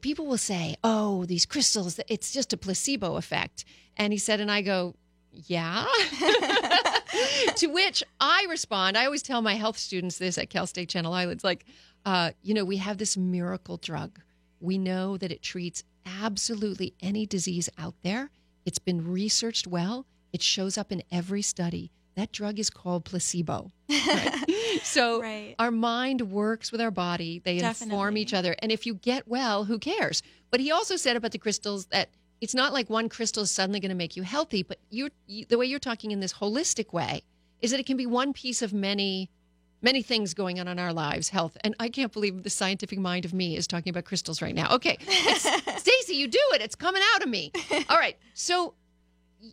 people 0.00 0.26
will 0.26 0.38
say, 0.38 0.76
"Oh, 0.82 1.24
these 1.24 1.46
crystals, 1.46 2.00
it's 2.08 2.32
just 2.32 2.52
a 2.52 2.56
placebo 2.56 3.16
effect." 3.16 3.64
And 3.96 4.12
he 4.12 4.18
said, 4.18 4.40
and 4.40 4.50
I 4.50 4.62
go, 4.62 4.94
"Yeah." 5.32 5.86
to 7.56 7.66
which 7.68 8.02
I 8.20 8.46
respond, 8.48 8.98
I 8.98 9.04
always 9.04 9.22
tell 9.22 9.42
my 9.42 9.54
health 9.54 9.78
students 9.78 10.18
this 10.18 10.38
at 10.38 10.50
Cal 10.50 10.66
State 10.66 10.88
Channel 10.88 11.12
Islands, 11.12 11.44
like, 11.44 11.64
uh, 12.04 12.32
you 12.42 12.54
know, 12.54 12.64
we 12.64 12.78
have 12.78 12.98
this 12.98 13.16
miracle 13.16 13.76
drug. 13.76 14.20
We 14.60 14.78
know 14.78 15.16
that 15.18 15.30
it 15.30 15.42
treats 15.42 15.84
absolutely 16.06 16.94
any 17.00 17.26
disease 17.26 17.68
out 17.76 17.94
there. 18.02 18.30
It's 18.64 18.78
been 18.78 19.06
researched 19.06 19.66
well. 19.66 20.06
It 20.32 20.42
shows 20.42 20.78
up 20.78 20.90
in 20.92 21.02
every 21.10 21.42
study. 21.42 21.90
That 22.14 22.32
drug 22.32 22.58
is 22.58 22.70
called 22.70 23.04
placebo. 23.04 23.72
Right? 23.88 24.44
So 24.82 25.20
Right. 25.22 25.54
our 25.58 25.70
mind 25.70 26.30
works 26.30 26.70
with 26.70 26.80
our 26.80 26.90
body. 26.90 27.40
They 27.44 27.58
inform 27.90 28.16
each 28.18 28.34
other. 28.34 28.54
And 28.60 28.70
if 28.70 28.84
you 28.86 28.94
get 28.94 29.26
well, 29.26 29.64
who 29.64 29.78
cares? 29.78 30.22
But 30.50 30.60
he 30.60 30.70
also 30.70 30.96
said 30.96 31.16
about 31.16 31.32
the 31.32 31.38
crystals 31.38 31.86
that 31.86 32.10
it's 32.40 32.54
not 32.54 32.72
like 32.72 32.90
one 32.90 33.08
crystal 33.08 33.42
is 33.42 33.50
suddenly 33.50 33.80
going 33.80 33.90
to 33.90 33.96
make 33.96 34.16
you 34.16 34.22
healthy, 34.22 34.62
but 34.62 34.78
you're, 34.90 35.10
you, 35.26 35.46
the 35.46 35.56
way 35.58 35.66
you're 35.66 35.78
talking 35.78 36.10
in 36.10 36.20
this 36.20 36.34
holistic 36.34 36.92
way 36.92 37.22
is 37.60 37.70
that 37.70 37.80
it 37.80 37.86
can 37.86 37.96
be 37.96 38.06
one 38.06 38.32
piece 38.34 38.60
of 38.60 38.72
many 38.72 39.30
many 39.86 40.02
things 40.02 40.34
going 40.34 40.58
on 40.58 40.66
in 40.66 40.80
our 40.80 40.92
lives, 40.92 41.28
health. 41.28 41.56
And 41.62 41.76
I 41.78 41.88
can't 41.88 42.12
believe 42.12 42.42
the 42.42 42.50
scientific 42.50 42.98
mind 42.98 43.24
of 43.24 43.32
me 43.32 43.56
is 43.56 43.68
talking 43.68 43.90
about 43.90 44.04
crystals 44.04 44.42
right 44.42 44.54
now. 44.54 44.74
Okay. 44.74 44.98
Stacey, 45.06 46.16
you 46.16 46.26
do 46.26 46.42
it. 46.54 46.60
It's 46.60 46.74
coming 46.74 47.02
out 47.14 47.22
of 47.22 47.28
me. 47.28 47.52
All 47.88 47.96
right. 47.96 48.16
So 48.34 48.74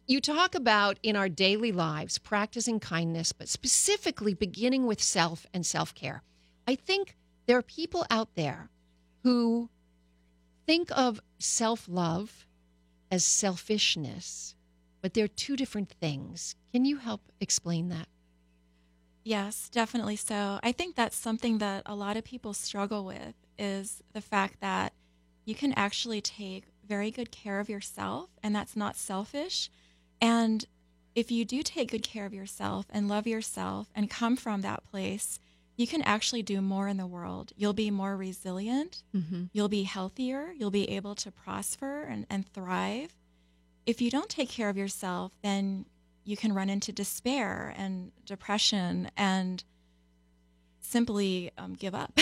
you 0.07 0.19
talk 0.19 0.55
about 0.55 0.97
in 1.03 1.15
our 1.15 1.29
daily 1.29 1.71
lives 1.71 2.17
practicing 2.17 2.79
kindness, 2.79 3.31
but 3.31 3.47
specifically 3.47 4.33
beginning 4.33 4.87
with 4.87 5.03
self 5.03 5.45
and 5.53 5.63
self 5.63 5.93
care. 5.93 6.23
I 6.67 6.73
think 6.73 7.15
there 7.45 7.59
are 7.59 7.61
people 7.61 8.03
out 8.09 8.33
there 8.33 8.71
who 9.21 9.69
think 10.65 10.89
of 10.97 11.21
self 11.37 11.87
love 11.87 12.47
as 13.11 13.23
selfishness, 13.23 14.55
but 15.03 15.13
they're 15.13 15.27
two 15.27 15.55
different 15.55 15.91
things. 16.01 16.55
Can 16.71 16.85
you 16.85 16.97
help 16.97 17.21
explain 17.39 17.89
that? 17.89 18.07
Yes, 19.23 19.69
definitely 19.69 20.17
so. 20.17 20.59
I 20.61 20.71
think 20.71 20.95
that's 20.95 21.15
something 21.15 21.59
that 21.59 21.83
a 21.85 21.95
lot 21.95 22.17
of 22.17 22.23
people 22.23 22.53
struggle 22.53 23.05
with 23.05 23.35
is 23.57 24.03
the 24.13 24.21
fact 24.21 24.59
that 24.59 24.93
you 25.45 25.55
can 25.55 25.73
actually 25.73 26.21
take 26.21 26.65
very 26.85 27.11
good 27.11 27.31
care 27.31 27.59
of 27.59 27.69
yourself 27.69 28.29
and 28.41 28.55
that's 28.55 28.75
not 28.75 28.97
selfish. 28.97 29.69
And 30.19 30.65
if 31.15 31.31
you 31.31 31.45
do 31.45 31.63
take 31.63 31.91
good 31.91 32.03
care 32.03 32.25
of 32.25 32.33
yourself 32.33 32.85
and 32.89 33.07
love 33.07 33.27
yourself 33.27 33.89
and 33.95 34.09
come 34.09 34.35
from 34.35 34.61
that 34.61 34.83
place, 34.89 35.39
you 35.77 35.87
can 35.87 36.01
actually 36.03 36.43
do 36.43 36.61
more 36.61 36.87
in 36.87 36.97
the 36.97 37.07
world. 37.07 37.51
You'll 37.55 37.73
be 37.73 37.91
more 37.91 38.15
resilient. 38.15 39.03
Mm-hmm. 39.15 39.45
You'll 39.53 39.69
be 39.69 39.83
healthier. 39.83 40.53
You'll 40.57 40.71
be 40.71 40.89
able 40.91 41.15
to 41.15 41.31
prosper 41.31 42.03
and, 42.03 42.25
and 42.29 42.47
thrive. 42.47 43.15
If 43.85 44.01
you 44.01 44.11
don't 44.11 44.29
take 44.29 44.49
care 44.49 44.69
of 44.69 44.77
yourself, 44.77 45.31
then 45.41 45.85
you 46.23 46.37
can 46.37 46.53
run 46.53 46.69
into 46.69 46.91
despair 46.91 47.73
and 47.77 48.11
depression 48.25 49.09
and 49.17 49.63
simply 50.79 51.51
um, 51.57 51.73
give 51.73 51.95
up. 51.95 52.13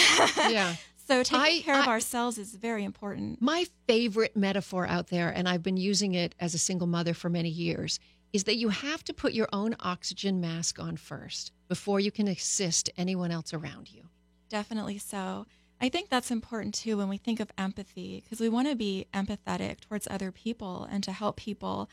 Yeah. 0.49 0.75
so 1.07 1.23
taking 1.23 1.39
I- 1.39 1.61
care 1.61 1.79
of 1.79 1.87
ourselves 1.87 2.37
is 2.37 2.53
very 2.55 2.83
important. 2.83 3.41
My 3.41 3.65
favorite 3.87 4.35
metaphor 4.35 4.87
out 4.87 5.07
there, 5.07 5.29
and 5.29 5.47
I've 5.47 5.63
been 5.63 5.77
using 5.77 6.13
it 6.13 6.35
as 6.39 6.53
a 6.53 6.57
single 6.57 6.87
mother 6.87 7.13
for 7.13 7.29
many 7.29 7.49
years, 7.49 7.99
is 8.33 8.45
that 8.45 8.55
you 8.57 8.69
have 8.69 9.03
to 9.05 9.13
put 9.13 9.33
your 9.33 9.49
own 9.51 9.75
oxygen 9.81 10.39
mask 10.39 10.79
on 10.79 10.95
first 10.97 11.51
before 11.67 11.99
you 11.99 12.11
can 12.11 12.27
assist 12.27 12.89
anyone 12.97 13.29
else 13.31 13.53
around 13.53 13.91
you. 13.91 14.03
Definitely 14.49 14.97
so. 14.99 15.45
I 15.81 15.89
think 15.89 16.09
that's 16.09 16.31
important 16.31 16.73
too 16.75 16.97
when 16.97 17.09
we 17.09 17.17
think 17.17 17.39
of 17.39 17.51
empathy 17.57 18.21
because 18.23 18.39
we 18.39 18.49
want 18.49 18.69
to 18.69 18.75
be 18.75 19.07
empathetic 19.13 19.81
towards 19.81 20.07
other 20.09 20.31
people 20.31 20.87
and 20.89 21.03
to 21.03 21.11
help 21.11 21.37
people. 21.37 21.89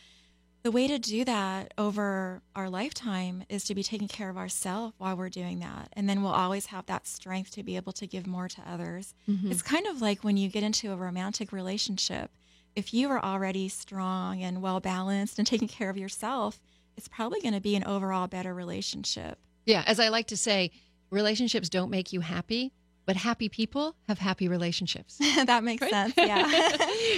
The 0.65 0.73
way 0.73 0.89
to 0.89 0.99
do 0.99 1.25
that 1.25 1.73
over 1.79 2.43
our 2.57 2.69
lifetime 2.69 3.45
is 3.49 3.65
to 3.65 3.75
be 3.75 3.83
taking 3.83 4.09
care 4.09 4.29
of 4.29 4.37
ourselves 4.37 4.95
while 4.99 5.17
we're 5.17 5.29
doing 5.29 5.61
that. 5.61 5.89
And 5.93 6.09
then 6.09 6.23
we'll 6.23 6.33
always 6.33 6.67
have 6.67 6.87
that 6.87 7.07
strength 7.07 7.53
to 7.53 7.63
be 7.63 7.77
able 7.77 7.93
to 7.93 8.07
give 8.07 8.27
more 8.27 8.49
to 8.49 8.63
others. 8.69 9.15
Mm-hmm. 9.29 9.53
It's 9.53 9.63
kind 9.63 9.87
of 9.87 10.03
like 10.03 10.25
when 10.25 10.37
you 10.37 10.49
get 10.49 10.65
into 10.65 10.93
a 10.93 10.97
romantic 10.97 11.53
relationship. 11.53 12.31
If 12.75 12.93
you 12.93 13.09
are 13.11 13.25
already 13.25 13.69
strong 13.69 14.43
and 14.43 14.61
well 14.61 14.81
balanced 14.81 15.39
and 15.39 15.47
taking 15.47 15.69
care 15.69 15.91
of 15.91 15.97
yourself, 15.97 16.61
it's 16.97 17.09
probably 17.09 17.41
going 17.41 17.55
to 17.55 17.61
be 17.61 17.77
an 17.77 17.85
overall 17.85 18.27
better 18.27 18.53
relationship. 18.53 19.39
Yeah, 19.65 19.85
as 19.87 20.01
I 20.01 20.09
like 20.09 20.27
to 20.29 20.37
say, 20.37 20.73
relationships 21.11 21.69
don't 21.69 21.91
make 21.91 22.13
you 22.13 22.21
happy, 22.21 22.73
but 23.07 23.17
happy 23.17 23.49
people 23.49 23.95
have 24.09 24.19
happy 24.19 24.49
relationships. 24.49 25.19
that 25.45 25.63
makes 25.63 25.89
sense. 25.89 26.15
Yeah. 26.17 26.51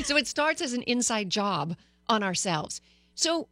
so 0.04 0.16
it 0.16 0.26
starts 0.26 0.60
as 0.60 0.74
an 0.74 0.82
inside 0.82 1.30
job 1.30 1.76
on 2.08 2.22
ourselves. 2.22 2.80
So 3.20 3.48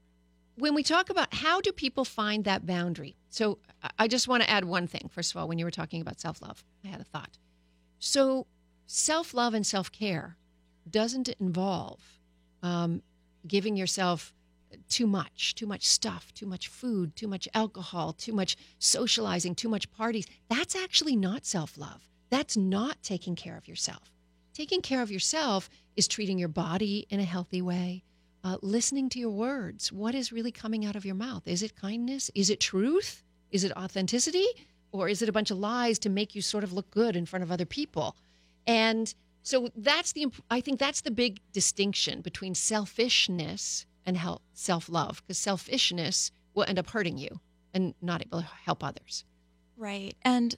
when 0.55 0.75
we 0.75 0.83
talk 0.83 1.11
about 1.11 1.35
how 1.35 1.61
do 1.61 1.73
people 1.73 2.07
find 2.07 2.45
that 2.45 2.65
boundary? 2.65 3.17
So 3.29 3.59
I- 3.99 4.09
just 4.09 4.27
want 4.27 4.43
to 4.43 4.49
add 4.49 4.65
one 4.65 4.87
thing. 4.87 5.11
First 5.13 5.31
of 5.31 5.37
all, 5.37 5.47
when 5.47 5.59
you 5.59 5.67
were 5.67 5.71
talking 5.71 6.01
about 6.01 6.19
self 6.19 6.41
love, 6.41 6.65
I 6.83 6.89
had 6.89 7.03
a 7.03 7.05
thought. 7.05 7.37
So 7.99 8.47
self 8.87 9.35
love 9.35 9.53
and 9.53 9.67
self 9.67 9.93
care 9.93 10.39
doesn't 10.89 11.29
involve 11.39 12.01
um, 12.63 13.03
giving 13.47 13.77
yourself 13.77 14.33
too 14.89 15.07
much, 15.07 15.55
too 15.55 15.67
much 15.67 15.87
stuff, 15.87 16.33
too 16.33 16.47
much 16.47 16.69
food, 16.69 17.15
too 17.15 17.29
much 17.29 17.47
alcohol, 17.53 18.15
too 18.15 18.33
much 18.33 18.57
socializing, 18.79 19.55
too 19.55 19.69
much 19.69 19.91
parties. 19.91 20.25
That's 20.49 20.75
actually 20.75 21.15
not 21.15 21.45
self 21.45 21.77
love. 21.77 22.09
That's 22.31 22.57
not 22.57 23.03
taking 23.03 23.37
care 23.37 23.59
of 23.59 23.69
yourself. 23.69 24.11
Taking 24.55 24.81
care 24.81 25.03
of 25.03 25.11
yourself 25.11 25.69
is 25.95 26.09
treating 26.09 26.39
your 26.39 26.49
body 26.49 27.07
in 27.11 27.21
a 27.21 27.25
healthy 27.25 27.61
way, 27.61 28.03
uh, 28.45 28.57
listening 28.63 29.09
to 29.11 29.19
your 29.19 29.31
words. 29.31 29.93
What 29.93 30.15
is 30.15 30.33
really 30.33 30.53
coming 30.53 30.85
out 30.85 30.97
of 30.97 31.05
your 31.05 31.15
mouth? 31.15 31.43
Is 31.47 31.63
it 31.63 31.77
kindness? 31.77 32.31
Is 32.35 32.51
it 32.51 32.61
truth? 32.61 33.23
Is 33.51 33.65
it 33.65 33.77
authenticity? 33.77 34.47
Or 34.93 35.09
is 35.09 35.23
it 35.23 35.29
a 35.29 35.33
bunch 35.33 35.51
of 35.51 35.59
lies 35.59 35.99
to 36.01 36.09
make 36.09 36.35
you 36.35 36.43
sort 36.43 36.65
of 36.65 36.73
look 36.73 36.91
good 36.91 37.17
in 37.17 37.27
front 37.27 37.43
of 37.43 37.53
other 37.53 37.67
people? 37.67 38.17
And 38.67 39.13
so 39.43 39.69
that's 39.77 40.13
the, 40.13 40.27
I 40.51 40.61
think 40.61 40.79
that's 40.79 41.03
the 41.03 41.11
big 41.11 41.41
distinction 41.53 42.21
between 42.21 42.55
selfishness 42.55 43.87
and 44.07 44.19
self 44.55 44.89
love, 44.89 45.23
because 45.23 45.39
selfishness 45.39 46.31
will 46.55 46.65
end 46.67 46.79
up 46.79 46.91
hurting 46.91 47.19
you 47.19 47.41
and 47.75 47.95
not 48.01 48.23
able 48.23 48.41
to 48.41 48.49
help 48.65 48.83
others. 48.83 49.25
Right. 49.77 50.15
And 50.23 50.55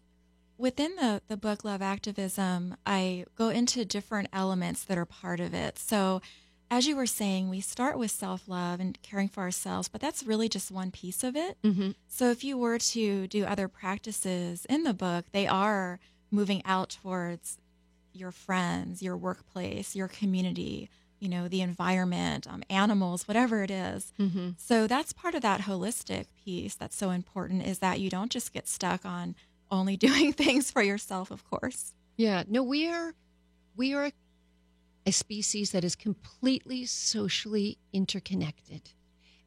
within 0.57 0.95
the, 0.97 1.23
the 1.29 1.37
book 1.37 1.65
Love 1.65 1.83
Activism, 1.83 2.77
I 2.87 3.25
go 3.37 3.49
into 3.49 3.85
different 3.85 4.29
elements 4.33 4.85
that 4.85 4.97
are 4.99 5.05
part 5.05 5.41
of 5.41 5.55
it. 5.55 5.79
So, 5.79 6.23
as 6.71 6.87
you 6.87 6.95
were 6.95 7.07
saying, 7.07 7.51
we 7.51 7.61
start 7.61 7.99
with 7.99 8.11
self 8.11 8.49
love 8.49 8.79
and 8.79 9.01
caring 9.03 9.29
for 9.29 9.43
ourselves, 9.43 9.89
but 9.89 10.01
that's 10.01 10.23
really 10.23 10.49
just 10.49 10.71
one 10.71 10.91
piece 10.91 11.25
of 11.25 11.35
it. 11.35 11.59
Mm-hmm. 11.63 11.91
So, 12.07 12.31
if 12.31 12.45
you 12.45 12.57
were 12.57 12.79
to 12.79 13.27
do 13.27 13.45
other 13.45 13.67
practices 13.69 14.67
in 14.67 14.85
the 14.85 14.95
book, 14.95 15.25
they 15.33 15.47
are 15.47 15.99
moving 16.31 16.63
out 16.65 16.97
towards 17.03 17.59
your 18.13 18.31
friends, 18.31 19.03
your 19.03 19.17
workplace, 19.17 19.97
your 19.97 20.09
community, 20.09 20.89
you 21.19 21.29
know, 21.29 21.49
the 21.49 21.61
environment, 21.61 22.47
um, 22.49 22.63
animals, 22.71 23.27
whatever 23.27 23.63
it 23.63 23.71
is. 23.71 24.13
Mm-hmm. 24.19 24.51
So 24.57 24.87
that's 24.87 25.13
part 25.13 25.35
of 25.35 25.43
that 25.43 25.63
holistic 25.63 26.27
piece 26.45 26.75
that's 26.75 26.97
so 26.97 27.11
important 27.11 27.67
is 27.67 27.81
that 27.81 28.01
you 28.01 28.11
don't 28.11 28.31
just 28.31 28.53
get 28.53 28.69
stuck 28.69 29.05
on 29.05 29.35
only 29.71 29.97
doing 29.99 30.33
things 30.33 30.71
for 30.71 30.83
yourself, 30.83 31.31
of 31.31 31.49
course. 31.49 31.95
Yeah, 32.17 32.45
no, 32.49 32.63
we 32.63 32.89
are 32.89 33.15
we 33.77 33.95
are 33.95 34.11
a 35.07 35.13
species 35.13 35.73
that 35.73 35.85
is 35.85 35.97
completely 35.97 36.85
socially 36.87 37.79
interconnected, 37.93 38.93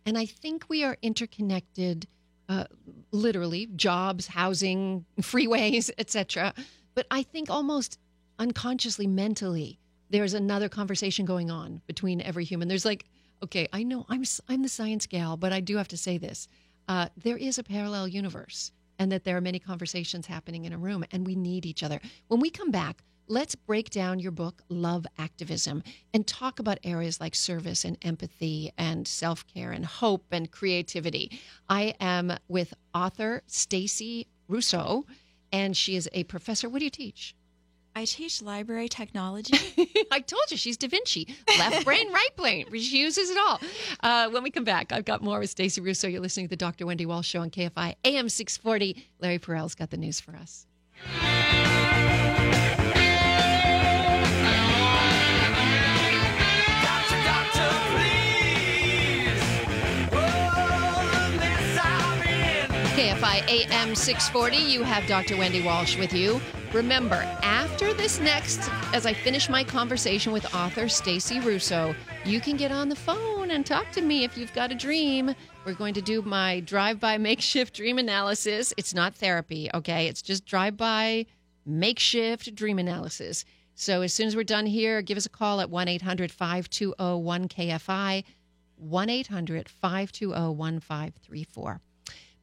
and 0.06 0.18
I 0.18 0.26
think 0.26 0.66
we 0.70 0.84
are 0.84 0.98
interconnected, 1.02 2.08
uh, 2.50 2.66
literally, 3.12 3.68
jobs, 3.76 4.28
housing, 4.28 5.06
freeways, 5.22 5.90
etc. 5.98 6.54
But 6.96 7.08
I 7.10 7.24
think 7.24 7.50
almost 7.50 8.00
unconsciously, 8.40 9.08
mentally, 9.08 9.80
there's 10.10 10.34
another 10.34 10.70
conversation 10.70 11.26
going 11.26 11.50
on 11.50 11.82
between 11.88 12.22
every 12.22 12.44
human. 12.44 12.68
There's 12.68 12.86
like, 12.86 13.06
okay, 13.44 13.68
I 13.74 13.84
know 13.84 14.06
I'm 14.10 14.24
I'm 14.48 14.62
the 14.62 14.70
science 14.70 15.08
gal, 15.08 15.38
but 15.38 15.54
I 15.54 15.60
do 15.60 15.78
have 15.78 15.88
to 15.90 15.98
say 15.98 16.18
this: 16.18 16.48
uh, 16.88 17.08
there 17.18 17.38
is 17.38 17.58
a 17.58 17.64
parallel 17.64 18.08
universe 18.08 18.72
and 19.00 19.12
that 19.12 19.24
there 19.24 19.36
are 19.36 19.42
many 19.42 19.60
conversations 19.60 20.28
happening 20.28 20.66
in 20.66 20.74
a 20.74 20.78
room 20.78 21.04
and 21.12 21.26
we 21.26 21.36
need 21.36 21.66
each 21.66 21.84
other. 21.84 22.00
When 22.28 22.40
we 22.40 22.50
come 22.50 22.72
back, 22.72 23.04
let's 23.28 23.56
break 23.56 23.90
down 23.90 24.20
your 24.20 24.32
book, 24.32 24.62
Love 24.70 25.06
Activism, 25.18 25.84
and 26.14 26.26
talk 26.26 26.60
about 26.60 26.80
areas 26.84 27.20
like 27.20 27.36
service 27.36 27.86
and 27.86 27.98
empathy 28.02 28.72
and 28.78 29.08
self 29.08 29.46
care 29.48 29.72
and 29.72 29.86
hope 29.86 30.26
and 30.32 30.52
creativity. 30.52 31.40
I 31.70 31.96
am 32.00 32.38
with 32.48 32.74
author 32.94 33.42
Stacy 33.48 34.28
Russo, 34.48 35.06
and 35.52 35.76
she 35.76 35.96
is 35.96 36.10
a 36.14 36.24
professor. 36.26 36.70
What 36.70 36.80
do 36.80 36.86
you 36.86 36.92
teach? 36.92 37.36
I 37.96 38.06
teach 38.06 38.42
library 38.42 38.90
technology. 38.90 39.56
I 40.12 40.20
told 40.20 40.50
you 40.50 40.58
she's 40.58 40.78
Da 40.78 40.88
Vinci. 40.88 41.28
Left 41.60 41.86
brain, 41.86 42.12
right 42.12 42.36
brain. 42.36 42.66
She 42.74 42.98
uses 43.00 43.30
it 43.30 43.38
all. 43.38 43.62
Uh, 44.02 44.30
when 44.32 44.42
we 44.42 44.50
come 44.50 44.64
back, 44.64 44.92
I've 44.92 45.06
got 45.06 45.22
more 45.22 45.40
with 45.40 45.52
Stacey 45.52 45.80
Russo. 45.80 46.08
You're 46.08 46.22
listening 46.22 46.48
to 46.48 46.50
the 46.50 46.56
Dr. 46.56 46.88
Wendy 46.88 47.06
Walsh 47.06 47.28
Show 47.28 47.42
on 47.42 47.52
KFI 47.52 47.96
AM 48.04 48.30
640. 48.30 49.08
Larry 49.20 49.38
Perel's 49.38 49.76
got 49.76 49.92
the 49.92 49.98
news 49.98 50.20
for 50.20 50.36
us. 50.36 50.66
KFI 63.24 63.72
AM 63.72 63.96
640. 63.96 64.58
You 64.58 64.84
have 64.84 65.08
Dr. 65.08 65.38
Wendy 65.38 65.62
Walsh 65.62 65.98
with 65.98 66.12
you. 66.12 66.42
Remember, 66.74 67.16
after 67.42 67.94
this 67.94 68.20
next, 68.20 68.70
as 68.94 69.06
I 69.06 69.14
finish 69.14 69.48
my 69.48 69.64
conversation 69.64 70.34
with 70.34 70.54
author 70.54 70.90
Stacy 70.90 71.40
Russo, 71.40 71.96
you 72.26 72.42
can 72.42 72.58
get 72.58 72.74
on 72.74 72.90
the 72.90 72.98
phone 72.98 73.52
and 73.52 73.66
talk 73.66 73.90
to 73.94 74.02
me 74.02 74.26
if 74.26 74.38
you've 74.38 74.52
got 74.52 74.74
a 74.74 74.76
dream. 74.76 75.34
We're 75.64 75.74
going 75.74 75.94
to 75.94 76.02
do 76.02 76.22
my 76.22 76.60
drive 76.60 77.00
by 77.00 77.18
makeshift 77.18 77.74
dream 77.78 77.98
analysis. 77.98 78.74
It's 78.76 78.94
not 78.94 79.16
therapy, 79.16 79.70
okay? 79.74 80.08
It's 80.08 80.22
just 80.22 80.46
drive 80.46 80.76
by 80.76 81.26
makeshift 81.66 82.54
dream 82.54 82.78
analysis. 82.78 83.46
So 83.74 84.02
as 84.02 84.14
soon 84.14 84.28
as 84.28 84.36
we're 84.36 84.44
done 84.44 84.66
here, 84.66 85.02
give 85.02 85.18
us 85.18 85.26
a 85.26 85.30
call 85.30 85.62
at 85.62 85.70
1 85.70 85.88
800 85.88 86.30
520 86.30 86.94
1KFI, 86.98 88.26
1 88.76 89.10
800 89.10 89.70
520 89.70 90.56
1534. 90.56 91.82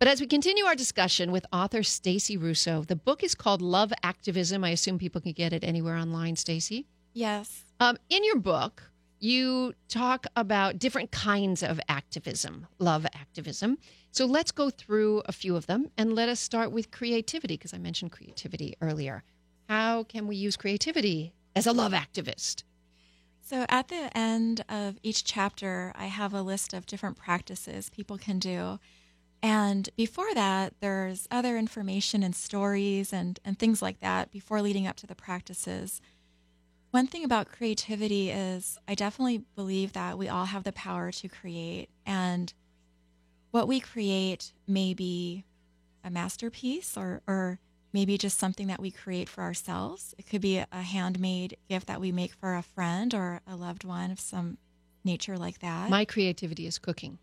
But 0.00 0.08
as 0.08 0.18
we 0.18 0.26
continue 0.26 0.64
our 0.64 0.74
discussion 0.74 1.30
with 1.30 1.44
author 1.52 1.82
Stacy 1.82 2.38
Russo, 2.38 2.84
the 2.84 2.96
book 2.96 3.22
is 3.22 3.34
called 3.34 3.60
Love 3.60 3.92
Activism. 4.02 4.64
I 4.64 4.70
assume 4.70 4.98
people 4.98 5.20
can 5.20 5.32
get 5.32 5.52
it 5.52 5.62
anywhere 5.62 5.94
online, 5.94 6.36
Stacy. 6.36 6.86
yes. 7.12 7.66
Um, 7.80 7.98
in 8.08 8.24
your 8.24 8.38
book, 8.38 8.82
you 9.18 9.74
talk 9.88 10.26
about 10.36 10.78
different 10.78 11.10
kinds 11.10 11.62
of 11.62 11.78
activism, 11.86 12.66
love 12.78 13.04
activism. 13.14 13.76
So 14.10 14.24
let's 14.24 14.52
go 14.52 14.70
through 14.70 15.20
a 15.26 15.32
few 15.32 15.54
of 15.54 15.66
them 15.66 15.90
and 15.98 16.14
let 16.14 16.30
us 16.30 16.40
start 16.40 16.72
with 16.72 16.90
creativity, 16.90 17.58
because 17.58 17.74
I 17.74 17.78
mentioned 17.78 18.10
creativity 18.10 18.76
earlier. 18.80 19.22
How 19.68 20.04
can 20.04 20.26
we 20.26 20.36
use 20.36 20.56
creativity 20.56 21.34
as 21.54 21.66
a 21.66 21.72
love 21.72 21.92
activist? 21.92 22.64
So 23.42 23.66
at 23.68 23.88
the 23.88 24.16
end 24.16 24.64
of 24.66 24.98
each 25.02 25.24
chapter, 25.24 25.92
I 25.94 26.06
have 26.06 26.32
a 26.32 26.40
list 26.40 26.72
of 26.72 26.86
different 26.86 27.18
practices 27.18 27.90
people 27.90 28.16
can 28.16 28.38
do. 28.38 28.78
And 29.42 29.88
before 29.96 30.34
that, 30.34 30.74
there's 30.80 31.26
other 31.30 31.56
information 31.56 32.22
and 32.22 32.34
stories 32.34 33.12
and, 33.12 33.40
and 33.44 33.58
things 33.58 33.80
like 33.80 34.00
that 34.00 34.30
before 34.30 34.60
leading 34.60 34.86
up 34.86 34.96
to 34.96 35.06
the 35.06 35.14
practices. 35.14 36.00
One 36.90 37.06
thing 37.06 37.24
about 37.24 37.48
creativity 37.50 38.30
is 38.30 38.78
I 38.86 38.94
definitely 38.94 39.44
believe 39.54 39.92
that 39.94 40.18
we 40.18 40.28
all 40.28 40.46
have 40.46 40.64
the 40.64 40.72
power 40.72 41.10
to 41.12 41.28
create. 41.28 41.88
And 42.04 42.52
what 43.50 43.68
we 43.68 43.80
create 43.80 44.52
may 44.66 44.92
be 44.92 45.44
a 46.04 46.10
masterpiece 46.10 46.96
or, 46.96 47.22
or 47.26 47.60
maybe 47.92 48.18
just 48.18 48.38
something 48.38 48.66
that 48.66 48.80
we 48.80 48.90
create 48.90 49.28
for 49.28 49.42
ourselves. 49.42 50.14
It 50.18 50.26
could 50.26 50.40
be 50.40 50.58
a 50.58 50.82
handmade 50.82 51.56
gift 51.68 51.86
that 51.86 52.00
we 52.00 52.12
make 52.12 52.32
for 52.34 52.54
a 52.54 52.62
friend 52.62 53.14
or 53.14 53.40
a 53.46 53.56
loved 53.56 53.84
one 53.84 54.10
of 54.10 54.20
some 54.20 54.58
nature 55.04 55.38
like 55.38 55.60
that. 55.60 55.90
My 55.90 56.04
creativity 56.04 56.66
is 56.66 56.78
cooking. 56.78 57.18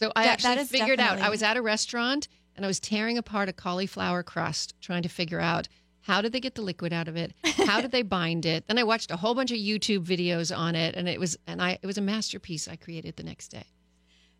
So 0.00 0.12
I 0.16 0.24
That- 0.24 0.32
actually 0.32 0.54
that 0.56 0.68
figured 0.68 1.00
out. 1.00 1.18
I 1.20 1.28
was 1.30 1.42
at 1.42 1.56
a 1.56 1.62
restaurant 1.62 2.28
and 2.56 2.64
I 2.64 2.68
was 2.68 2.80
tearing 2.80 3.18
apart 3.18 3.48
a 3.48 3.52
cauliflower 3.52 4.22
crust, 4.22 4.74
trying 4.80 5.02
to 5.02 5.08
figure 5.08 5.40
out 5.40 5.68
how 6.02 6.22
did 6.22 6.32
they 6.32 6.40
get 6.40 6.54
the 6.54 6.62
liquid 6.62 6.92
out 6.92 7.06
of 7.06 7.16
it? 7.16 7.34
How 7.66 7.80
did 7.82 7.90
they 7.92 8.02
bind 8.18 8.46
it? 8.46 8.66
Then 8.66 8.78
I 8.78 8.82
watched 8.84 9.10
a 9.10 9.16
whole 9.16 9.34
bunch 9.34 9.50
of 9.50 9.58
YouTube 9.58 10.04
videos 10.06 10.56
on 10.56 10.74
it, 10.74 10.94
and 10.94 11.08
it 11.08 11.20
was 11.20 11.36
and 11.46 11.60
I 11.62 11.78
it 11.82 11.86
was 11.86 11.98
a 11.98 12.02
masterpiece 12.02 12.66
I 12.66 12.76
created 12.76 13.16
the 13.16 13.22
next 13.22 13.48
day. 13.48 13.64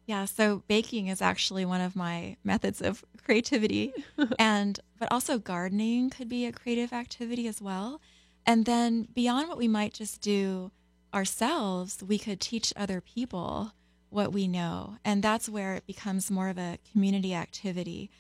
Yeah, 0.06 0.24
so 0.24 0.62
baking 0.68 1.08
is 1.08 1.20
actually 1.20 1.66
one 1.66 1.82
of 1.82 1.94
my 1.94 2.38
methods 2.42 2.80
of 2.80 3.04
creativity 3.22 3.92
and 4.38 4.80
but 4.98 5.12
also 5.12 5.38
gardening 5.38 6.08
could 6.08 6.28
be 6.30 6.46
a 6.46 6.52
creative 6.52 6.92
activity 6.94 7.46
as 7.46 7.60
well. 7.60 8.00
And 8.46 8.64
then 8.64 9.08
beyond 9.14 9.48
what 9.48 9.58
we 9.58 9.68
might 9.68 9.92
just 9.92 10.22
do 10.22 10.70
ourselves, 11.12 12.02
we 12.02 12.18
could 12.18 12.40
teach 12.40 12.72
other 12.76 13.00
people 13.02 13.72
what 14.11 14.32
we 14.32 14.48
know. 14.48 14.96
And 15.04 15.22
that's 15.22 15.48
where 15.48 15.74
it 15.74 15.86
becomes 15.86 16.30
more 16.30 16.48
of 16.48 16.59
a 16.59 16.78
community 16.92 17.34
activity. 17.34 18.11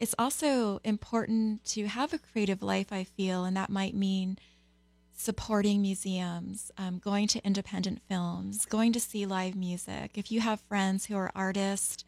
It's 0.00 0.14
also 0.18 0.80
important 0.84 1.64
to 1.66 1.86
have 1.86 2.12
a 2.12 2.18
creative 2.18 2.62
life, 2.62 2.92
I 2.92 3.04
feel, 3.04 3.44
and 3.44 3.56
that 3.56 3.70
might 3.70 3.94
mean 3.94 4.38
supporting 5.16 5.80
museums, 5.80 6.72
um, 6.76 6.98
going 6.98 7.28
to 7.28 7.46
independent 7.46 8.02
films, 8.08 8.66
going 8.66 8.92
to 8.92 9.00
see 9.00 9.24
live 9.24 9.54
music. 9.54 10.12
If 10.18 10.32
you 10.32 10.40
have 10.40 10.60
friends 10.62 11.06
who 11.06 11.16
are 11.16 11.30
artists, 11.34 12.04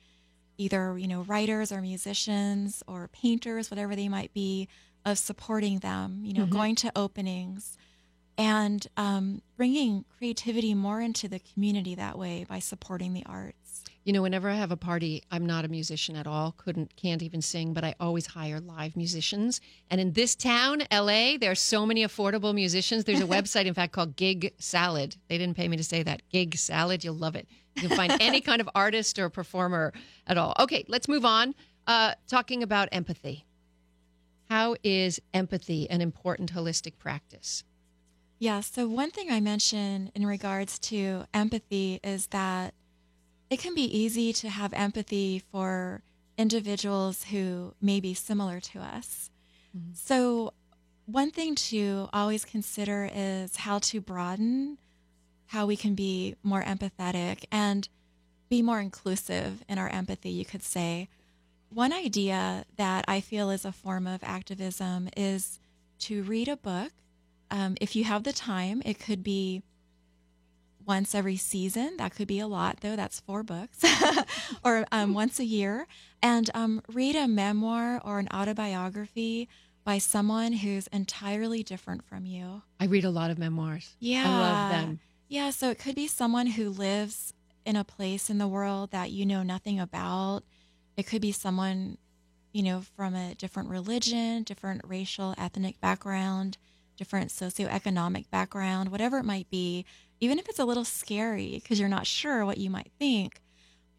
either 0.59 0.99
you 0.99 1.07
know 1.07 1.23
writers 1.23 1.71
or 1.71 1.81
musicians 1.81 2.83
or 2.89 3.09
painters, 3.09 3.71
whatever 3.71 3.95
they 3.95 4.09
might 4.09 4.35
be, 4.35 4.69
of 5.05 5.19
supporting 5.19 5.79
them. 5.79 6.23
You 6.25 6.35
know, 6.35 6.47
going 6.47 6.75
to 6.77 6.93
openings 6.97 7.79
and 8.39 8.87
um, 8.97 9.43
bringing 9.57 10.05
creativity 10.19 10.75
more 10.75 11.01
into 11.01 11.29
the 11.29 11.39
community 11.39 11.95
that 11.95 12.19
way 12.19 12.45
by 12.49 12.59
supporting 12.59 13.15
the 13.15 13.25
arts. 13.27 13.85
You 14.05 14.13
know, 14.13 14.23
whenever 14.23 14.49
I 14.49 14.55
have 14.55 14.71
a 14.71 14.77
party, 14.77 15.25
I'm 15.33 15.47
not 15.47 15.65
a 15.65 15.69
musician 15.69 16.15
at 16.15 16.29
all. 16.29 16.55
Couldn't, 16.57 16.95
can't 16.95 17.23
even 17.23 17.43
sing, 17.43 17.73
but 17.73 17.83
I 17.83 17.97
always 17.99 18.27
hire 18.27 18.61
live 18.61 18.97
musicians. 18.97 19.61
And 19.91 20.01
in 20.01 20.13
this 20.13 20.37
town, 20.37 20.83
LA, 20.93 21.39
there 21.41 21.51
are 21.51 21.57
so 21.57 21.85
many 21.85 22.05
affordable 22.05 22.55
musicians. 22.55 23.05
There's 23.05 23.21
a 23.21 23.25
website, 23.27 23.65
in 23.65 23.75
fact, 23.75 23.93
called 23.93 24.17
GigSalad. 24.17 25.17
They 25.29 25.39
didn't 25.39 25.57
pay 25.57 25.67
me 25.67 25.77
to 25.77 25.83
say 25.83 26.05
that. 26.05 26.23
GigSalad, 26.33 27.03
you'll 27.03 27.15
love 27.15 27.35
it. 27.35 27.49
You 27.75 27.89
can 27.89 27.97
find 27.97 28.17
any 28.21 28.41
kind 28.41 28.61
of 28.61 28.69
artist 28.75 29.19
or 29.19 29.29
performer 29.29 29.93
at 30.27 30.39
all. 30.39 30.55
Okay, 30.61 30.85
let's 30.89 31.09
move 31.09 31.25
on. 31.25 31.55
Uh, 31.87 32.15
talking 32.29 32.63
about 32.63 32.89
empathy. 32.93 33.45
How 34.49 34.77
is 34.85 35.21
empathy 35.35 35.91
an 35.91 36.01
important 36.01 36.53
holistic 36.53 36.99
practice? 36.99 37.65
Yeah, 38.39 38.61
so 38.61 38.87
one 38.87 39.11
thing 39.11 39.31
I 39.31 39.41
mentioned 39.41 40.13
in 40.15 40.27
regards 40.27 40.79
to 40.81 41.25
empathy 41.33 42.01
is 42.05 42.27
that 42.29 42.75
it 43.49 43.59
can 43.59 43.75
be 43.75 43.85
easy 43.85 44.33
to 44.35 44.51
have 44.51 44.73
empathy 44.75 45.43
for 45.51 46.03
individuals 46.37 47.25
who 47.25 47.75
may 47.81 48.01
be 48.01 48.13
similar 48.13 48.61
to 48.61 48.81
us. 48.81 49.31
Mm-hmm. 49.77 49.93
So, 49.95 50.53
one 51.07 51.31
thing 51.31 51.55
to 51.55 52.09
always 52.13 52.45
consider 52.45 53.09
is 53.15 53.57
how 53.57 53.79
to 53.79 54.01
broaden 54.01 54.79
how 55.47 55.65
we 55.65 55.77
can 55.77 55.95
be 55.95 56.35
more 56.43 56.63
empathetic 56.63 57.45
and 57.53 57.89
be 58.49 58.63
more 58.63 58.81
inclusive 58.81 59.65
in 59.69 59.79
our 59.79 59.89
empathy, 59.89 60.31
you 60.31 60.45
could 60.45 60.63
say. 60.63 61.09
One 61.71 61.93
idea 61.93 62.65
that 62.77 63.05
I 63.07 63.21
feel 63.21 63.51
is 63.51 63.65
a 63.65 63.73
form 63.73 64.07
of 64.07 64.23
activism 64.25 65.09
is 65.17 65.61
to 66.01 66.23
read 66.25 66.49
a 66.49 66.57
book. 66.57 66.93
Um, 67.51 67.77
if 67.81 67.95
you 67.95 68.05
have 68.05 68.25
the 68.25 68.33
time, 68.33 68.83
it 68.85 68.99
could 68.99 69.23
be 69.23 69.63
once 70.85 71.15
every 71.15 71.37
season. 71.37 71.97
That 71.99 72.15
could 72.15 72.29
be 72.29 72.39
a 72.39 72.47
lot, 72.47 72.81
though. 72.81 72.97
That's 72.97 73.21
four 73.21 73.43
books, 73.43 73.85
or 74.65 74.87
um, 74.93 75.15
once 75.15 75.39
a 75.39 75.45
year. 75.45 75.87
And 76.23 76.49
um, 76.55 76.83
read 76.89 77.17
a 77.17 77.29
memoir 77.29 78.01
or 78.05 78.19
an 78.19 78.29
autobiography 78.33 79.49
by 79.85 79.99
someone 79.99 80.53
who's 80.53 80.87
entirely 80.89 81.63
different 81.63 82.05
from 82.05 82.27
you. 82.27 82.63
I 82.81 82.87
read 82.87 83.05
a 83.05 83.11
lot 83.11 83.31
of 83.31 83.39
memoirs. 83.39 83.95
Yeah. 84.01 84.25
I 84.27 84.31
love 84.31 84.71
them. 84.71 85.01
Yeah, 85.29 85.51
so 85.51 85.71
it 85.71 85.79
could 85.79 85.95
be 85.95 86.07
someone 86.07 86.47
who 86.47 86.71
lives 86.71 87.33
in 87.65 87.77
a 87.77 87.85
place 87.85 88.31
in 88.31 88.39
the 88.39 88.49
world 88.49 88.93
that 88.93 89.11
you 89.11 89.27
know 89.27 89.43
nothing 89.43 89.81
about. 89.81 90.43
It 90.97 91.07
could 91.07 91.21
be 91.21 91.33
someone, 91.33 91.99
you 92.53 92.63
know, 92.63 92.83
from 92.97 93.15
a 93.15 93.35
different 93.35 93.69
religion, 93.69 94.45
different 94.45 94.83
racial, 94.85 95.35
ethnic 95.37 95.81
background, 95.81 96.59
different 96.97 97.31
socioeconomic 97.31 98.31
background, 98.31 98.91
whatever 98.91 99.19
it 99.19 99.25
might 99.25 99.51
be, 99.51 99.85
even 100.21 100.39
if 100.39 100.49
it's 100.49 100.59
a 100.59 100.65
little 100.65 100.85
scary 100.85 101.61
because 101.63 101.79
you're 101.79 101.89
not 101.89 102.07
sure 102.07 102.45
what 102.45 102.59
you 102.59 102.71
might 102.71 102.91
think. 102.99 103.41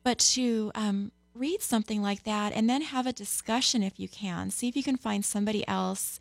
But 0.03 0.19
to 0.19 0.71
um, 0.75 1.11
read 1.33 1.61
something 1.61 2.01
like 2.01 2.23
that 2.23 2.53
and 2.53 2.69
then 2.69 2.81
have 2.81 3.05
a 3.05 3.13
discussion 3.13 3.83
if 3.83 3.99
you 3.99 4.07
can. 4.07 4.49
See 4.49 4.67
if 4.67 4.75
you 4.75 4.83
can 4.83 4.97
find 4.97 5.23
somebody 5.23 5.67
else, 5.67 6.19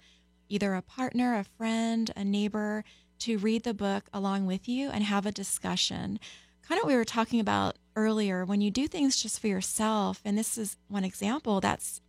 either 0.49 0.75
a 0.75 0.83
partner, 0.83 1.35
a 1.35 1.45
friend, 1.45 2.11
a 2.17 2.25
neighbor, 2.25 2.85
to 3.21 3.39
read 3.39 3.65
the 3.65 3.75
book 3.75 4.05
along 4.13 4.47
with 4.47 4.69
you 4.69 4.91
and 4.91 5.05
have 5.05 5.27
a 5.27 5.33
discussion. 5.33 6.19
Kind 6.67 6.79
of 6.79 6.85
what 6.85 6.93
we 6.93 6.97
were 6.97 7.05
talking 7.05 7.41
about 7.41 7.77
earlier 7.95 8.45
when 8.45 8.61
you 8.61 8.71
do 8.71 8.87
things 8.89 9.21
just 9.21 9.41
for 9.41 9.47
yourself, 9.47 10.21
and 10.25 10.37
this 10.37 10.59
is 10.59 10.77
one 10.89 11.05
example 11.05 11.61
that's 11.61 12.01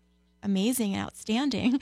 amazing 0.43 0.93
and 0.93 1.03
outstanding. 1.03 1.79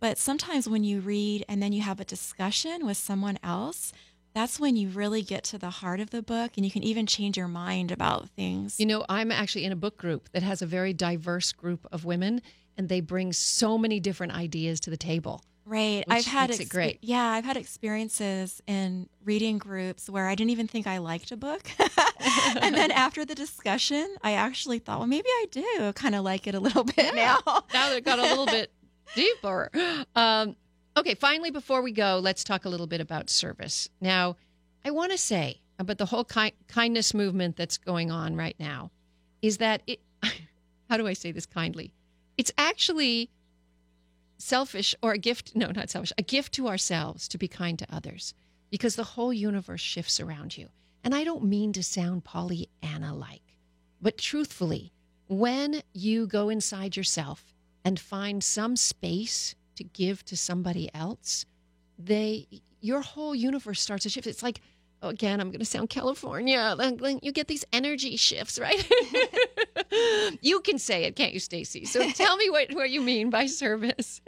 But 0.00 0.18
sometimes 0.18 0.68
when 0.68 0.84
you 0.84 1.00
read 1.00 1.44
and 1.48 1.62
then 1.62 1.72
you 1.72 1.82
have 1.82 2.00
a 2.00 2.04
discussion 2.04 2.86
with 2.86 2.96
someone 2.96 3.38
else, 3.42 3.92
that's 4.34 4.60
when 4.60 4.76
you 4.76 4.88
really 4.88 5.22
get 5.22 5.42
to 5.44 5.58
the 5.58 5.70
heart 5.70 6.00
of 6.00 6.10
the 6.10 6.22
book 6.22 6.52
and 6.56 6.64
you 6.64 6.70
can 6.70 6.84
even 6.84 7.06
change 7.06 7.36
your 7.36 7.48
mind 7.48 7.90
about 7.90 8.28
things. 8.30 8.78
You 8.78 8.86
know, 8.86 9.04
I'm 9.08 9.32
actually 9.32 9.64
in 9.64 9.72
a 9.72 9.76
book 9.76 9.96
group 9.96 10.28
that 10.32 10.42
has 10.42 10.62
a 10.62 10.66
very 10.66 10.92
diverse 10.92 11.52
group 11.52 11.86
of 11.90 12.04
women, 12.04 12.42
and 12.76 12.88
they 12.88 13.00
bring 13.00 13.32
so 13.32 13.76
many 13.76 13.98
different 13.98 14.34
ideas 14.34 14.78
to 14.80 14.90
the 14.90 14.96
table. 14.96 15.42
Right. 15.68 16.02
I've 16.08 16.24
had 16.24 16.48
makes 16.48 16.60
it 16.60 16.70
great. 16.70 16.98
Yeah, 17.02 17.24
I've 17.24 17.44
had 17.44 17.58
experiences 17.58 18.62
in 18.66 19.08
reading 19.22 19.58
groups 19.58 20.08
where 20.08 20.26
I 20.26 20.34
didn't 20.34 20.50
even 20.50 20.66
think 20.66 20.86
I 20.86 20.96
liked 20.96 21.30
a 21.30 21.36
book. 21.36 21.70
and 22.62 22.74
then 22.74 22.90
after 22.90 23.26
the 23.26 23.34
discussion, 23.34 24.16
I 24.22 24.32
actually 24.32 24.78
thought, 24.78 24.98
well, 24.98 25.08
maybe 25.08 25.28
I 25.28 25.46
do 25.50 25.92
kind 25.94 26.14
of 26.14 26.24
like 26.24 26.46
it 26.46 26.54
a 26.54 26.60
little 26.60 26.84
bit 26.84 27.14
now. 27.14 27.40
Now 27.74 27.92
it 27.92 28.02
got 28.02 28.18
a 28.18 28.22
little 28.22 28.46
bit 28.46 28.70
deeper. 29.14 29.70
Um, 30.14 30.56
okay, 30.96 31.14
finally, 31.14 31.50
before 31.50 31.82
we 31.82 31.92
go, 31.92 32.20
let's 32.22 32.44
talk 32.44 32.64
a 32.64 32.68
little 32.68 32.86
bit 32.86 33.00
about 33.00 33.30
service. 33.30 33.88
Now, 34.00 34.36
I 34.84 34.90
want 34.90 35.12
to 35.12 35.18
say 35.18 35.60
about 35.78 35.98
the 35.98 36.06
whole 36.06 36.24
ki- 36.24 36.54
kindness 36.66 37.14
movement 37.14 37.56
that's 37.56 37.78
going 37.78 38.10
on 38.10 38.36
right 38.36 38.56
now 38.58 38.90
is 39.42 39.58
that 39.58 39.82
it, 39.86 40.00
how 40.90 40.96
do 40.96 41.06
I 41.06 41.12
say 41.12 41.32
this 41.32 41.46
kindly? 41.46 41.92
It's 42.36 42.52
actually 42.58 43.30
selfish 44.38 44.94
or 45.02 45.12
a 45.12 45.18
gift 45.18 45.54
no 45.54 45.70
not 45.72 45.90
selfish 45.90 46.12
a 46.16 46.22
gift 46.22 46.52
to 46.54 46.68
ourselves 46.68 47.26
to 47.28 47.36
be 47.36 47.48
kind 47.48 47.78
to 47.78 47.86
others 47.92 48.34
because 48.70 48.94
the 48.94 49.02
whole 49.02 49.32
universe 49.32 49.80
shifts 49.80 50.20
around 50.20 50.56
you 50.56 50.68
and 51.02 51.12
i 51.12 51.24
don't 51.24 51.42
mean 51.42 51.72
to 51.72 51.82
sound 51.82 52.24
pollyanna 52.24 53.12
like 53.12 53.56
but 54.00 54.16
truthfully 54.16 54.92
when 55.26 55.82
you 55.92 56.26
go 56.26 56.48
inside 56.48 56.96
yourself 56.96 57.52
and 57.84 57.98
find 57.98 58.42
some 58.42 58.76
space 58.76 59.54
to 59.76 59.84
give 59.84 60.24
to 60.24 60.36
somebody 60.36 60.90
else 60.94 61.44
they 61.98 62.46
your 62.80 63.00
whole 63.00 63.34
universe 63.34 63.80
starts 63.80 64.04
to 64.04 64.08
shift. 64.08 64.26
It's 64.26 64.42
like 64.42 64.60
oh, 65.02 65.08
again 65.08 65.40
i'm 65.40 65.48
going 65.48 65.58
to 65.58 65.64
sound 65.64 65.90
california. 65.90 66.76
You 67.22 67.32
get 67.32 67.48
these 67.48 67.64
energy 67.72 68.16
shifts 68.16 68.58
right? 68.58 68.88
You 70.42 70.60
can 70.60 70.78
say 70.78 71.04
it 71.04 71.16
can't 71.16 71.32
you 71.32 71.40
stacy? 71.40 71.84
So 71.86 72.08
tell 72.14 72.36
me 72.36 72.50
what, 72.50 72.72
what 72.74 72.90
you 72.90 73.00
mean 73.00 73.30
by 73.30 73.46
service. 73.46 74.20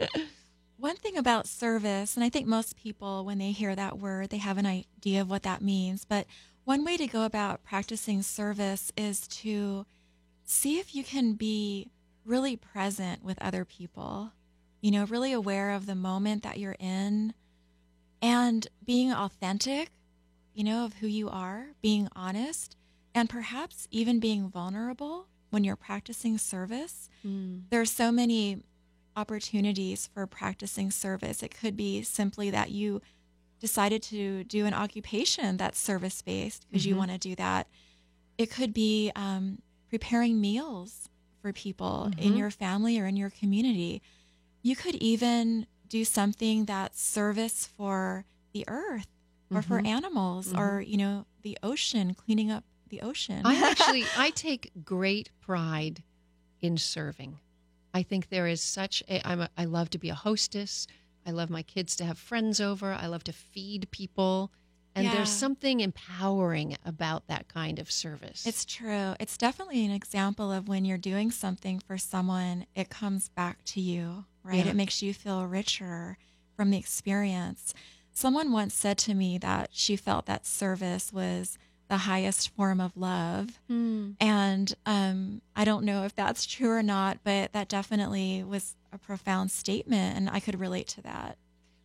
One 0.77 0.95
thing 0.95 1.15
about 1.15 1.47
service, 1.47 2.15
and 2.15 2.23
I 2.23 2.29
think 2.29 2.47
most 2.47 2.75
people, 2.75 3.23
when 3.23 3.37
they 3.37 3.51
hear 3.51 3.75
that 3.75 3.99
word, 3.99 4.31
they 4.31 4.39
have 4.39 4.57
an 4.57 4.65
idea 4.65 5.21
of 5.21 5.29
what 5.29 5.43
that 5.43 5.61
means. 5.61 6.03
But 6.03 6.25
one 6.63 6.83
way 6.83 6.97
to 6.97 7.05
go 7.05 7.23
about 7.23 7.63
practicing 7.63 8.23
service 8.23 8.91
is 8.97 9.27
to 9.27 9.85
see 10.43 10.79
if 10.79 10.95
you 10.95 11.03
can 11.03 11.33
be 11.33 11.91
really 12.25 12.55
present 12.55 13.23
with 13.23 13.41
other 13.41 13.65
people, 13.65 14.31
you 14.81 14.91
know, 14.91 15.05
really 15.05 15.31
aware 15.33 15.71
of 15.71 15.85
the 15.85 15.95
moment 15.95 16.43
that 16.43 16.57
you're 16.59 16.75
in 16.79 17.33
and 18.21 18.67
being 18.85 19.11
authentic, 19.11 19.89
you 20.53 20.63
know, 20.63 20.85
of 20.85 20.93
who 20.95 21.07
you 21.07 21.29
are, 21.29 21.67
being 21.81 22.07
honest, 22.15 22.75
and 23.15 23.29
perhaps 23.29 23.87
even 23.91 24.19
being 24.19 24.49
vulnerable 24.49 25.27
when 25.49 25.63
you're 25.63 25.75
practicing 25.75 26.37
service. 26.37 27.09
There 27.69 27.81
are 27.81 27.85
so 27.85 28.11
many 28.11 28.63
opportunities 29.15 30.07
for 30.13 30.25
practicing 30.27 30.89
service. 30.91 31.43
It 31.43 31.57
could 31.57 31.75
be 31.75 32.01
simply 32.03 32.49
that 32.51 32.71
you 32.71 33.01
decided 33.59 34.01
to 34.03 34.43
do 34.45 34.65
an 34.65 34.73
occupation 34.73 35.57
that's 35.57 35.77
service 35.77 36.21
based 36.21 36.65
because 36.69 36.85
you 36.85 36.95
want 36.95 37.11
to 37.11 37.17
do 37.17 37.35
that. 37.35 37.67
It 38.37 38.49
could 38.49 38.73
be 38.73 39.11
um, 39.15 39.61
preparing 39.89 40.39
meals 40.41 41.09
for 41.41 41.51
people 41.51 42.11
in 42.17 42.33
Mhm. 42.33 42.37
your 42.37 42.51
family 42.51 42.99
or 42.99 43.05
in 43.07 43.17
your 43.17 43.29
community. 43.29 44.01
You 44.61 44.75
could 44.75 44.95
even 44.95 45.65
do 45.87 46.05
something 46.05 46.65
that's 46.65 47.01
service 47.01 47.65
for 47.65 48.25
the 48.53 48.63
earth 48.67 49.07
or 49.49 49.61
for 49.61 49.81
Mhm. 49.81 49.87
animals 49.87 50.53
or, 50.53 50.81
you 50.81 50.97
know, 50.97 51.25
the 51.41 51.57
ocean, 51.63 52.13
cleaning 52.13 52.51
up 52.51 52.63
the 52.89 53.01
ocean. 53.01 53.45
I 53.45 53.55
actually 53.69 54.05
I 54.15 54.29
take 54.31 54.71
great 54.85 55.31
pride 55.41 56.03
in 56.61 56.77
serving. 56.77 57.39
I 57.93 58.03
think 58.03 58.29
there 58.29 58.47
is 58.47 58.61
such 58.61 59.01
a 59.09 59.25
I'm 59.27 59.41
a, 59.41 59.49
I 59.57 59.65
love 59.65 59.89
to 59.91 59.97
be 59.97 60.09
a 60.09 60.15
hostess. 60.15 60.87
I 61.25 61.31
love 61.31 61.49
my 61.49 61.63
kids 61.63 61.95
to 61.97 62.05
have 62.05 62.17
friends 62.17 62.61
over. 62.61 62.93
I 62.93 63.07
love 63.07 63.23
to 63.25 63.33
feed 63.33 63.89
people. 63.91 64.51
And 64.93 65.05
Yeah. 65.05 65.11
there's 65.13 65.29
something 65.29 65.79
empowering 65.79 66.77
about 66.85 67.27
that 67.27 67.47
kind 67.47 67.79
of 67.79 67.89
service. 67.89 68.45
It's 68.45 68.65
true. 68.65 69.15
It's 69.19 69.37
definitely 69.37 69.85
an 69.85 69.91
example 69.91 70.51
of 70.51 70.67
when 70.67 70.83
you're 70.83 70.97
doing 70.97 71.31
something 71.31 71.79
for 71.79 71.97
someone, 71.97 72.65
it 72.75 72.89
comes 72.89 73.29
back 73.29 73.63
to 73.65 73.81
you, 73.81 74.25
right? 74.43 74.65
Yeah. 74.65 74.71
It 74.71 74.75
makes 74.75 75.01
you 75.01 75.13
feel 75.13 75.45
richer 75.45 76.17
from 76.57 76.71
the 76.71 76.77
experience. 76.77 77.73
Someone 78.11 78.51
once 78.51 78.73
said 78.73 78.97
to 78.99 79.13
me 79.13 79.37
that 79.37 79.69
she 79.71 79.95
felt 79.95 80.25
that 80.25 80.45
service 80.45 81.13
was 81.13 81.57
the 81.87 81.97
highest 81.97 82.49
form 82.49 82.79
of 82.81 82.95
love. 82.95 83.59
Hmm. 83.67 84.11
And 84.19 84.73
um, 84.85 85.41
I 85.55 85.63
don't 85.65 85.83
know 85.85 86.03
if 86.03 86.15
that's 86.15 86.45
true 86.45 86.69
or 86.69 86.83
not, 86.83 87.19
but 87.23 87.53
that 87.53 87.67
definitely 87.69 88.43
was 88.43 88.75
a 88.93 88.97
profound 88.97 89.51
statement, 89.51 90.17
and 90.17 90.29
I 90.29 90.39
could 90.41 90.59
relate 90.59 90.87
to 90.89 91.01
that. 91.01 91.37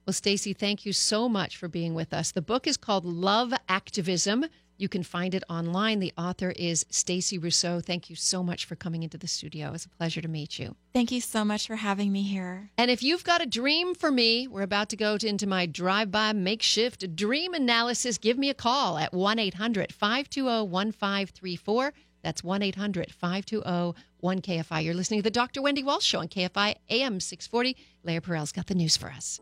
Well, 0.07 0.15
Stacy, 0.15 0.53
thank 0.53 0.87
you 0.87 0.93
so 0.93 1.29
much 1.29 1.57
for 1.57 1.67
being 1.67 1.93
with 1.93 2.15
us. 2.15 2.31
The 2.31 2.41
book 2.41 2.69
is 2.69 2.77
called 2.77 3.05
Love 3.05 3.53
Activism. 3.69 4.47
You 4.79 4.89
can 4.89 5.03
find 5.03 5.35
it 5.35 5.43
online. 5.51 5.99
The 5.99 6.13
author 6.17 6.53
is 6.53 6.87
Stacy 6.91 7.39
Russo. 7.39 7.81
Thank 7.81 8.09
you 8.09 8.15
so 8.15 8.45
much 8.45 8.67
for 8.67 8.77
coming 8.77 9.03
into 9.03 9.19
the 9.19 9.27
studio. 9.27 9.69
It 9.69 9.73
was 9.73 9.85
a 9.85 9.89
pleasure 9.89 10.21
to 10.21 10.29
meet 10.29 10.61
you. 10.61 10.77
Thank 10.95 11.11
you 11.11 11.21
so 11.21 11.45
much 11.45 11.67
for 11.67 11.75
having 11.75 12.13
me 12.13 12.23
here. 12.23 12.71
And 12.79 12.89
if 12.89 13.03
you've 13.03 13.25
got 13.25 13.43
a 13.43 13.47
dream 13.47 13.97
for 13.97 14.13
me, 14.13 14.47
we're 14.47 14.63
about 14.63 14.91
to 14.91 14.97
go 14.97 15.19
to, 15.19 15.27
into 15.27 15.49
my 15.49 15.67
drive 15.67 16.13
by 16.13 16.33
makeshift 16.33 17.17
dream 17.17 17.53
analysis. 17.53 18.17
Give 18.17 18.39
me 18.39 18.49
a 18.49 18.55
call 18.55 18.99
at 18.99 19.13
1 19.13 19.41
800 19.41 19.93
520 19.93 20.69
1534. 20.69 21.93
That's 22.23 22.45
1 22.45 22.63
800 22.63 23.13
520 23.13 24.01
1KFI. 24.27 24.85
You're 24.85 24.95
listening 24.95 25.21
to 25.21 25.25
the 25.25 25.31
Dr. 25.31 25.63
Wendy 25.63 25.85
Walsh 25.85 26.05
Show 26.05 26.19
on 26.19 26.27
KFI 26.27 26.75
AM 26.91 27.21
640. 27.21 27.77
Leah 28.03 28.21
Perel's 28.21 28.51
got 28.51 28.67
the 28.67 28.75
news 28.75 28.97
for 28.97 29.09
us. 29.09 29.41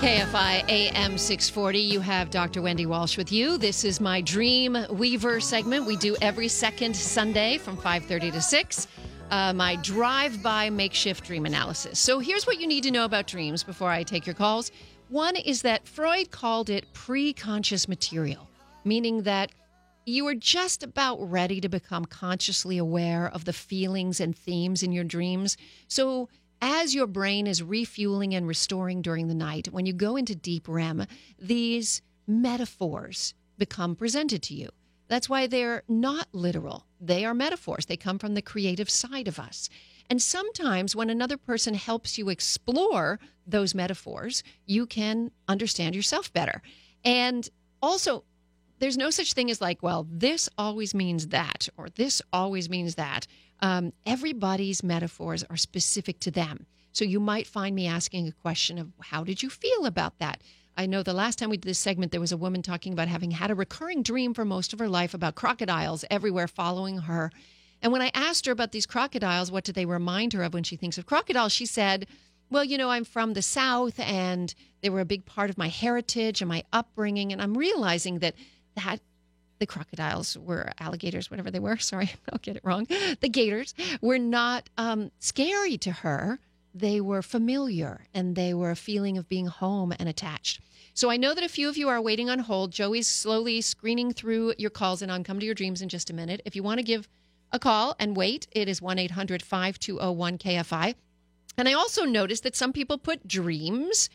KFI 0.00 0.64
AM 0.68 1.18
640. 1.18 1.78
You 1.78 2.00
have 2.00 2.30
Dr. 2.30 2.62
Wendy 2.62 2.86
Walsh 2.86 3.18
with 3.18 3.32
you. 3.32 3.58
This 3.58 3.84
is 3.84 4.00
my 4.00 4.20
Dream 4.20 4.78
Weaver 4.90 5.40
segment. 5.40 5.86
We 5.86 5.96
do 5.96 6.16
every 6.22 6.48
second 6.48 6.96
Sunday 6.96 7.58
from 7.58 7.76
5:30 7.76 8.30
to 8.30 8.40
6. 8.40 8.86
Uh, 9.30 9.52
my 9.52 9.76
drive-by 9.76 10.70
makeshift 10.70 11.24
dream 11.24 11.46
analysis. 11.46 11.98
So 11.98 12.18
here's 12.18 12.46
what 12.46 12.58
you 12.58 12.66
need 12.66 12.82
to 12.84 12.90
know 12.90 13.04
about 13.04 13.26
dreams 13.26 13.62
before 13.62 13.90
I 13.90 14.02
take 14.02 14.24
your 14.24 14.34
calls. 14.34 14.72
One 15.10 15.34
is 15.34 15.62
that 15.62 15.88
Freud 15.88 16.30
called 16.30 16.70
it 16.70 16.92
pre-conscious 16.92 17.88
material, 17.88 18.48
meaning 18.84 19.24
that 19.24 19.50
you 20.06 20.24
are 20.28 20.36
just 20.36 20.84
about 20.84 21.18
ready 21.28 21.60
to 21.60 21.68
become 21.68 22.04
consciously 22.04 22.78
aware 22.78 23.28
of 23.28 23.44
the 23.44 23.52
feelings 23.52 24.20
and 24.20 24.36
themes 24.36 24.84
in 24.84 24.92
your 24.92 25.02
dreams. 25.02 25.56
So, 25.88 26.28
as 26.62 26.94
your 26.94 27.08
brain 27.08 27.48
is 27.48 27.60
refueling 27.60 28.36
and 28.36 28.46
restoring 28.46 29.02
during 29.02 29.26
the 29.26 29.34
night, 29.34 29.72
when 29.72 29.84
you 29.84 29.92
go 29.92 30.14
into 30.14 30.36
deep 30.36 30.68
REM, 30.68 31.06
these 31.40 32.02
metaphors 32.28 33.34
become 33.58 33.96
presented 33.96 34.42
to 34.44 34.54
you. 34.54 34.68
That's 35.08 35.28
why 35.28 35.48
they're 35.48 35.82
not 35.88 36.28
literal. 36.30 36.86
They 37.00 37.24
are 37.24 37.34
metaphors. 37.34 37.86
They 37.86 37.96
come 37.96 38.20
from 38.20 38.34
the 38.34 38.42
creative 38.42 38.88
side 38.88 39.26
of 39.26 39.40
us. 39.40 39.68
And 40.10 40.20
sometimes 40.20 40.96
when 40.96 41.08
another 41.08 41.36
person 41.36 41.74
helps 41.74 42.18
you 42.18 42.28
explore 42.28 43.20
those 43.46 43.74
metaphors, 43.74 44.42
you 44.66 44.84
can 44.84 45.30
understand 45.46 45.94
yourself 45.94 46.32
better. 46.32 46.60
And 47.04 47.48
also, 47.80 48.24
there's 48.80 48.98
no 48.98 49.10
such 49.10 49.34
thing 49.34 49.50
as 49.50 49.60
like, 49.60 49.82
well, 49.82 50.06
this 50.10 50.48
always 50.58 50.94
means 50.94 51.28
that, 51.28 51.68
or 51.76 51.88
this 51.90 52.20
always 52.32 52.68
means 52.68 52.96
that. 52.96 53.26
Um, 53.60 53.92
everybody's 54.04 54.82
metaphors 54.82 55.44
are 55.44 55.56
specific 55.56 56.18
to 56.20 56.30
them. 56.30 56.66
So 56.92 57.04
you 57.04 57.20
might 57.20 57.46
find 57.46 57.76
me 57.76 57.86
asking 57.86 58.26
a 58.26 58.32
question 58.32 58.78
of, 58.78 58.88
how 59.00 59.22
did 59.22 59.42
you 59.42 59.50
feel 59.50 59.86
about 59.86 60.18
that? 60.18 60.42
I 60.76 60.86
know 60.86 61.02
the 61.02 61.12
last 61.12 61.38
time 61.38 61.50
we 61.50 61.56
did 61.56 61.68
this 61.68 61.78
segment, 61.78 62.10
there 62.10 62.20
was 62.20 62.32
a 62.32 62.36
woman 62.36 62.62
talking 62.62 62.92
about 62.92 63.08
having 63.08 63.30
had 63.30 63.50
a 63.50 63.54
recurring 63.54 64.02
dream 64.02 64.34
for 64.34 64.44
most 64.44 64.72
of 64.72 64.78
her 64.78 64.88
life 64.88 65.14
about 65.14 65.34
crocodiles 65.34 66.04
everywhere 66.10 66.48
following 66.48 66.98
her. 66.98 67.30
And 67.82 67.92
when 67.92 68.02
I 68.02 68.10
asked 68.12 68.46
her 68.46 68.52
about 68.52 68.72
these 68.72 68.86
crocodiles, 68.86 69.50
what 69.50 69.64
do 69.64 69.72
they 69.72 69.86
remind 69.86 70.32
her 70.32 70.42
of 70.42 70.54
when 70.54 70.64
she 70.64 70.76
thinks 70.76 70.98
of 70.98 71.06
crocodiles? 71.06 71.52
She 71.52 71.66
said, 71.66 72.06
well, 72.50 72.64
you 72.64 72.76
know, 72.76 72.90
I'm 72.90 73.04
from 73.04 73.32
the 73.32 73.42
South 73.42 73.98
and 74.00 74.54
they 74.82 74.90
were 74.90 75.00
a 75.00 75.04
big 75.04 75.24
part 75.24 75.50
of 75.50 75.58
my 75.58 75.68
heritage 75.68 76.42
and 76.42 76.48
my 76.48 76.64
upbringing. 76.72 77.32
And 77.32 77.40
I'm 77.40 77.56
realizing 77.56 78.18
that 78.18 78.34
that 78.76 79.00
the 79.58 79.66
crocodiles 79.66 80.36
were 80.38 80.72
alligators, 80.78 81.30
whatever 81.30 81.50
they 81.50 81.58
were. 81.58 81.76
Sorry, 81.78 82.10
I'll 82.32 82.38
get 82.38 82.56
it 82.56 82.64
wrong. 82.64 82.86
The 83.20 83.28
gators 83.28 83.74
were 84.00 84.18
not 84.18 84.68
um, 84.76 85.10
scary 85.20 85.78
to 85.78 85.92
her. 85.92 86.38
They 86.74 87.00
were 87.00 87.22
familiar 87.22 88.06
and 88.14 88.36
they 88.36 88.54
were 88.54 88.70
a 88.70 88.76
feeling 88.76 89.18
of 89.18 89.28
being 89.28 89.46
home 89.46 89.92
and 89.98 90.08
attached. 90.08 90.60
So 90.94 91.08
I 91.10 91.16
know 91.16 91.34
that 91.34 91.44
a 91.44 91.48
few 91.48 91.68
of 91.68 91.76
you 91.76 91.88
are 91.88 92.00
waiting 92.00 92.30
on 92.30 92.40
hold. 92.40 92.72
Joey's 92.72 93.08
slowly 93.08 93.60
screening 93.60 94.12
through 94.12 94.54
your 94.58 94.70
calls, 94.70 95.02
and 95.02 95.10
I'll 95.10 95.22
come 95.22 95.38
to 95.38 95.46
your 95.46 95.54
dreams 95.54 95.82
in 95.82 95.88
just 95.88 96.10
a 96.10 96.12
minute. 96.12 96.42
If 96.44 96.56
you 96.56 96.62
want 96.62 96.78
to 96.78 96.84
give 96.84 97.08
a 97.52 97.58
call 97.58 97.96
and 97.98 98.16
wait, 98.16 98.46
it 98.52 98.68
is 98.68 98.80
1 98.80 98.98
800 98.98 99.42
5201 99.42 100.38
KFI. 100.38 100.94
And 101.58 101.68
I 101.68 101.72
also 101.72 102.04
noticed 102.04 102.42
that 102.44 102.56
some 102.56 102.72
people 102.72 102.98
put 102.98 103.26
dreams 103.26 104.08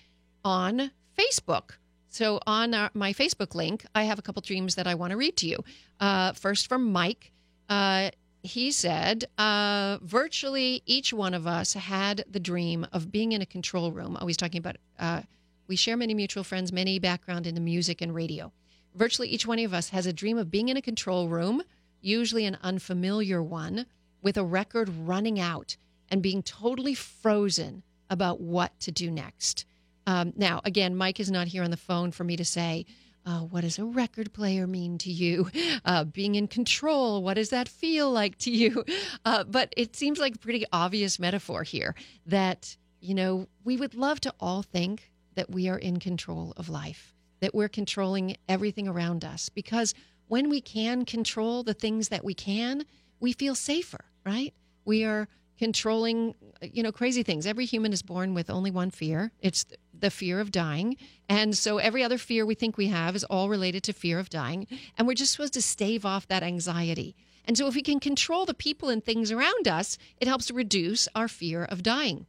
on 0.44 0.92
Facebook. 1.18 1.72
So 2.10 2.40
on 2.48 2.74
our, 2.74 2.90
my 2.94 3.14
Facebook 3.14 3.56
link, 3.56 3.86
I 3.94 4.04
have 4.04 4.20
a 4.20 4.22
couple 4.22 4.42
dreams 4.42 4.76
that 4.76 4.88
I 4.88 4.96
want 4.96 5.12
to 5.12 5.18
read 5.18 5.36
to 5.38 5.48
you. 5.48 5.64
Uh, 6.00 6.32
first 6.34 6.68
from 6.68 6.92
Mike. 6.92 7.32
Uh, 7.68 8.12
he 8.42 8.72
said, 8.72 9.26
uh, 9.38 9.98
virtually 10.02 10.84
each 10.86 11.12
one 11.12 11.34
of 11.34 11.48
us 11.48 11.74
had 11.74 12.24
the 12.30 12.40
dream 12.40 12.86
of 12.94 13.12
being 13.12 13.32
in 13.32 13.42
a 13.42 13.46
control 13.46 13.92
room. 13.92 14.16
Always 14.16 14.38
talking 14.38 14.60
about, 14.60 14.78
uh, 15.00 15.24
we 15.68 15.76
share 15.76 15.98
many 15.98 16.14
mutual 16.14 16.44
friends, 16.44 16.72
many 16.72 17.00
background 17.00 17.48
in 17.48 17.56
the 17.56 17.62
music 17.62 18.02
and 18.02 18.14
radio. 18.14 18.52
Virtually 18.94 19.28
each 19.28 19.48
one 19.48 19.60
of 19.60 19.74
us 19.74 19.90
has 19.90 20.06
a 20.06 20.14
dream 20.14 20.38
of 20.38 20.52
being 20.52 20.70
in 20.70 20.78
a 20.78 20.82
control 20.82 21.28
room, 21.28 21.64
usually 22.06 22.46
an 22.46 22.58
unfamiliar 22.62 23.42
one, 23.42 23.86
with 24.22 24.38
a 24.38 24.44
record 24.44 24.90
running 24.90 25.40
out 25.40 25.78
and 26.10 26.22
being 26.22 26.42
totally 26.42 26.96
frozen 26.96 27.84
about 28.10 28.40
what 28.40 28.80
to 28.80 28.92
do 28.92 29.10
next. 29.12 29.66
Um, 30.08 30.34
now, 30.36 30.62
again, 30.64 30.96
Mike 30.96 31.20
is 31.20 31.32
not 31.32 31.48
here 31.48 31.64
on 31.64 31.72
the 31.72 31.78
phone 31.78 32.12
for 32.12 32.24
me 32.24 32.36
to 32.38 32.46
say, 32.46 32.86
uh, 33.26 33.40
what 33.40 33.62
does 33.62 33.80
a 33.80 33.86
record 33.86 34.34
player 34.34 34.68
mean 34.68 34.98
to 35.00 35.12
you? 35.12 35.50
Uh, 35.84 36.04
being 36.04 36.34
in 36.34 36.48
control, 36.48 37.22
what 37.22 37.36
does 37.36 37.50
that 37.50 37.70
feel 37.70 38.10
like 38.10 38.38
to 38.40 38.50
you? 38.50 38.84
Uh, 39.26 39.44
but 39.44 39.74
it 39.78 39.96
seems 39.96 40.20
like 40.20 40.36
a 40.36 40.40
pretty 40.40 40.66
obvious 40.72 41.20
metaphor 41.20 41.64
here 41.64 41.96
that, 42.26 42.76
you 43.02 43.14
know, 43.14 43.48
we 43.64 43.78
would 43.78 43.96
love 43.96 44.20
to 44.20 44.34
all 44.40 44.62
think 44.62 45.12
that 45.36 45.50
we 45.50 45.68
are 45.68 45.78
in 45.78 46.00
control 46.00 46.54
of 46.58 46.70
life, 46.70 47.14
that 47.40 47.54
we're 47.54 47.70
controlling 47.70 48.38
everything 48.48 48.88
around 48.88 49.26
us. 49.26 49.50
Because 49.50 49.94
when 50.28 50.50
we 50.50 50.62
can 50.62 51.06
control 51.06 51.64
the 51.64 51.74
things 51.74 52.10
that 52.10 52.24
we 52.24 52.34
can, 52.34 52.86
we 53.20 53.34
feel 53.34 53.56
safer, 53.56 54.06
right? 54.26 54.54
We 54.86 55.04
are 55.04 55.28
controlling 55.58 56.36
you 56.62 56.84
know 56.84 56.92
crazy 56.92 57.24
things. 57.24 57.46
Every 57.46 57.66
human 57.66 57.94
is 57.94 58.02
born 58.02 58.34
with 58.34 58.50
only 58.50 58.72
one 58.72 58.92
fear. 58.92 59.32
It's 59.42 59.66
the 59.98 60.10
fear 60.10 60.40
of 60.40 60.52
dying. 60.52 60.98
And 61.30 61.58
so 61.58 61.78
every 61.78 62.04
other 62.04 62.18
fear 62.18 62.46
we 62.46 62.56
think 62.56 62.78
we 62.78 62.88
have 62.88 63.16
is 63.16 63.24
all 63.26 63.50
related 63.50 63.84
to 63.84 63.94
fear 63.94 64.20
of 64.20 64.30
dying. 64.30 64.68
And 64.98 65.08
we're 65.08 65.14
just 65.14 65.32
supposed 65.32 65.54
to 65.54 65.62
stave 65.62 66.06
off 66.06 66.28
that 66.28 66.44
anxiety. 66.44 67.16
And 67.46 67.58
so 67.58 67.68
if 67.68 67.76
we 67.76 67.82
can 67.82 68.00
control 68.00 68.46
the 68.46 68.54
people 68.54 68.90
and 68.90 69.04
things 69.04 69.32
around 69.32 69.68
us 69.68 69.98
it 70.20 70.28
helps 70.28 70.48
to 70.48 70.54
reduce 70.54 71.08
our 71.16 71.28
fear 71.28 71.64
of 71.64 71.84
dying. 71.84 72.26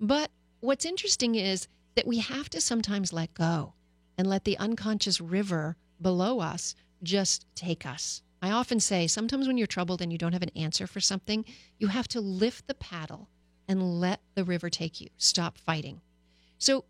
But 0.00 0.30
what's 0.60 0.84
interesting 0.84 1.34
is 1.34 1.68
that 1.94 2.06
we 2.06 2.18
have 2.18 2.48
to 2.50 2.60
sometimes 2.60 3.12
let 3.12 3.34
go 3.34 3.74
and 4.16 4.28
let 4.28 4.44
the 4.44 4.58
unconscious 4.58 5.20
river 5.20 5.76
below 6.00 6.40
us 6.40 6.74
just 7.02 7.46
take 7.54 7.86
us. 7.86 8.22
I 8.40 8.50
often 8.50 8.80
say 8.80 9.06
sometimes 9.06 9.46
when 9.46 9.56
you're 9.56 9.66
troubled 9.66 10.02
and 10.02 10.10
you 10.10 10.18
don't 10.18 10.32
have 10.32 10.42
an 10.42 10.50
answer 10.56 10.86
for 10.86 11.00
something, 11.00 11.44
you 11.78 11.88
have 11.88 12.08
to 12.08 12.20
lift 12.20 12.66
the 12.66 12.74
paddle 12.74 13.28
and 13.68 14.00
let 14.00 14.20
the 14.34 14.44
river 14.44 14.68
take 14.68 15.00
you. 15.00 15.08
Stop 15.16 15.58
fighting. 15.58 16.00
So, 16.58 16.84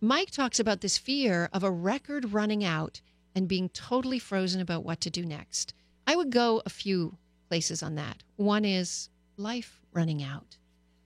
Mike 0.00 0.30
talks 0.30 0.58
about 0.58 0.80
this 0.80 0.98
fear 0.98 1.48
of 1.52 1.62
a 1.62 1.70
record 1.70 2.32
running 2.32 2.64
out 2.64 3.00
and 3.34 3.48
being 3.48 3.68
totally 3.70 4.18
frozen 4.18 4.60
about 4.60 4.84
what 4.84 5.00
to 5.02 5.10
do 5.10 5.24
next. 5.24 5.74
I 6.06 6.16
would 6.16 6.30
go 6.30 6.62
a 6.64 6.70
few 6.70 7.16
places 7.48 7.82
on 7.82 7.94
that. 7.96 8.22
One 8.36 8.64
is 8.64 9.08
life 9.36 9.80
running 9.92 10.22
out, 10.22 10.56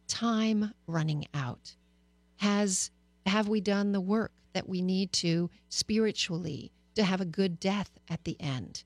time 0.06 0.72
running 0.86 1.26
out. 1.34 1.74
Has 2.36 2.90
have 3.26 3.48
we 3.48 3.60
done 3.60 3.92
the 3.92 4.00
work 4.00 4.32
that 4.52 4.68
we 4.68 4.80
need 4.80 5.12
to 5.12 5.50
spiritually 5.68 6.72
to 6.98 7.04
have 7.04 7.20
a 7.20 7.24
good 7.24 7.60
death 7.60 7.90
at 8.08 8.24
the 8.24 8.36
end. 8.40 8.84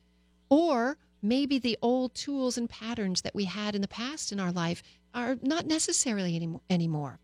Or 0.49 0.99
maybe 1.23 1.59
the 1.59 1.79
old 1.81 2.15
tools 2.15 2.59
and 2.59 2.69
patterns 2.69 3.23
that 3.23 3.35
we 3.35 3.45
had 3.47 3.75
in 3.75 3.81
the 3.81 3.89
past 3.89 4.33
in 4.33 4.39
our 4.39 4.53
life 4.53 4.83
are 5.15 5.39
not 5.43 5.67
necessarily 5.67 6.37
any- 6.37 6.61
anymore. 6.69 7.21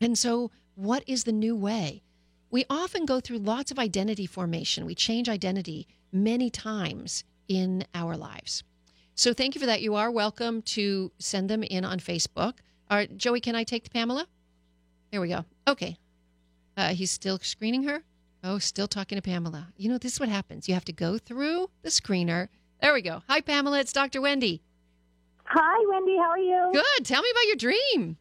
And 0.00 0.18
so, 0.18 0.50
what 0.74 1.04
is 1.06 1.24
the 1.24 1.32
new 1.32 1.54
way? 1.54 2.02
We 2.50 2.64
often 2.70 3.04
go 3.04 3.20
through 3.20 3.38
lots 3.38 3.70
of 3.70 3.78
identity 3.78 4.26
formation. 4.26 4.86
We 4.86 4.94
change 4.94 5.28
identity 5.28 5.86
many 6.10 6.48
times 6.50 7.24
in 7.46 7.84
our 7.94 8.16
lives. 8.16 8.64
So, 9.14 9.34
thank 9.34 9.54
you 9.54 9.60
for 9.60 9.66
that. 9.66 9.82
You 9.82 9.94
are 9.96 10.10
welcome 10.10 10.62
to 10.62 11.12
send 11.18 11.50
them 11.50 11.62
in 11.62 11.84
on 11.84 12.00
Facebook. 12.00 12.54
All 12.90 12.96
right, 12.96 13.16
Joey, 13.16 13.40
can 13.40 13.54
I 13.54 13.64
take 13.64 13.92
Pamela? 13.92 14.26
There 15.10 15.20
we 15.20 15.28
go. 15.28 15.44
Okay. 15.68 15.98
Uh, 16.76 16.94
he's 16.94 17.10
still 17.10 17.38
screening 17.38 17.82
her. 17.84 18.02
Oh, 18.44 18.58
still 18.58 18.88
talking 18.88 19.16
to 19.16 19.22
Pamela. 19.22 19.68
You 19.76 19.88
know, 19.88 19.98
this 19.98 20.14
is 20.14 20.20
what 20.20 20.28
happens. 20.28 20.66
You 20.68 20.74
have 20.74 20.84
to 20.86 20.92
go 20.92 21.16
through 21.16 21.70
the 21.82 21.90
screener. 21.90 22.48
There 22.80 22.92
we 22.92 23.02
go. 23.02 23.22
Hi, 23.28 23.40
Pamela. 23.40 23.78
It's 23.78 23.92
Dr. 23.92 24.20
Wendy. 24.20 24.62
Hi, 25.44 25.84
Wendy. 25.88 26.16
How 26.16 26.30
are 26.30 26.38
you? 26.38 26.70
Good. 26.72 27.04
Tell 27.04 27.22
me 27.22 27.30
about 27.30 27.46
your 27.46 27.56
dream. 27.56 28.16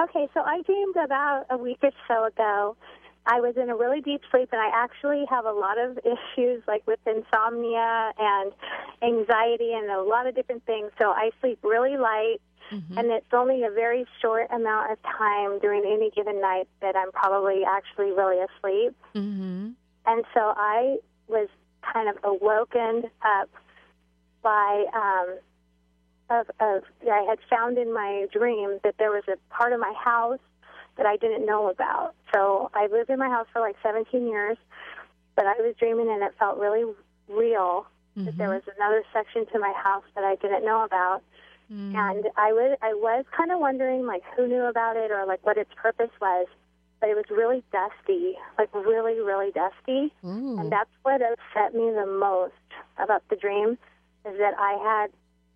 Okay, 0.00 0.28
so 0.34 0.40
I 0.40 0.62
dreamed 0.62 0.96
about 0.96 1.46
a 1.50 1.56
week 1.58 1.78
or 1.82 1.90
so 2.08 2.24
ago. 2.24 2.76
I 3.24 3.40
was 3.40 3.56
in 3.56 3.70
a 3.70 3.76
really 3.76 4.00
deep 4.00 4.22
sleep, 4.32 4.48
and 4.50 4.60
I 4.60 4.70
actually 4.74 5.24
have 5.30 5.44
a 5.44 5.52
lot 5.52 5.78
of 5.78 5.96
issues, 5.98 6.64
like 6.66 6.84
with 6.88 6.98
insomnia 7.06 8.12
and 8.18 8.52
anxiety, 9.00 9.74
and 9.74 9.88
a 9.90 10.02
lot 10.02 10.26
of 10.26 10.34
different 10.34 10.66
things. 10.66 10.90
So 11.00 11.10
I 11.10 11.30
sleep 11.40 11.60
really 11.62 11.96
light, 11.96 12.38
and 12.70 13.10
it's 13.10 13.32
only 13.32 13.64
a 13.64 13.70
very 13.70 14.06
short 14.20 14.50
amount 14.50 14.92
of 14.92 14.98
time 15.02 15.58
during 15.60 15.84
any 15.84 16.10
given 16.10 16.40
night 16.40 16.68
that 16.80 16.96
I'm 16.96 17.12
probably 17.12 17.62
actually 17.64 18.12
really 18.12 18.38
asleep. 18.38 18.96
Mm-hmm. 19.14 19.70
And 20.06 20.24
so 20.34 20.54
I 20.56 20.96
was 21.28 21.48
kind 21.82 22.08
of 22.08 22.16
awoken 22.24 23.04
up 23.24 23.50
by 24.42 24.84
um, 24.94 25.38
of 26.30 26.50
of 26.60 26.82
I 27.10 27.26
had 27.28 27.38
found 27.50 27.78
in 27.78 27.92
my 27.92 28.26
dream 28.32 28.78
that 28.84 28.96
there 28.98 29.10
was 29.10 29.24
a 29.28 29.36
part 29.52 29.72
of 29.72 29.80
my 29.80 29.92
house 29.92 30.40
that 30.96 31.06
I 31.06 31.16
didn't 31.16 31.46
know 31.46 31.70
about. 31.70 32.14
So 32.34 32.70
I 32.74 32.86
lived 32.86 33.10
in 33.10 33.18
my 33.18 33.28
house 33.28 33.46
for 33.52 33.60
like 33.60 33.76
17 33.82 34.26
years, 34.26 34.58
but 35.36 35.46
I 35.46 35.54
was 35.60 35.74
dreaming 35.78 36.10
and 36.10 36.22
it 36.22 36.34
felt 36.38 36.58
really 36.58 36.84
real 37.28 37.86
that 38.16 38.36
there 38.36 38.50
was 38.50 38.62
another 38.76 39.02
section 39.12 39.46
to 39.52 39.58
my 39.58 39.72
house 39.72 40.04
that 40.14 40.24
I 40.24 40.34
didn't 40.36 40.64
know 40.64 40.84
about. 40.84 41.22
And 41.94 42.26
I 42.36 42.52
was 42.52 42.76
I 42.82 42.94
was 42.94 43.24
kind 43.36 43.50
of 43.50 43.58
wondering 43.60 44.06
like 44.06 44.22
who 44.36 44.46
knew 44.46 44.64
about 44.64 44.96
it 44.96 45.10
or 45.10 45.24
like 45.26 45.44
what 45.44 45.56
its 45.56 45.70
purpose 45.74 46.10
was. 46.20 46.46
But 47.00 47.10
it 47.10 47.16
was 47.16 47.24
really 47.30 47.64
dusty, 47.72 48.34
like 48.58 48.72
really, 48.74 49.18
really 49.20 49.50
dusty. 49.50 50.12
Ooh. 50.24 50.58
And 50.60 50.70
that's 50.70 50.90
what 51.02 51.20
upset 51.20 51.74
me 51.74 51.90
the 51.90 52.06
most 52.06 52.52
about 52.96 53.22
the 53.28 53.34
dream 53.36 53.76
is 54.24 54.38
that 54.38 54.54
I 54.56 54.78
had 54.80 55.10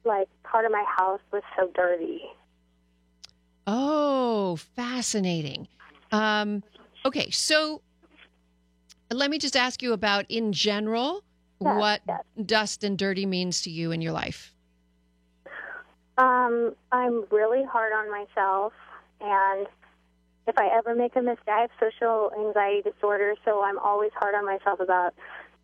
like 0.05 0.29
part 0.43 0.65
of 0.65 0.73
my 0.73 0.85
house 0.97 1.21
was 1.33 1.43
so 1.57 1.71
dirty. 1.75 2.23
Oh, 3.67 4.57
fascinating. 4.75 5.69
Um, 6.13 6.63
okay, 7.05 7.31
so 7.31 7.83
let 9.13 9.31
me 9.31 9.39
just 9.39 9.57
ask 9.57 9.83
you 9.83 9.93
about, 9.93 10.25
in 10.29 10.53
general, 10.53 11.23
Yes, 11.61 11.75
what 11.75 12.01
yes. 12.07 12.23
dust 12.45 12.85
and 12.85 12.99
dirty 12.99 13.25
means 13.25 13.63
to 13.63 13.71
you 13.71 13.91
in 13.91 14.03
your 14.03 14.13
life. 14.13 14.55
Um, 16.19 16.75
I'm 16.93 17.25
really 17.31 17.65
hard 17.65 17.93
on 17.93 18.11
myself, 18.11 18.73
and 19.21 19.67
if 20.47 20.57
I 20.59 20.69
ever 20.69 20.95
make 20.95 21.17
a 21.17 21.23
mistake, 21.23 21.49
I 21.49 21.61
have 21.63 21.71
social 21.81 22.31
anxiety 22.39 22.91
disorder, 22.91 23.35
so 23.45 23.63
I'm 23.63 23.79
always 23.79 24.13
hard 24.15 24.35
on 24.35 24.47
myself 24.47 24.81
about 24.81 25.15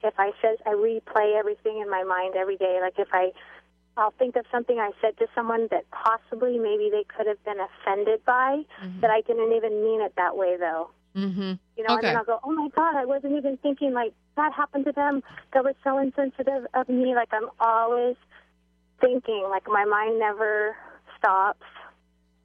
if 0.02 0.14
I 0.18 0.32
said 0.42 0.56
I 0.66 0.70
replay 0.70 1.38
everything 1.38 1.78
in 1.80 1.88
my 1.88 2.02
mind 2.02 2.34
every 2.36 2.56
day. 2.56 2.78
Like 2.82 2.98
if 2.98 3.08
I, 3.12 3.30
I'll 3.96 4.10
think 4.18 4.36
of 4.36 4.44
something 4.50 4.78
I 4.78 4.90
said 5.00 5.16
to 5.18 5.26
someone 5.34 5.68
that 5.70 5.88
possibly 5.90 6.58
maybe 6.58 6.90
they 6.90 7.04
could 7.04 7.26
have 7.28 7.42
been 7.44 7.58
offended 7.60 8.24
by, 8.24 8.62
that 9.00 9.10
I 9.10 9.20
didn't 9.20 9.52
even 9.52 9.84
mean 9.84 10.00
it 10.00 10.14
that 10.16 10.36
way 10.36 10.56
though. 10.58 10.90
Mm-hmm. 11.16 11.52
You 11.76 11.84
know, 11.84 11.94
Okay. 11.94 11.94
and 11.94 12.02
then 12.04 12.16
I'll 12.16 12.24
go, 12.24 12.40
oh 12.42 12.52
my 12.52 12.68
God, 12.74 12.96
I 12.96 13.04
wasn't 13.04 13.34
even 13.36 13.56
thinking 13.58 13.92
like 13.92 14.12
that 14.36 14.52
happened 14.52 14.86
to 14.86 14.92
them. 14.92 15.22
That 15.52 15.62
was 15.62 15.74
so 15.84 15.98
insensitive 15.98 16.66
of 16.74 16.88
me. 16.88 17.14
Like 17.14 17.28
I'm 17.32 17.48
always 17.60 18.16
thinking, 19.02 19.46
like 19.50 19.64
my 19.66 19.84
mind 19.84 20.18
never 20.18 20.74
stops, 21.18 21.66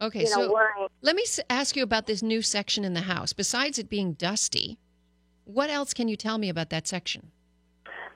Okay, 0.01 0.23
you 0.23 0.29
know, 0.29 0.47
so 0.47 0.53
worrying. 0.53 0.87
let 1.01 1.15
me 1.15 1.23
ask 1.49 1.75
you 1.77 1.83
about 1.83 2.05
this 2.05 2.21
new 2.21 2.41
section 2.41 2.83
in 2.83 2.93
the 2.93 3.01
house. 3.01 3.31
Besides 3.31 3.79
it 3.79 3.89
being 3.89 4.13
dusty, 4.13 4.77
what 5.45 5.69
else 5.69 5.93
can 5.93 6.09
you 6.09 6.17
tell 6.17 6.37
me 6.37 6.49
about 6.49 6.69
that 6.71 6.87
section? 6.87 7.31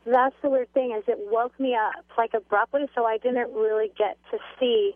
That's 0.06 0.36
the 0.42 0.50
weird 0.50 0.74
thing 0.74 0.96
is 0.98 1.04
it 1.08 1.18
woke 1.32 1.58
me 1.60 1.76
up 1.76 2.06
like 2.18 2.34
abruptly, 2.34 2.90
so 2.96 3.06
I 3.06 3.18
didn't 3.18 3.54
really 3.54 3.92
get 3.98 4.18
to 4.32 4.38
see 4.60 4.94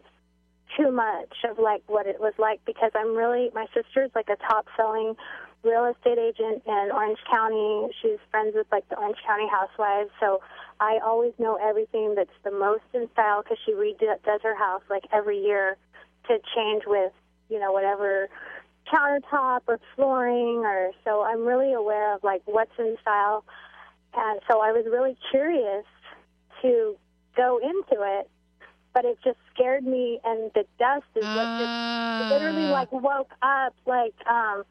too 0.75 0.91
much 0.91 1.33
of 1.49 1.59
like 1.59 1.83
what 1.87 2.07
it 2.07 2.19
was 2.19 2.33
like 2.37 2.59
because 2.65 2.91
I'm 2.95 3.15
really 3.15 3.49
my 3.53 3.67
sister's 3.73 4.09
like 4.15 4.29
a 4.29 4.35
top 4.35 4.65
selling 4.75 5.15
real 5.63 5.85
estate 5.85 6.17
agent 6.17 6.63
in 6.65 6.89
Orange 6.93 7.19
County. 7.29 7.87
She's 8.01 8.17
friends 8.31 8.53
with 8.55 8.67
like 8.71 8.87
the 8.89 8.97
Orange 8.97 9.17
County 9.25 9.47
housewives, 9.47 10.09
so 10.19 10.41
I 10.79 10.99
always 11.03 11.33
know 11.39 11.57
everything 11.61 12.15
that's 12.15 12.29
the 12.43 12.51
most 12.51 12.83
in 12.93 13.09
style 13.13 13.41
because 13.43 13.57
she 13.65 13.73
redoes 13.73 14.41
her 14.43 14.55
house 14.55 14.81
like 14.89 15.03
every 15.13 15.39
year 15.39 15.77
to 16.27 16.37
change 16.55 16.83
with 16.85 17.11
you 17.49 17.59
know 17.59 17.71
whatever 17.71 18.27
countertop 18.91 19.61
or 19.67 19.79
flooring 19.95 20.63
or 20.65 20.91
so 21.03 21.23
I'm 21.23 21.45
really 21.45 21.73
aware 21.73 22.13
of 22.13 22.23
like 22.23 22.41
what's 22.45 22.71
in 22.77 22.97
style 23.01 23.43
and 24.15 24.39
so 24.49 24.59
I 24.61 24.71
was 24.71 24.85
really 24.85 25.17
curious 25.31 25.85
to 26.61 26.95
go 27.35 27.59
into 27.63 28.03
it 28.03 28.29
but 28.93 29.05
it 29.05 29.17
just 29.23 29.37
scared 29.53 29.83
me 29.85 30.19
and 30.23 30.51
the 30.53 30.65
dust 30.79 31.05
is 31.15 31.23
what 31.23 31.47
just 31.59 32.31
literally 32.31 32.65
Ah. 32.65 32.71
like 32.73 32.91
woke 32.91 33.31
up 33.41 33.73
like 33.85 34.13
um 34.27 34.63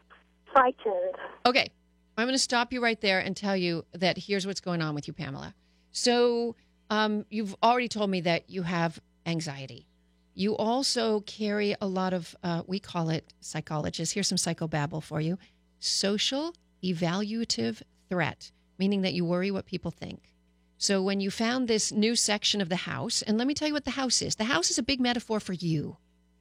frightened 0.53 1.15
Okay. 1.47 1.69
I'm 2.17 2.27
going 2.27 2.35
to 2.35 2.39
stop 2.39 2.73
you 2.73 2.81
right 2.81 3.01
there 3.01 3.19
and 3.19 3.37
tell 3.37 3.57
you 3.57 3.85
that 3.93 4.17
here's 4.17 4.47
what's 4.47 4.61
going 4.61 4.81
on 4.81 4.95
with 4.95 5.09
you, 5.09 5.13
Pamela. 5.13 5.53
So, 5.95 6.57
um, 6.91 7.25
you've 7.31 7.55
already 7.63 7.87
told 7.87 8.11
me 8.11 8.21
that 8.23 8.51
you 8.51 8.63
have 8.63 9.01
anxiety. 9.27 9.87
You 10.35 10.57
also 10.57 11.21
carry 11.21 11.77
a 11.81 11.87
lot 11.87 12.13
of, 12.13 12.35
uh, 12.43 12.63
we 12.67 12.81
call 12.81 13.11
it 13.11 13.33
psychologists. 13.41 14.13
Here's 14.13 14.27
some 14.27 14.37
psychobabble 14.37 15.05
for 15.05 15.21
you 15.21 15.39
social 15.79 16.53
evaluative 16.83 17.81
threat, 18.09 18.51
meaning 18.77 19.03
that 19.03 19.15
you 19.15 19.25
worry 19.25 19.53
what 19.53 19.67
people 19.67 19.93
think. 19.93 20.35
So, 20.79 21.01
when 21.01 21.21
you 21.21 21.31
found 21.31 21.69
this 21.69 21.93
new 21.93 22.17
section 22.17 22.61
of 22.61 22.69
the 22.69 22.91
house, 22.91 23.23
and 23.23 23.39
let 23.39 23.47
me 23.47 23.55
tell 23.55 23.69
you 23.69 23.75
what 23.75 23.85
the 23.85 23.93
house 23.93 24.21
is 24.21 24.35
the 24.35 24.45
house 24.45 24.73
is 24.73 24.79
a 24.79 24.83
big 24.83 25.01
metaphor 25.01 25.39
for 25.39 25.53
you, 25.53 25.99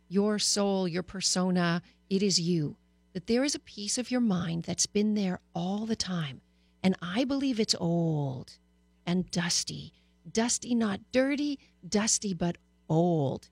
your 0.10 0.40
soul, 0.40 0.88
your 0.88 1.04
persona. 1.04 1.84
It 2.10 2.24
is 2.24 2.40
you 2.40 2.76
that 3.14 3.28
there 3.28 3.44
is 3.44 3.54
a 3.54 3.60
piece 3.60 4.00
of 4.00 4.10
your 4.10 4.22
mind 4.22 4.64
that's 4.64 4.88
been 4.88 5.14
there 5.14 5.42
all 5.54 5.86
the 5.86 5.96
time. 5.96 6.42
And 6.82 6.96
I 7.04 7.24
believe 7.24 7.60
it's 7.60 7.76
old 7.80 8.58
and 9.06 9.30
dusty. 9.32 9.94
Dusty, 10.32 10.74
not 10.74 11.00
dirty, 11.12 11.60
dusty, 11.88 12.34
but 12.34 12.58
old. 12.90 13.50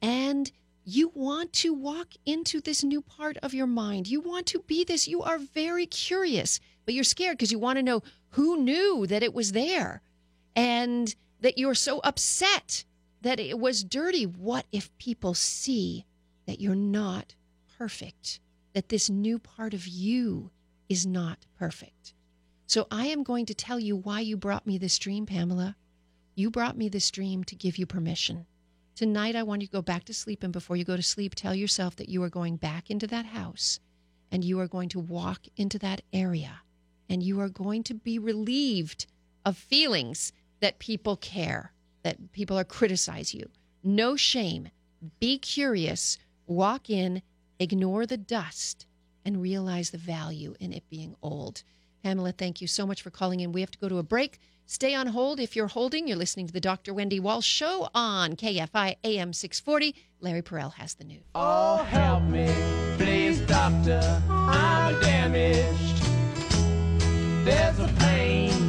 And 0.00 0.50
you 0.84 1.12
want 1.14 1.52
to 1.54 1.72
walk 1.72 2.08
into 2.26 2.60
this 2.60 2.82
new 2.82 3.02
part 3.02 3.36
of 3.38 3.54
your 3.54 3.66
mind. 3.66 4.08
You 4.08 4.20
want 4.20 4.46
to 4.46 4.60
be 4.60 4.84
this. 4.84 5.06
You 5.06 5.22
are 5.22 5.38
very 5.38 5.86
curious, 5.86 6.60
but 6.84 6.94
you're 6.94 7.04
scared 7.04 7.38
because 7.38 7.52
you 7.52 7.58
want 7.58 7.76
to 7.78 7.82
know 7.82 8.02
who 8.30 8.56
knew 8.56 9.06
that 9.06 9.22
it 9.22 9.34
was 9.34 9.52
there 9.52 10.02
and 10.56 11.14
that 11.40 11.58
you're 11.58 11.74
so 11.74 12.00
upset 12.00 12.84
that 13.20 13.38
it 13.38 13.58
was 13.58 13.84
dirty. 13.84 14.24
What 14.24 14.66
if 14.72 14.96
people 14.98 15.34
see 15.34 16.04
that 16.46 16.60
you're 16.60 16.74
not 16.74 17.34
perfect? 17.78 18.40
That 18.74 18.88
this 18.88 19.08
new 19.08 19.38
part 19.38 19.74
of 19.74 19.86
you 19.86 20.50
is 20.88 21.06
not 21.06 21.46
perfect. 21.58 22.14
So 22.72 22.86
I 22.90 23.08
am 23.08 23.22
going 23.22 23.44
to 23.44 23.54
tell 23.54 23.78
you 23.78 23.96
why 23.96 24.20
you 24.20 24.34
brought 24.38 24.66
me 24.66 24.78
this 24.78 24.98
dream, 24.98 25.26
Pamela. 25.26 25.76
You 26.34 26.50
brought 26.50 26.74
me 26.74 26.88
this 26.88 27.10
dream 27.10 27.44
to 27.44 27.54
give 27.54 27.76
you 27.76 27.84
permission. 27.84 28.46
Tonight, 28.96 29.36
I 29.36 29.42
want 29.42 29.60
you 29.60 29.66
to 29.66 29.72
go 29.74 29.82
back 29.82 30.04
to 30.04 30.14
sleep, 30.14 30.42
and 30.42 30.54
before 30.54 30.76
you 30.76 30.84
go 30.86 30.96
to 30.96 31.02
sleep, 31.02 31.34
tell 31.34 31.54
yourself 31.54 31.96
that 31.96 32.08
you 32.08 32.22
are 32.22 32.30
going 32.30 32.56
back 32.56 32.88
into 32.88 33.06
that 33.08 33.26
house 33.26 33.78
and 34.30 34.42
you 34.42 34.58
are 34.58 34.68
going 34.68 34.88
to 34.88 35.00
walk 35.00 35.42
into 35.58 35.78
that 35.80 36.00
area 36.14 36.62
and 37.10 37.22
you 37.22 37.40
are 37.40 37.50
going 37.50 37.82
to 37.82 37.94
be 37.94 38.18
relieved 38.18 39.04
of 39.44 39.58
feelings 39.58 40.32
that 40.60 40.78
people 40.78 41.18
care, 41.18 41.74
that 42.04 42.32
people 42.32 42.58
are 42.58 42.64
criticize 42.64 43.34
you. 43.34 43.50
No 43.84 44.16
shame. 44.16 44.70
Be 45.20 45.36
curious. 45.36 46.16
Walk 46.46 46.88
in, 46.88 47.20
ignore 47.58 48.06
the 48.06 48.16
dust, 48.16 48.86
and 49.26 49.42
realize 49.42 49.90
the 49.90 49.98
value 49.98 50.54
in 50.58 50.72
it 50.72 50.88
being 50.88 51.14
old. 51.20 51.64
Pamela, 52.02 52.32
thank 52.32 52.60
you 52.60 52.66
so 52.66 52.86
much 52.86 53.02
for 53.02 53.10
calling 53.10 53.40
in. 53.40 53.52
We 53.52 53.60
have 53.60 53.70
to 53.70 53.78
go 53.78 53.88
to 53.88 53.98
a 53.98 54.02
break. 54.02 54.40
Stay 54.66 54.94
on 54.94 55.08
hold 55.08 55.38
if 55.38 55.54
you're 55.54 55.66
holding. 55.68 56.08
You're 56.08 56.16
listening 56.16 56.46
to 56.46 56.52
the 56.52 56.60
Dr. 56.60 56.94
Wendy 56.94 57.20
Walsh 57.20 57.46
Show 57.46 57.88
on 57.94 58.36
KFI 58.36 58.96
AM 59.04 59.32
640. 59.32 59.94
Larry 60.20 60.42
Perel 60.42 60.72
has 60.74 60.94
the 60.94 61.04
news. 61.04 61.24
Oh, 61.34 61.78
help 61.84 62.22
me, 62.24 62.52
please, 62.96 63.40
doctor. 63.40 64.22
I'm 64.28 65.00
damaged. 65.00 66.02
There's 67.44 67.78
a 67.80 67.88
plane 67.98 68.61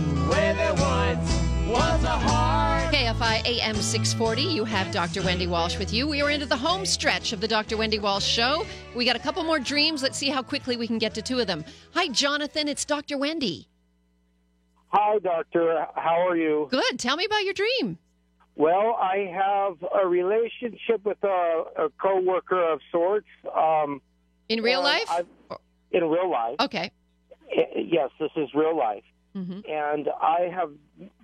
KFI 3.04 3.46
AM 3.46 3.76
640. 3.76 4.42
You 4.44 4.64
have 4.64 4.90
Dr. 4.92 5.22
Wendy 5.24 5.46
Walsh 5.46 5.78
with 5.78 5.92
you. 5.94 6.08
We 6.08 6.22
are 6.22 6.30
into 6.30 6.46
the 6.46 6.56
home 6.56 6.86
stretch 6.86 7.34
of 7.34 7.42
the 7.42 7.48
Dr. 7.50 7.76
Wendy 7.76 8.00
Walsh 8.00 8.24
show. 8.26 8.66
We 8.96 9.04
got 9.04 9.18
a 9.18 9.20
couple 9.20 9.44
more 9.44 9.60
dreams. 9.60 10.02
Let's 10.02 10.18
see 10.18 10.30
how 10.30 10.42
quickly 10.42 10.78
we 10.78 10.88
can 10.88 11.00
get 11.00 11.14
to 11.16 11.22
two 11.22 11.38
of 11.40 11.46
them. 11.48 11.66
Hi, 11.96 12.08
Jonathan. 12.08 12.70
It's 12.70 12.86
Dr. 12.86 13.18
Wendy. 13.18 13.68
Hi, 14.88 15.20
doctor. 15.20 15.86
How 15.96 16.26
are 16.30 16.38
you? 16.38 16.70
Good. 16.72 16.98
Tell 16.98 17.18
me 17.18 17.26
about 17.26 17.44
your 17.44 17.54
dream. 17.54 17.98
Well, 18.56 18.96
I 18.98 19.30
have 19.36 19.84
a 20.02 20.08
relationship 20.08 21.04
with 21.04 21.22
a, 21.26 21.64
a 21.78 21.90
coworker 22.02 22.72
of 22.72 22.80
sorts. 22.90 23.28
Um, 23.54 24.02
In 24.48 24.62
real 24.64 24.82
life? 24.82 25.10
I've- 25.10 25.28
in 25.92 26.06
real 26.06 26.32
life. 26.32 26.56
Okay. 26.62 26.90
Yes, 27.76 28.12
this 28.18 28.32
is 28.38 28.48
real 28.56 28.78
life. 28.78 29.04
Hmm 29.34 29.60
And 29.68 30.10
I 30.22 30.50
have 30.54 30.72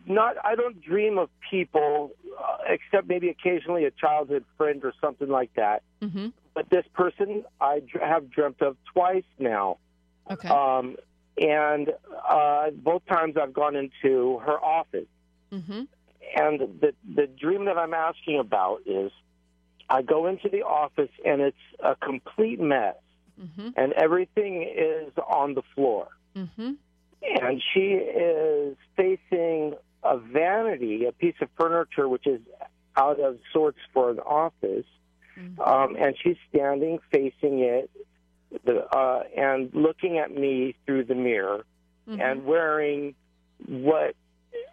not. 0.05 0.35
I 0.43 0.55
don't 0.55 0.81
dream 0.81 1.17
of 1.17 1.29
people 1.51 2.11
uh, 2.39 2.57
except 2.67 3.07
maybe 3.07 3.29
occasionally 3.29 3.85
a 3.85 3.91
childhood 3.91 4.45
friend 4.57 4.83
or 4.83 4.93
something 4.99 5.29
like 5.29 5.53
that. 5.55 5.83
hmm 6.01 6.27
But 6.55 6.69
this 6.69 6.85
person 6.93 7.43
I 7.61 7.81
dr- 7.81 8.03
have 8.07 8.29
dreamt 8.31 8.61
of 8.61 8.77
twice 8.93 9.29
now. 9.37 9.77
Okay. 10.29 10.49
Um, 10.49 10.95
and 11.37 11.93
uh, 12.29 12.71
both 12.71 13.05
times 13.05 13.35
I've 13.41 13.53
gone 13.53 13.75
into 13.75 14.39
her 14.39 14.59
office. 14.59 15.07
hmm 15.51 15.83
And 16.35 16.59
the 16.81 16.93
the 17.15 17.27
dream 17.27 17.65
that 17.65 17.77
I'm 17.77 17.93
asking 17.93 18.39
about 18.39 18.81
is 18.85 19.11
I 19.89 20.01
go 20.01 20.27
into 20.27 20.49
the 20.49 20.63
office 20.63 21.09
and 21.25 21.41
it's 21.41 21.65
a 21.79 21.95
complete 21.95 22.59
mess 22.59 22.95
hmm 23.39 23.69
and 23.77 23.93
everything 23.93 24.63
is 24.63 25.11
on 25.27 25.53
the 25.53 25.63
floor. 25.75 26.07
And 27.21 27.61
she 27.73 27.81
is 27.91 28.77
facing 28.95 29.75
a 30.03 30.17
vanity, 30.17 31.05
a 31.05 31.11
piece 31.11 31.35
of 31.41 31.49
furniture 31.59 32.07
which 32.07 32.25
is 32.25 32.39
out 32.95 33.19
of 33.19 33.37
sorts 33.53 33.77
for 33.93 34.09
an 34.09 34.19
office. 34.19 34.85
Um, 35.65 35.95
and 35.97 36.15
she's 36.21 36.35
standing 36.49 36.99
facing 37.11 37.59
it 37.59 37.89
the, 38.65 38.83
uh, 38.93 39.23
and 39.37 39.69
looking 39.73 40.17
at 40.17 40.31
me 40.31 40.75
through 40.85 41.05
the 41.05 41.15
mirror 41.15 41.65
Mm-hmm. 42.09 42.21
and 42.21 42.43
wearing 42.45 43.13
what 43.67 44.15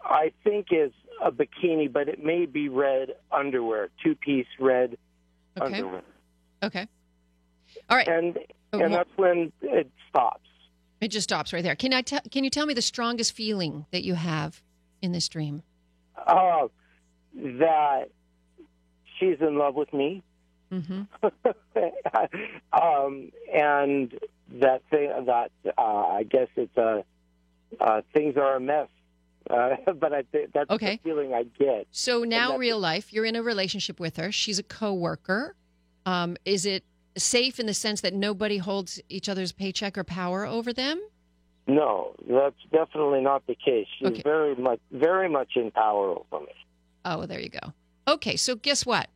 I 0.03 0.31
think 0.43 0.67
is 0.71 0.91
a 1.21 1.31
bikini, 1.31 1.91
but 1.91 2.09
it 2.09 2.23
may 2.23 2.47
be 2.47 2.67
red 2.67 3.13
underwear, 3.31 3.89
two 4.03 4.15
piece 4.15 4.47
red 4.59 4.97
Okay. 5.55 5.65
underwear. 5.75 6.01
Okay. 6.63 6.87
All 7.89 7.97
right. 7.97 8.07
And 8.07 8.39
Oh, 8.73 8.79
and 8.79 8.91
that's 8.93 9.09
when 9.17 9.51
it 9.61 9.89
stops. 10.09 10.46
It 10.99 11.09
just 11.09 11.25
stops 11.25 11.53
right 11.53 11.63
there. 11.63 11.75
Can 11.75 11.93
I 11.93 12.01
tell? 12.01 12.21
Can 12.31 12.43
you 12.43 12.49
tell 12.49 12.65
me 12.65 12.73
the 12.73 12.81
strongest 12.81 13.33
feeling 13.33 13.85
that 13.91 14.03
you 14.03 14.15
have 14.15 14.61
in 15.01 15.11
this 15.11 15.27
dream? 15.29 15.63
Uh, 16.15 16.67
that 17.35 18.09
she's 19.19 19.37
in 19.39 19.57
love 19.57 19.75
with 19.75 19.93
me. 19.93 20.23
hmm 20.71 21.03
um, 22.73 23.31
and 23.53 24.13
that 24.59 24.81
thing 24.89 25.11
that 25.25 25.51
uh, 25.77 25.81
I 25.81 26.23
guess 26.23 26.47
it's 26.55 26.75
a 26.77 27.03
uh, 27.79 28.01
things 28.13 28.35
are 28.37 28.55
a 28.55 28.59
mess. 28.59 28.87
Uh, 29.49 29.75
but 29.99 30.13
I 30.13 30.23
think 30.23 30.51
that's 30.53 30.69
Okay. 30.69 30.99
the 31.03 31.09
feeling 31.09 31.33
I 31.33 31.43
get. 31.43 31.87
So 31.91 32.23
now, 32.23 32.57
real 32.57 32.79
life, 32.79 33.13
you're 33.13 33.25
in 33.25 33.35
a 33.35 33.43
relationship 33.43 33.99
with 33.99 34.17
her. 34.17 34.31
She's 34.31 34.59
a 34.59 34.63
coworker. 34.63 35.55
Um, 36.05 36.37
is 36.45 36.65
it 36.65 36.83
safe 37.17 37.59
in 37.59 37.65
the 37.65 37.73
sense 37.73 38.01
that 38.01 38.13
nobody 38.13 38.57
holds 38.57 39.01
each 39.09 39.27
other's 39.29 39.51
paycheck 39.51 39.97
or 39.97 40.03
power 40.03 40.45
over 40.45 40.73
them? 40.73 41.01
No, 41.67 42.15
that's 42.29 42.55
definitely 42.71 43.21
not 43.21 43.45
the 43.47 43.55
case. 43.55 43.87
She's 43.99 44.07
Okay. 44.07 44.21
very 44.21 44.55
much, 44.55 44.79
very 44.91 45.27
much 45.29 45.55
in 45.55 45.71
power 45.71 46.11
over 46.11 46.45
me. 46.45 46.53
Oh, 47.03 47.25
there 47.25 47.39
you 47.39 47.49
go. 47.49 47.73
Okay, 48.07 48.35
so 48.37 48.55
guess 48.55 48.85
what? 48.85 49.09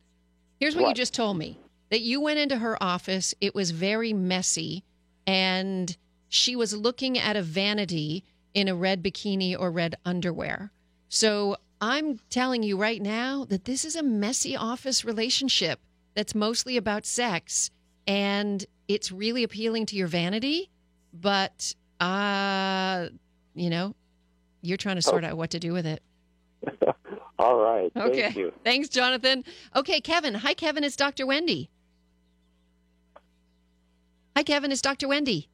Here's 0.60 0.76
what, 0.76 0.88
you 0.88 0.94
just 0.94 1.14
told 1.14 1.38
me 1.38 1.58
that 1.90 2.00
you 2.02 2.20
went 2.20 2.38
into 2.38 2.58
her 2.58 2.80
office. 2.82 3.34
It 3.40 3.54
was 3.54 3.70
very 3.70 4.12
messy, 4.12 4.84
and 5.26 5.96
she 6.28 6.54
was 6.54 6.74
looking 6.74 7.18
at 7.18 7.36
a 7.36 7.42
vanity 7.42 8.24
in 8.54 8.68
a 8.68 8.74
red 8.74 9.02
bikini 9.02 9.58
or 9.58 9.70
red 9.70 9.96
underwear. 10.04 10.70
So 11.08 11.56
I'm 11.80 12.20
telling 12.30 12.62
you 12.62 12.76
right 12.76 13.00
now 13.00 13.44
that 13.46 13.64
this 13.64 13.84
is 13.84 13.96
a 13.96 14.02
messy 14.02 14.54
office 14.56 15.04
relationship 15.04 15.80
that's 16.14 16.34
mostly 16.34 16.76
about 16.76 17.06
sex, 17.06 17.70
and 18.06 18.64
it's 18.88 19.12
really 19.12 19.42
appealing 19.42 19.86
to 19.86 19.96
your 19.96 20.08
vanity, 20.08 20.70
but 21.12 21.74
uh, 22.00 23.08
you 23.54 23.70
know, 23.70 23.94
you're 24.60 24.76
trying 24.76 24.96
to 24.96 25.02
sort 25.02 25.24
out 25.24 25.36
what 25.36 25.50
to 25.50 25.58
do 25.58 25.72
with 25.72 25.86
it. 25.86 26.02
All 27.38 27.56
right. 27.56 27.90
Okay. 27.96 28.22
Thank 28.22 28.36
you. 28.36 28.52
Thanks, 28.64 28.88
Jonathan. 28.88 29.44
Okay, 29.74 30.00
Kevin. 30.00 30.34
Hi, 30.34 30.54
Kevin. 30.54 30.84
It's 30.84 30.96
Dr. 30.96 31.26
Wendy. 31.26 31.70
Hi, 34.36 34.42
Kevin. 34.42 34.70
It's 34.70 34.80
Dr. 34.80 35.08
Wendy. 35.08 35.48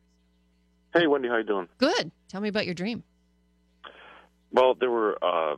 Hey, 0.92 1.06
Wendy, 1.06 1.28
how 1.28 1.36
you 1.38 1.44
doing? 1.44 1.68
Good. 1.78 2.10
Tell 2.28 2.40
me 2.40 2.48
about 2.48 2.66
your 2.66 2.74
dream. 2.74 3.02
Well, 4.52 4.74
there 4.74 4.90
were 4.90 5.18
uh, 5.22 5.56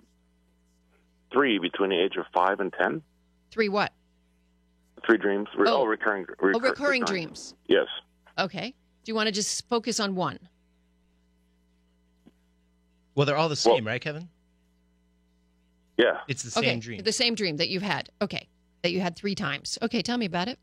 three 1.33 1.59
between 1.59 1.91
the 1.91 2.01
age 2.01 2.17
of 2.17 2.27
five 2.33 2.61
and 2.61 2.73
ten. 2.73 3.03
Three 3.51 3.69
what? 3.69 3.93
Three 5.07 5.19
dreams. 5.19 5.49
Re- 5.57 5.69
Oh. 5.69 5.83
oh, 5.83 5.85
recurring. 5.85 6.27
Oh, 6.43 6.47
recur- 6.49 6.69
recurring 6.71 7.05
dreams. 7.05 7.55
Yes. 7.67 7.87
Okay. 8.39 8.75
Do 9.05 9.11
you 9.11 9.15
want 9.15 9.27
to 9.27 9.33
just 9.33 9.69
focus 9.69 9.99
on 10.01 10.15
one? 10.15 10.39
Well, 13.15 13.27
they're 13.27 13.37
all 13.37 13.49
the 13.49 13.57
same, 13.57 13.87
right, 13.87 14.01
Kevin? 14.01 14.29
Yeah. 15.97 16.19
It's 16.29 16.43
the 16.43 16.59
okay. 16.59 16.69
same 16.69 16.81
dream. 16.81 17.03
The 17.03 17.13
same 17.13 17.35
dream 17.35 17.57
that 17.59 17.69
you've 17.69 17.83
had. 17.83 18.09
Okay. 18.23 18.49
That 18.83 18.93
you 18.93 19.01
had 19.01 19.17
three 19.17 19.35
times. 19.35 19.79
Okay. 19.83 20.01
Tell 20.03 20.17
me 20.17 20.27
about 20.27 20.49
it. 20.49 20.59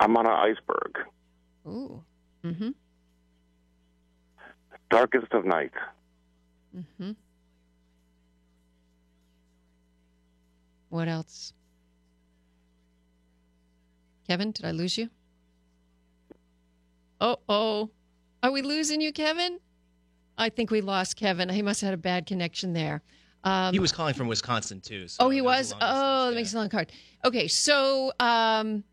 I'm 0.00 0.16
on 0.16 0.26
an 0.26 0.32
iceberg. 0.32 0.98
Ooh. 1.66 2.02
Mm-hmm. 2.44 2.70
Darkest 4.90 5.32
of 5.32 5.44
night. 5.44 5.72
Mm-hmm. 6.76 7.12
What 10.90 11.08
else? 11.08 11.52
Kevin, 14.28 14.52
did 14.52 14.64
I 14.64 14.72
lose 14.72 14.98
you? 14.98 15.08
Oh, 17.20 17.38
oh. 17.48 17.90
Are 18.42 18.52
we 18.52 18.62
losing 18.62 19.00
you, 19.00 19.12
Kevin? 19.12 19.58
I 20.36 20.48
think 20.48 20.70
we 20.70 20.80
lost 20.80 21.16
Kevin. 21.16 21.48
He 21.48 21.62
must 21.62 21.80
have 21.80 21.88
had 21.88 21.94
a 21.94 22.02
bad 22.02 22.26
connection 22.26 22.72
there. 22.72 23.02
Um, 23.44 23.72
he 23.72 23.78
was 23.78 23.92
calling 23.92 24.14
from 24.14 24.28
Wisconsin 24.28 24.80
too. 24.80 25.08
So 25.08 25.26
oh, 25.26 25.30
he 25.30 25.40
was. 25.40 25.72
a 25.72 25.76
Oh, 25.80 26.30
that 26.30 26.34
makes 26.34 26.52
it 26.52 26.56
long 26.56 26.68
card. 26.68 26.92
Okay, 27.24 27.48
so 27.48 28.12
um, 28.20 28.84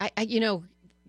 I, 0.00 0.10
I, 0.16 0.22
you 0.22 0.40
know, 0.40 0.64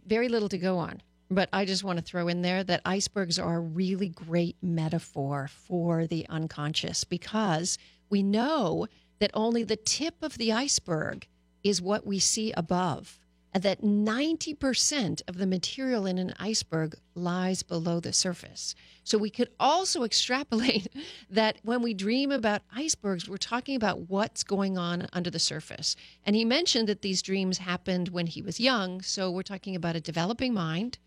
very 0.05 0.29
little 0.29 0.49
to 0.49 0.57
go 0.57 0.77
on, 0.77 1.01
but 1.29 1.49
I 1.53 1.65
just 1.65 1.83
want 1.83 1.99
to 1.99 2.03
throw 2.03 2.27
in 2.27 2.41
there 2.41 2.63
that 2.63 2.81
icebergs 2.85 3.39
are 3.39 3.57
a 3.57 3.59
really 3.59 4.09
great 4.09 4.57
metaphor 4.61 5.49
for 5.67 6.07
the 6.07 6.25
unconscious 6.29 7.03
because 7.03 7.77
we 8.09 8.23
know 8.23 8.87
that 9.19 9.31
only 9.33 9.63
the 9.63 9.75
tip 9.75 10.15
of 10.21 10.37
the 10.37 10.51
iceberg 10.51 11.27
is 11.63 11.81
what 11.81 12.05
we 12.05 12.19
see 12.19 12.51
above, 12.53 13.19
and 13.53 13.63
that 13.63 13.81
90% 13.81 15.21
of 15.27 15.37
the 15.37 15.47
material 15.47 16.05
in 16.05 16.17
an 16.17 16.33
iceberg 16.39 16.95
lies 17.15 17.63
below 17.63 17.99
the 17.99 18.13
surface. 18.13 18.75
So 19.03 19.17
we 19.17 19.29
could 19.29 19.49
also 19.59 20.03
extrapolate 20.05 20.87
that 21.29 21.57
when 21.63 21.81
we 21.81 21.93
dream 21.93 22.31
about 22.31 22.61
icebergs, 22.75 23.27
we're 23.27 23.37
talking 23.37 23.75
about 23.75 24.09
what's 24.09 24.43
going 24.43 24.77
on 24.77 25.07
under 25.13 25.29
the 25.29 25.39
surface. 25.39 25.95
And 26.25 26.35
he 26.35 26.45
mentioned 26.45 26.87
that 26.87 27.01
these 27.01 27.21
dreams 27.21 27.57
happened 27.59 28.09
when 28.09 28.27
he 28.27 28.41
was 28.41 28.59
young. 28.59 29.01
So 29.01 29.31
we're 29.31 29.43
talking 29.43 29.75
about 29.75 29.95
a 29.95 30.01
developing 30.01 30.53
mind, 30.53 30.99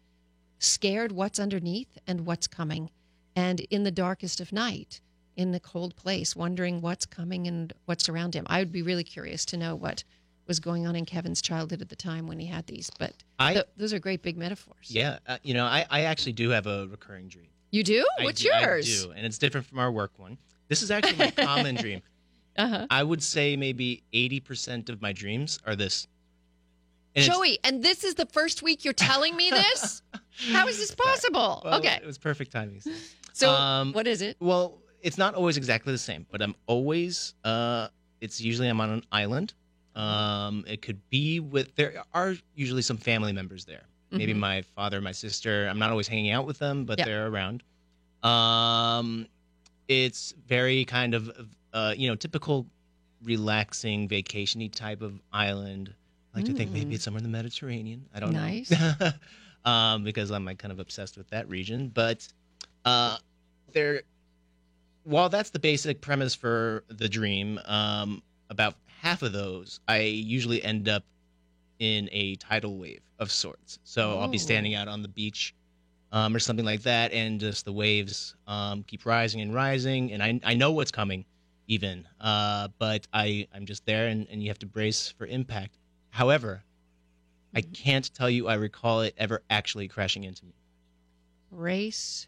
scared 0.59 1.13
what's 1.13 1.39
underneath 1.39 1.99
and 2.07 2.27
what's 2.27 2.47
coming, 2.47 2.91
and 3.37 3.61
in 3.61 3.85
the 3.85 3.91
darkest 3.91 4.41
of 4.41 4.53
night, 4.53 5.01
in 5.41 5.53
the 5.53 5.61
cold 5.61 5.97
place, 5.97 6.37
wondering 6.37 6.81
what's 6.81 7.07
coming 7.07 7.47
and 7.47 7.73
what's 7.87 8.09
around 8.09 8.35
him. 8.35 8.45
I 8.49 8.59
would 8.59 8.73
be 8.73 8.83
really 8.83 9.05
curious 9.05 9.45
to 9.47 9.57
know 9.57 9.75
what 9.75 10.05
was 10.47 10.61
going 10.61 10.87
on 10.87 10.97
in 10.97 11.05
Kevin's 11.07 11.41
childhood 11.41 11.81
at 11.81 11.89
the 11.89 11.97
time 11.97 12.27
when 12.27 12.39
he 12.39 12.47
had 12.47 12.67
these. 12.67 12.91
But 12.99 13.13
I- 13.39 13.55
th- 13.55 13.67
those 13.77 13.93
are 13.93 13.99
great 13.99 14.23
big 14.23 14.37
metaphors. 14.37 14.91
Yeah, 14.91 15.19
uh, 15.27 15.39
you 15.43 15.55
know, 15.55 15.65
I, 15.65 15.87
I 15.91 16.03
actually 16.03 16.33
do 16.33 16.51
have 16.51 16.67
a 16.67 16.87
recurring 16.89 17.29
dream. 17.29 17.49
You 17.71 17.85
do? 17.85 18.07
I 18.19 18.25
What's 18.25 18.43
do- 18.43 18.49
yours? 18.49 18.87
I 19.03 19.07
do, 19.07 19.13
and 19.13 19.25
it's 19.25 19.39
different 19.39 19.67
from 19.67 19.79
our 19.79 19.91
work 19.93 20.13
one. 20.19 20.39
This 20.69 20.83
is 20.83 20.91
actually 20.91 21.19
my 21.19 21.31
common 21.37 21.77
dream. 21.77 22.03
Uh-huh. 22.59 22.87
I 22.91 23.03
would 23.03 23.23
say 23.23 23.57
maybe 23.57 24.03
eighty 24.13 24.41
percent 24.41 24.91
of 24.91 25.01
my 25.01 25.13
dreams 25.13 25.59
are 25.67 25.77
this. 25.77 26.09
And 27.15 27.25
Joey, 27.25 27.59
and 27.65 27.83
this 27.83 28.05
is 28.05 28.15
the 28.15 28.27
first 28.27 28.63
week 28.63 28.85
you're 28.85 28.93
telling 28.93 29.37
me 29.37 29.51
this? 29.51 30.03
How 30.53 30.67
is 30.69 30.79
this 30.79 30.95
possible? 30.95 31.63
well, 31.65 31.79
okay. 31.79 31.99
it 32.03 32.07
was 32.07 32.19
perfect 32.19 32.53
timing. 32.53 32.83
So, 33.33 33.51
um, 33.51 33.93
what 33.93 34.07
is 34.07 34.23
it? 34.23 34.37
Well, 34.41 34.79
it's 35.03 35.19
not 35.19 35.35
always 35.35 35.57
exactly 35.57 35.93
the 35.93 35.99
same, 35.99 36.27
but 36.31 36.43
I'm 36.43 36.55
always. 36.67 37.35
Uh, 37.45 37.89
it's 38.21 38.41
usually 38.41 38.69
I'm 38.69 38.81
on 38.81 38.91
an 38.91 39.05
island. 39.13 39.55
Um, 39.97 40.65
it 40.69 40.83
could 40.83 41.01
be 41.11 41.41
with 41.41 41.75
there 41.75 42.03
are 42.15 42.35
usually 42.55 42.83
some 42.83 42.97
family 42.97 43.33
members 43.33 43.65
there, 43.65 43.83
maybe 44.11 44.33
Mhm. 44.33 44.39
my 44.39 44.63
father, 44.63 45.01
my 45.01 45.13
sister. 45.13 45.67
I'm 45.69 45.79
not 45.79 45.91
always 45.91 46.07
hanging 46.09 46.31
out 46.31 46.47
with 46.47 46.59
them, 46.59 46.85
but 46.85 46.99
Yeah. 46.99 47.05
they're 47.07 47.27
around. 47.27 47.63
Um, 48.23 49.27
it's 49.89 50.33
very 50.47 50.85
kind 50.85 51.15
of 51.15 51.31
uh, 51.73 51.95
you 51.97 52.09
know 52.09 52.15
typical 52.15 52.67
relaxing 53.23 54.09
vacationy 54.09 54.73
type 54.73 55.03
of 55.03 55.21
island. 55.33 55.95
I 56.35 56.39
like 56.39 56.47
to 56.47 56.53
think 56.53 56.73
maybe 56.73 56.93
Mm. 56.93 56.95
it's 56.95 57.05
somewhere 57.05 57.19
in 57.19 57.25
the 57.25 57.29
Mediterranean. 57.31 58.07
I 58.15 58.21
don't 58.21 58.33
Nice. 58.33 58.71
know. 58.71 58.95
um, 59.71 60.05
because 60.05 60.31
I'm 60.31 60.45
like 60.45 60.59
kind 60.59 60.73
of 60.73 60.79
obsessed 60.79 61.17
with 61.19 61.29
that 61.31 61.49
region. 61.49 61.89
But 61.89 62.27
uh, 62.85 63.19
there, 63.73 64.03
while 65.05 65.29
that's 65.29 65.51
the 65.51 65.59
basic 65.59 66.01
premise 66.01 66.35
for 66.35 66.85
the 66.89 67.09
dream, 67.09 67.59
um, 67.67 68.23
about 68.51 68.75
half 69.01 69.23
of 69.23 69.33
those 69.33 69.81
I 69.89 70.01
usually 70.01 70.63
end 70.63 70.89
up 70.89 71.05
in 71.79 72.09
a 72.13 72.37
tidal 72.37 72.77
wave 72.79 73.01
of 73.19 73.31
sorts. 73.33 73.79
So 73.85 74.19
I'll 74.19 74.29
be 74.29 74.37
Oh. 74.37 74.41
standing 74.41 74.75
out 74.75 74.89
on 74.89 75.03
the 75.03 75.09
beach. 75.09 75.55
Um, 76.13 76.35
or 76.35 76.41
something 76.41 76.65
like 76.65 76.83
that, 76.83 77.13
and 77.13 77.39
just 77.39 77.65
the 77.65 77.73
waves 77.73 78.35
um, 78.49 78.83
keep 78.83 79.07
rising 79.07 79.43
and 79.43 79.55
rising, 79.55 80.11
and 80.11 80.21
I, 80.21 80.41
I 80.43 80.55
know 80.55 80.73
what's 80.73 80.91
coming, 80.91 81.25
even, 81.69 82.05
uh, 82.21 82.67
but 82.81 83.07
I 83.13 83.47
I'm 83.55 83.65
just 83.65 83.87
there, 83.87 84.09
and, 84.09 84.27
and 84.29 84.43
you 84.43 84.49
have 84.51 84.59
to 84.59 84.67
brace 84.67 85.15
for 85.17 85.25
impact. 85.29 85.79
However, 86.09 86.65
I 87.55 87.61
can't 87.61 88.13
tell 88.13 88.29
you 88.29 88.49
I 88.49 88.55
recall 88.55 89.03
it 89.03 89.15
ever 89.19 89.41
actually 89.51 89.87
crashing 89.87 90.25
into 90.25 90.45
me. 90.47 90.55
Race 91.53 92.27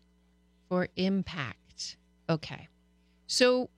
for 0.68 0.86
impact. 0.94 1.58
Okay. 2.28 2.68
So 3.26 3.70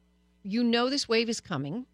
you 0.43 0.63
know 0.63 0.91
this 0.91 1.09
wave 1.09 1.29
is 1.29 1.41
coming. 1.41 1.87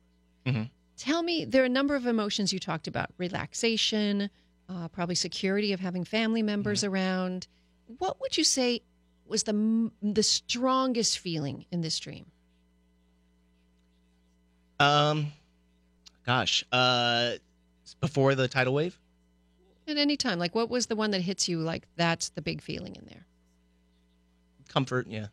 Mhm. 0.46 0.70
Tell 0.96 1.22
me, 1.22 1.44
there 1.44 1.62
are 1.62 1.66
a 1.66 1.68
number 1.70 1.94
of 1.94 2.06
emotions 2.06 2.52
you 2.52 2.58
talked 2.58 2.86
about 2.86 3.10
relaxation, 3.16 4.28
uh, 4.68 4.88
probably 4.88 5.14
security 5.14 5.72
of 5.72 5.80
having 5.80 6.04
family 6.04 6.42
members 6.42 6.84
around. 6.84 7.46
What 7.98 8.20
would 8.20 8.36
you 8.36 8.44
say 8.44 8.82
was 9.26 9.44
the, 9.44 9.90
the 10.02 10.22
strongest 10.22 11.18
feeling 11.18 11.64
in 11.70 11.80
this 11.80 11.98
dream? 11.98 12.26
Um, 14.78 15.32
gosh, 16.26 16.64
uh, 16.72 17.32
before 18.00 18.34
the 18.34 18.48
tidal 18.48 18.74
wave, 18.74 18.98
At 19.86 19.96
any 19.96 20.16
time, 20.16 20.38
like 20.38 20.54
what 20.54 20.68
was 20.70 20.86
the 20.86 20.96
one 20.96 21.10
that 21.12 21.20
hits 21.20 21.48
you 21.48 21.58
like 21.60 21.86
that's 21.96 22.30
the 22.30 22.42
big 22.42 22.60
feeling 22.62 22.96
in 22.96 23.06
there? 23.06 23.26
comfort, 24.68 25.08
yeah. 25.08 25.26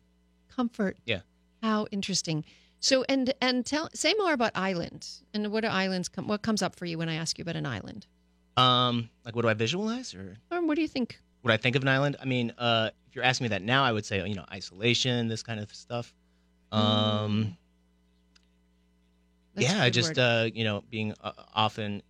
Comfort. 0.58 0.96
Yeah. 1.06 1.20
How 1.62 1.86
interesting. 1.92 2.44
So 2.80 3.04
and 3.08 3.32
and 3.40 3.64
tell 3.64 3.88
say 3.94 4.12
more 4.18 4.32
about 4.32 4.50
islands 4.56 5.22
and 5.32 5.52
what 5.52 5.64
are 5.64 5.70
islands 5.70 6.08
come 6.08 6.26
what 6.26 6.42
comes 6.42 6.62
up 6.62 6.74
for 6.74 6.84
you 6.84 6.98
when 6.98 7.08
I 7.08 7.14
ask 7.14 7.38
you 7.38 7.42
about 7.42 7.54
an 7.54 7.64
island? 7.64 8.08
Um, 8.56 9.08
like 9.24 9.36
what 9.36 9.42
do 9.42 9.48
I 9.48 9.54
visualize, 9.54 10.14
or 10.14 10.36
Or 10.50 10.66
what 10.66 10.74
do 10.74 10.82
you 10.82 10.88
think? 10.88 11.20
what 11.42 11.54
I 11.54 11.56
think 11.56 11.76
of 11.76 11.82
an 11.82 11.88
island? 11.88 12.16
I 12.20 12.24
mean, 12.24 12.52
uh, 12.58 12.90
if 13.06 13.14
you're 13.14 13.24
asking 13.24 13.44
me 13.44 13.48
that 13.50 13.62
now, 13.62 13.84
I 13.84 13.92
would 13.92 14.04
say 14.04 14.26
you 14.28 14.34
know 14.34 14.44
isolation, 14.52 15.28
this 15.28 15.44
kind 15.44 15.60
of 15.60 15.72
stuff. 15.72 16.12
Um. 16.72 17.56
That's 19.54 19.72
yeah, 19.72 19.88
just 19.88 20.10
word. 20.10 20.18
uh, 20.18 20.50
you 20.52 20.64
know, 20.64 20.84
being 20.90 21.14
uh, 21.20 21.32
often, 21.54 22.02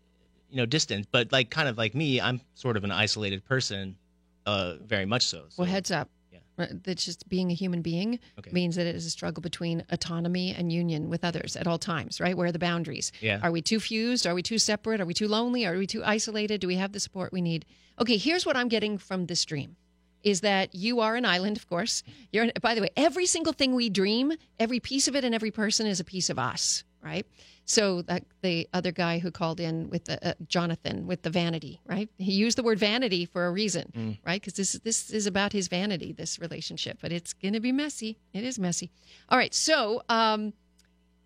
you 0.51 0.57
know, 0.59 0.67
distant, 0.67 1.07
but 1.11 1.33
like 1.33 1.49
kind 1.51 1.69
of 1.69 1.79
like 1.79 1.95
me, 1.95 2.21
I'm 2.21 2.41
sort 2.55 2.77
of 2.77 2.85
an 2.85 2.91
isolated 2.91 3.43
person, 3.45 3.97
uh, 4.45 4.75
very 4.85 5.07
much 5.07 5.27
so. 5.27 5.45
so 5.49 5.63
well, 5.63 5.71
heads 5.71 5.91
up. 5.91 6.11
Right, 6.59 6.83
That's 6.83 7.05
just 7.05 7.29
being 7.29 7.53
a 7.53 7.55
human 7.55 7.83
being 7.83 8.19
Okay. 8.39 8.51
means 8.51 8.75
that 8.75 8.87
it 8.87 8.97
is 8.97 9.07
a 9.07 9.11
struggle 9.11 9.41
between 9.41 9.85
autonomy 9.91 10.53
and 10.53 10.73
union 10.73 11.09
with 11.09 11.25
others 11.25 11.55
at 11.55 11.69
all 11.69 11.79
times, 11.79 12.21
right? 12.21 12.37
Where 12.37 12.49
are 12.49 12.53
the 12.53 12.59
boundaries? 12.59 13.13
Yeah. 13.21 13.39
Are 13.45 13.53
we 13.53 13.63
too 13.63 13.79
fused? 13.79 14.27
Are 14.27 14.35
we 14.35 14.43
too 14.43 14.59
separate? 14.59 15.01
Are 15.01 15.07
we 15.07 15.15
too 15.15 15.29
lonely? 15.29 15.65
Are 15.67 15.79
we 15.79 15.87
too 15.87 16.03
isolated? 16.05 16.61
Do 16.61 16.67
we 16.67 16.75
have 16.75 16.91
the 16.91 16.99
support 17.01 17.33
we 17.33 17.41
need? 17.43 17.65
Okay, 18.01 18.17
here's 18.17 18.45
what 18.45 18.57
I'm 18.57 18.69
getting 18.69 18.99
from 18.99 19.27
this 19.27 19.45
dream 19.45 19.77
is 20.25 20.41
that 20.41 20.75
you 20.75 20.99
are 20.99 21.15
an 21.15 21.25
island, 21.25 21.57
of 21.57 21.69
course. 21.69 22.03
You're 22.33 22.45
an, 22.45 22.53
by 22.61 22.75
the 22.75 22.81
way, 22.81 22.89
every 22.97 23.27
single 23.27 23.53
thing 23.53 23.77
we 23.77 23.89
dream, 23.89 24.33
every 24.59 24.81
piece 24.81 25.07
of 25.07 25.15
it 25.15 25.23
and 25.25 25.33
every 25.33 25.53
person 25.53 25.87
is 25.87 26.01
a 26.01 26.05
piece 26.05 26.29
of 26.29 26.41
us, 26.41 26.83
right? 27.01 27.25
So 27.71 28.01
that 28.03 28.25
the 28.41 28.67
other 28.73 28.93
guy 28.93 29.19
who 29.19 29.31
called 29.31 29.61
in 29.61 29.91
with 29.91 30.07
the 30.07 30.17
uh, 30.27 30.33
Jonathan 30.47 31.07
with 31.07 31.21
the 31.21 31.29
vanity, 31.29 31.83
right? 31.85 32.09
He 32.17 32.33
used 32.33 32.57
the 32.57 32.63
word 32.63 32.79
vanity 32.79 33.27
for 33.27 33.45
a 33.45 33.53
reason, 33.53 33.93
right? 34.27 34.41
Because 34.41 34.55
this 34.55 34.73
this 34.85 35.11
is 35.11 35.27
about 35.27 35.53
his 35.53 35.69
vanity, 35.69 36.15
this 36.15 36.39
relationship, 36.39 36.97
but 37.03 37.13
it's 37.13 37.35
going 37.35 37.53
to 37.53 37.61
be 37.61 37.71
messy. 37.71 38.17
It 38.33 38.43
is 38.43 38.59
messy. 38.59 38.91
All 39.29 39.37
right, 39.37 39.53
so 39.53 40.01
um, 40.09 40.55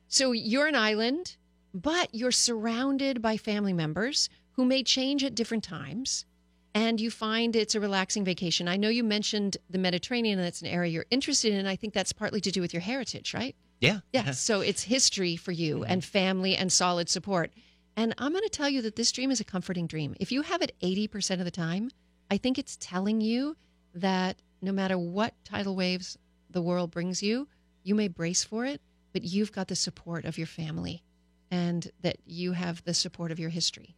so 0.08 0.32
you're 0.32 0.66
an 0.66 0.74
island, 0.74 1.36
but 1.72 2.12
you're 2.12 2.32
surrounded 2.32 3.22
by 3.22 3.36
family 3.36 3.72
members 3.72 4.28
who 4.56 4.64
may 4.64 4.82
change 4.82 5.22
at 5.22 5.36
different 5.36 5.62
times, 5.62 6.26
and 6.74 7.00
you 7.00 7.10
find 7.10 7.54
it's 7.54 7.76
a 7.76 7.80
relaxing 7.80 8.24
vacation. 8.24 8.66
I 8.66 8.76
know 8.76 8.88
you 8.88 9.04
mentioned 9.04 9.58
the 9.70 9.78
Mediterranean, 9.78 10.40
and 10.40 10.46
that's 10.46 10.60
an 10.60 10.66
area 10.66 10.90
you're 10.90 11.06
interested 11.10 11.52
in. 11.52 11.66
I 11.68 11.76
think 11.76 11.94
that's 11.94 12.12
partly 12.12 12.40
to 12.40 12.50
do 12.50 12.60
with 12.60 12.74
your 12.74 12.82
heritage, 12.82 13.32
right? 13.32 13.54
Yeah. 13.82 13.98
Yeah. 14.12 14.30
So 14.30 14.60
it's 14.60 14.84
history 14.84 15.36
for 15.36 15.52
you 15.52 15.84
and 15.84 16.04
family 16.04 16.56
and 16.56 16.70
solid 16.72 17.08
support. 17.08 17.52
And 17.96 18.14
I'm 18.16 18.32
going 18.32 18.44
to 18.44 18.48
tell 18.48 18.68
you 18.70 18.80
that 18.82 18.96
this 18.96 19.12
dream 19.12 19.30
is 19.30 19.40
a 19.40 19.44
comforting 19.44 19.86
dream. 19.86 20.14
If 20.20 20.32
you 20.32 20.42
have 20.42 20.62
it 20.62 20.74
80% 20.80 21.38
of 21.40 21.44
the 21.44 21.50
time, 21.50 21.90
I 22.30 22.38
think 22.38 22.58
it's 22.58 22.78
telling 22.80 23.20
you 23.20 23.56
that 23.94 24.36
no 24.62 24.72
matter 24.72 24.96
what 24.96 25.34
tidal 25.44 25.76
waves 25.76 26.16
the 26.48 26.62
world 26.62 26.90
brings 26.90 27.22
you, 27.22 27.48
you 27.82 27.94
may 27.94 28.08
brace 28.08 28.44
for 28.44 28.64
it, 28.64 28.80
but 29.12 29.22
you've 29.24 29.52
got 29.52 29.68
the 29.68 29.76
support 29.76 30.24
of 30.24 30.38
your 30.38 30.46
family 30.46 31.02
and 31.50 31.90
that 32.00 32.16
you 32.24 32.52
have 32.52 32.82
the 32.84 32.94
support 32.94 33.30
of 33.32 33.38
your 33.38 33.50
history. 33.50 33.94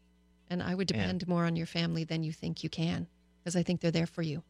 And 0.49 0.63
I 0.63 0.75
would 0.75 0.91
Yeah. 0.91 0.97
depend 1.03 1.29
more 1.29 1.45
on 1.45 1.55
your 1.57 1.67
family 1.67 2.05
than 2.05 2.25
you 2.25 2.33
think 2.33 2.65
you 2.65 2.71
can 2.71 3.07
because 3.39 3.55
I 3.55 3.63
think 3.63 3.81
they're 3.81 3.91
there 3.91 4.07
for 4.07 4.23
you. 4.23 4.43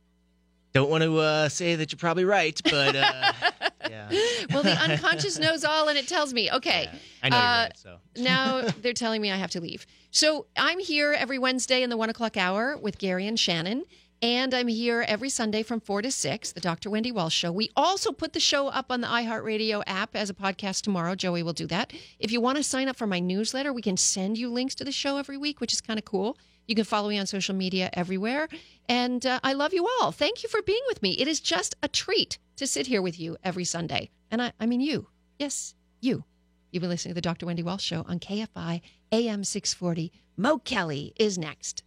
Don't 0.73 0.91
want 0.91 1.03
to 1.05 1.19
uh, 1.19 1.49
say 1.49 1.77
that 1.77 1.93
you're 1.93 1.99
probably 1.99 2.25
right, 2.25 2.59
but 2.65 2.97
uh, 2.97 3.33
yeah. 3.89 4.09
Well, 4.51 4.63
the 4.63 4.73
unconscious 4.73 5.39
knows 5.39 5.65
all 5.65 5.89
and 5.89 5.99
it 5.99 6.07
tells 6.09 6.33
me, 6.33 6.51
okay. 6.51 6.85
Yeah. 6.93 6.99
I 7.23 7.29
know 7.29 7.37
Uh, 7.37 7.41
right. 7.41 7.73
So 7.77 7.97
now 8.23 8.63
they're 8.83 8.93
telling 8.93 9.21
me 9.23 9.31
I 9.31 9.37
have 9.37 9.51
to 9.53 9.61
leave. 9.61 9.87
So 10.11 10.47
I'm 10.57 10.79
here 10.79 11.13
every 11.13 11.39
Wednesday 11.39 11.83
in 11.83 11.91
the 11.91 11.97
one 11.97 12.11
o'clock 12.11 12.37
hour 12.37 12.77
with 12.77 12.99
Gary 12.99 13.27
and 13.27 13.39
Shannon. 13.39 13.85
And 14.23 14.55
I'm 14.55 14.69
here 14.69 15.05
every 15.07 15.29
Sunday 15.29 15.63
from 15.63 15.81
4 15.81 16.01
to 16.01 16.11
6, 16.11 16.53
the 16.53 16.61
Dr. 16.61 16.89
Wendy 16.89 17.13
Walsh 17.13 17.35
Show. 17.35 17.53
We 17.53 17.71
also 17.77 18.11
put 18.11 18.33
the 18.33 18.41
show 18.41 18.69
up 18.69 18.87
on 18.89 19.03
the 19.03 19.07
iHeartRadio 19.09 19.83
app 19.87 20.17
as 20.17 20.31
a 20.31 20.35
podcast 20.35 20.81
tomorrow. 20.83 21.15
Joey 21.15 21.43
will 21.43 21.53
do 21.53 21.67
that. 21.67 21.93
If 22.19 22.33
you 22.33 22.41
want 22.41 22.57
to 22.57 22.63
sign 22.63 22.89
up 22.89 22.97
for 22.97 23.07
my 23.07 23.19
newsletter, 23.19 23.71
we 23.71 23.83
can 23.83 23.99
send 23.99 24.39
you 24.39 24.49
links 24.49 24.75
to 24.77 24.85
the 24.85 24.93
show 24.93 25.19
every 25.19 25.37
week, 25.37 25.61
which 25.61 25.75
is 25.75 25.83
kind 25.83 25.99
of 25.99 26.07
cool. 26.07 26.39
You 26.67 26.75
can 26.75 26.85
follow 26.85 27.09
me 27.09 27.19
on 27.19 27.27
social 27.27 27.55
media 27.55 27.91
everywhere. 27.93 28.49
And 28.89 29.25
uh, 29.25 29.41
I 29.43 29.53
love 29.53 29.75
you 29.75 29.89
all. 30.01 30.13
Thank 30.13 30.43
you 30.43 30.49
for 30.49 30.63
being 30.63 30.83
with 30.87 31.03
me. 31.03 31.13
It 31.13 31.29
is 31.29 31.41
just 31.41 31.75
a 31.83 31.89
treat 31.89 32.39
to 32.57 32.67
sit 32.67 32.87
here 32.87 33.03
with 33.03 33.19
you 33.19 33.37
every 33.43 33.65
Sunday. 33.65 34.11
And 34.31 34.41
I, 34.41 34.53
I 34.61 34.67
mean, 34.67 34.81
you. 34.81 35.09
Yes, 35.39 35.75
you. 36.01 36.25
You've 36.71 36.81
been 36.81 36.91
listening 36.91 37.13
to 37.13 37.15
the 37.15 37.21
Dr. 37.21 37.47
Wendy 37.47 37.63
Walsh 37.63 37.85
Show 37.85 38.05
on 38.09 38.19
KFI 38.19 38.81
AM 39.13 39.45
640. 39.45 40.13
Mo 40.37 40.59
Kelly 40.59 41.13
is 41.17 41.39
next. 41.39 41.83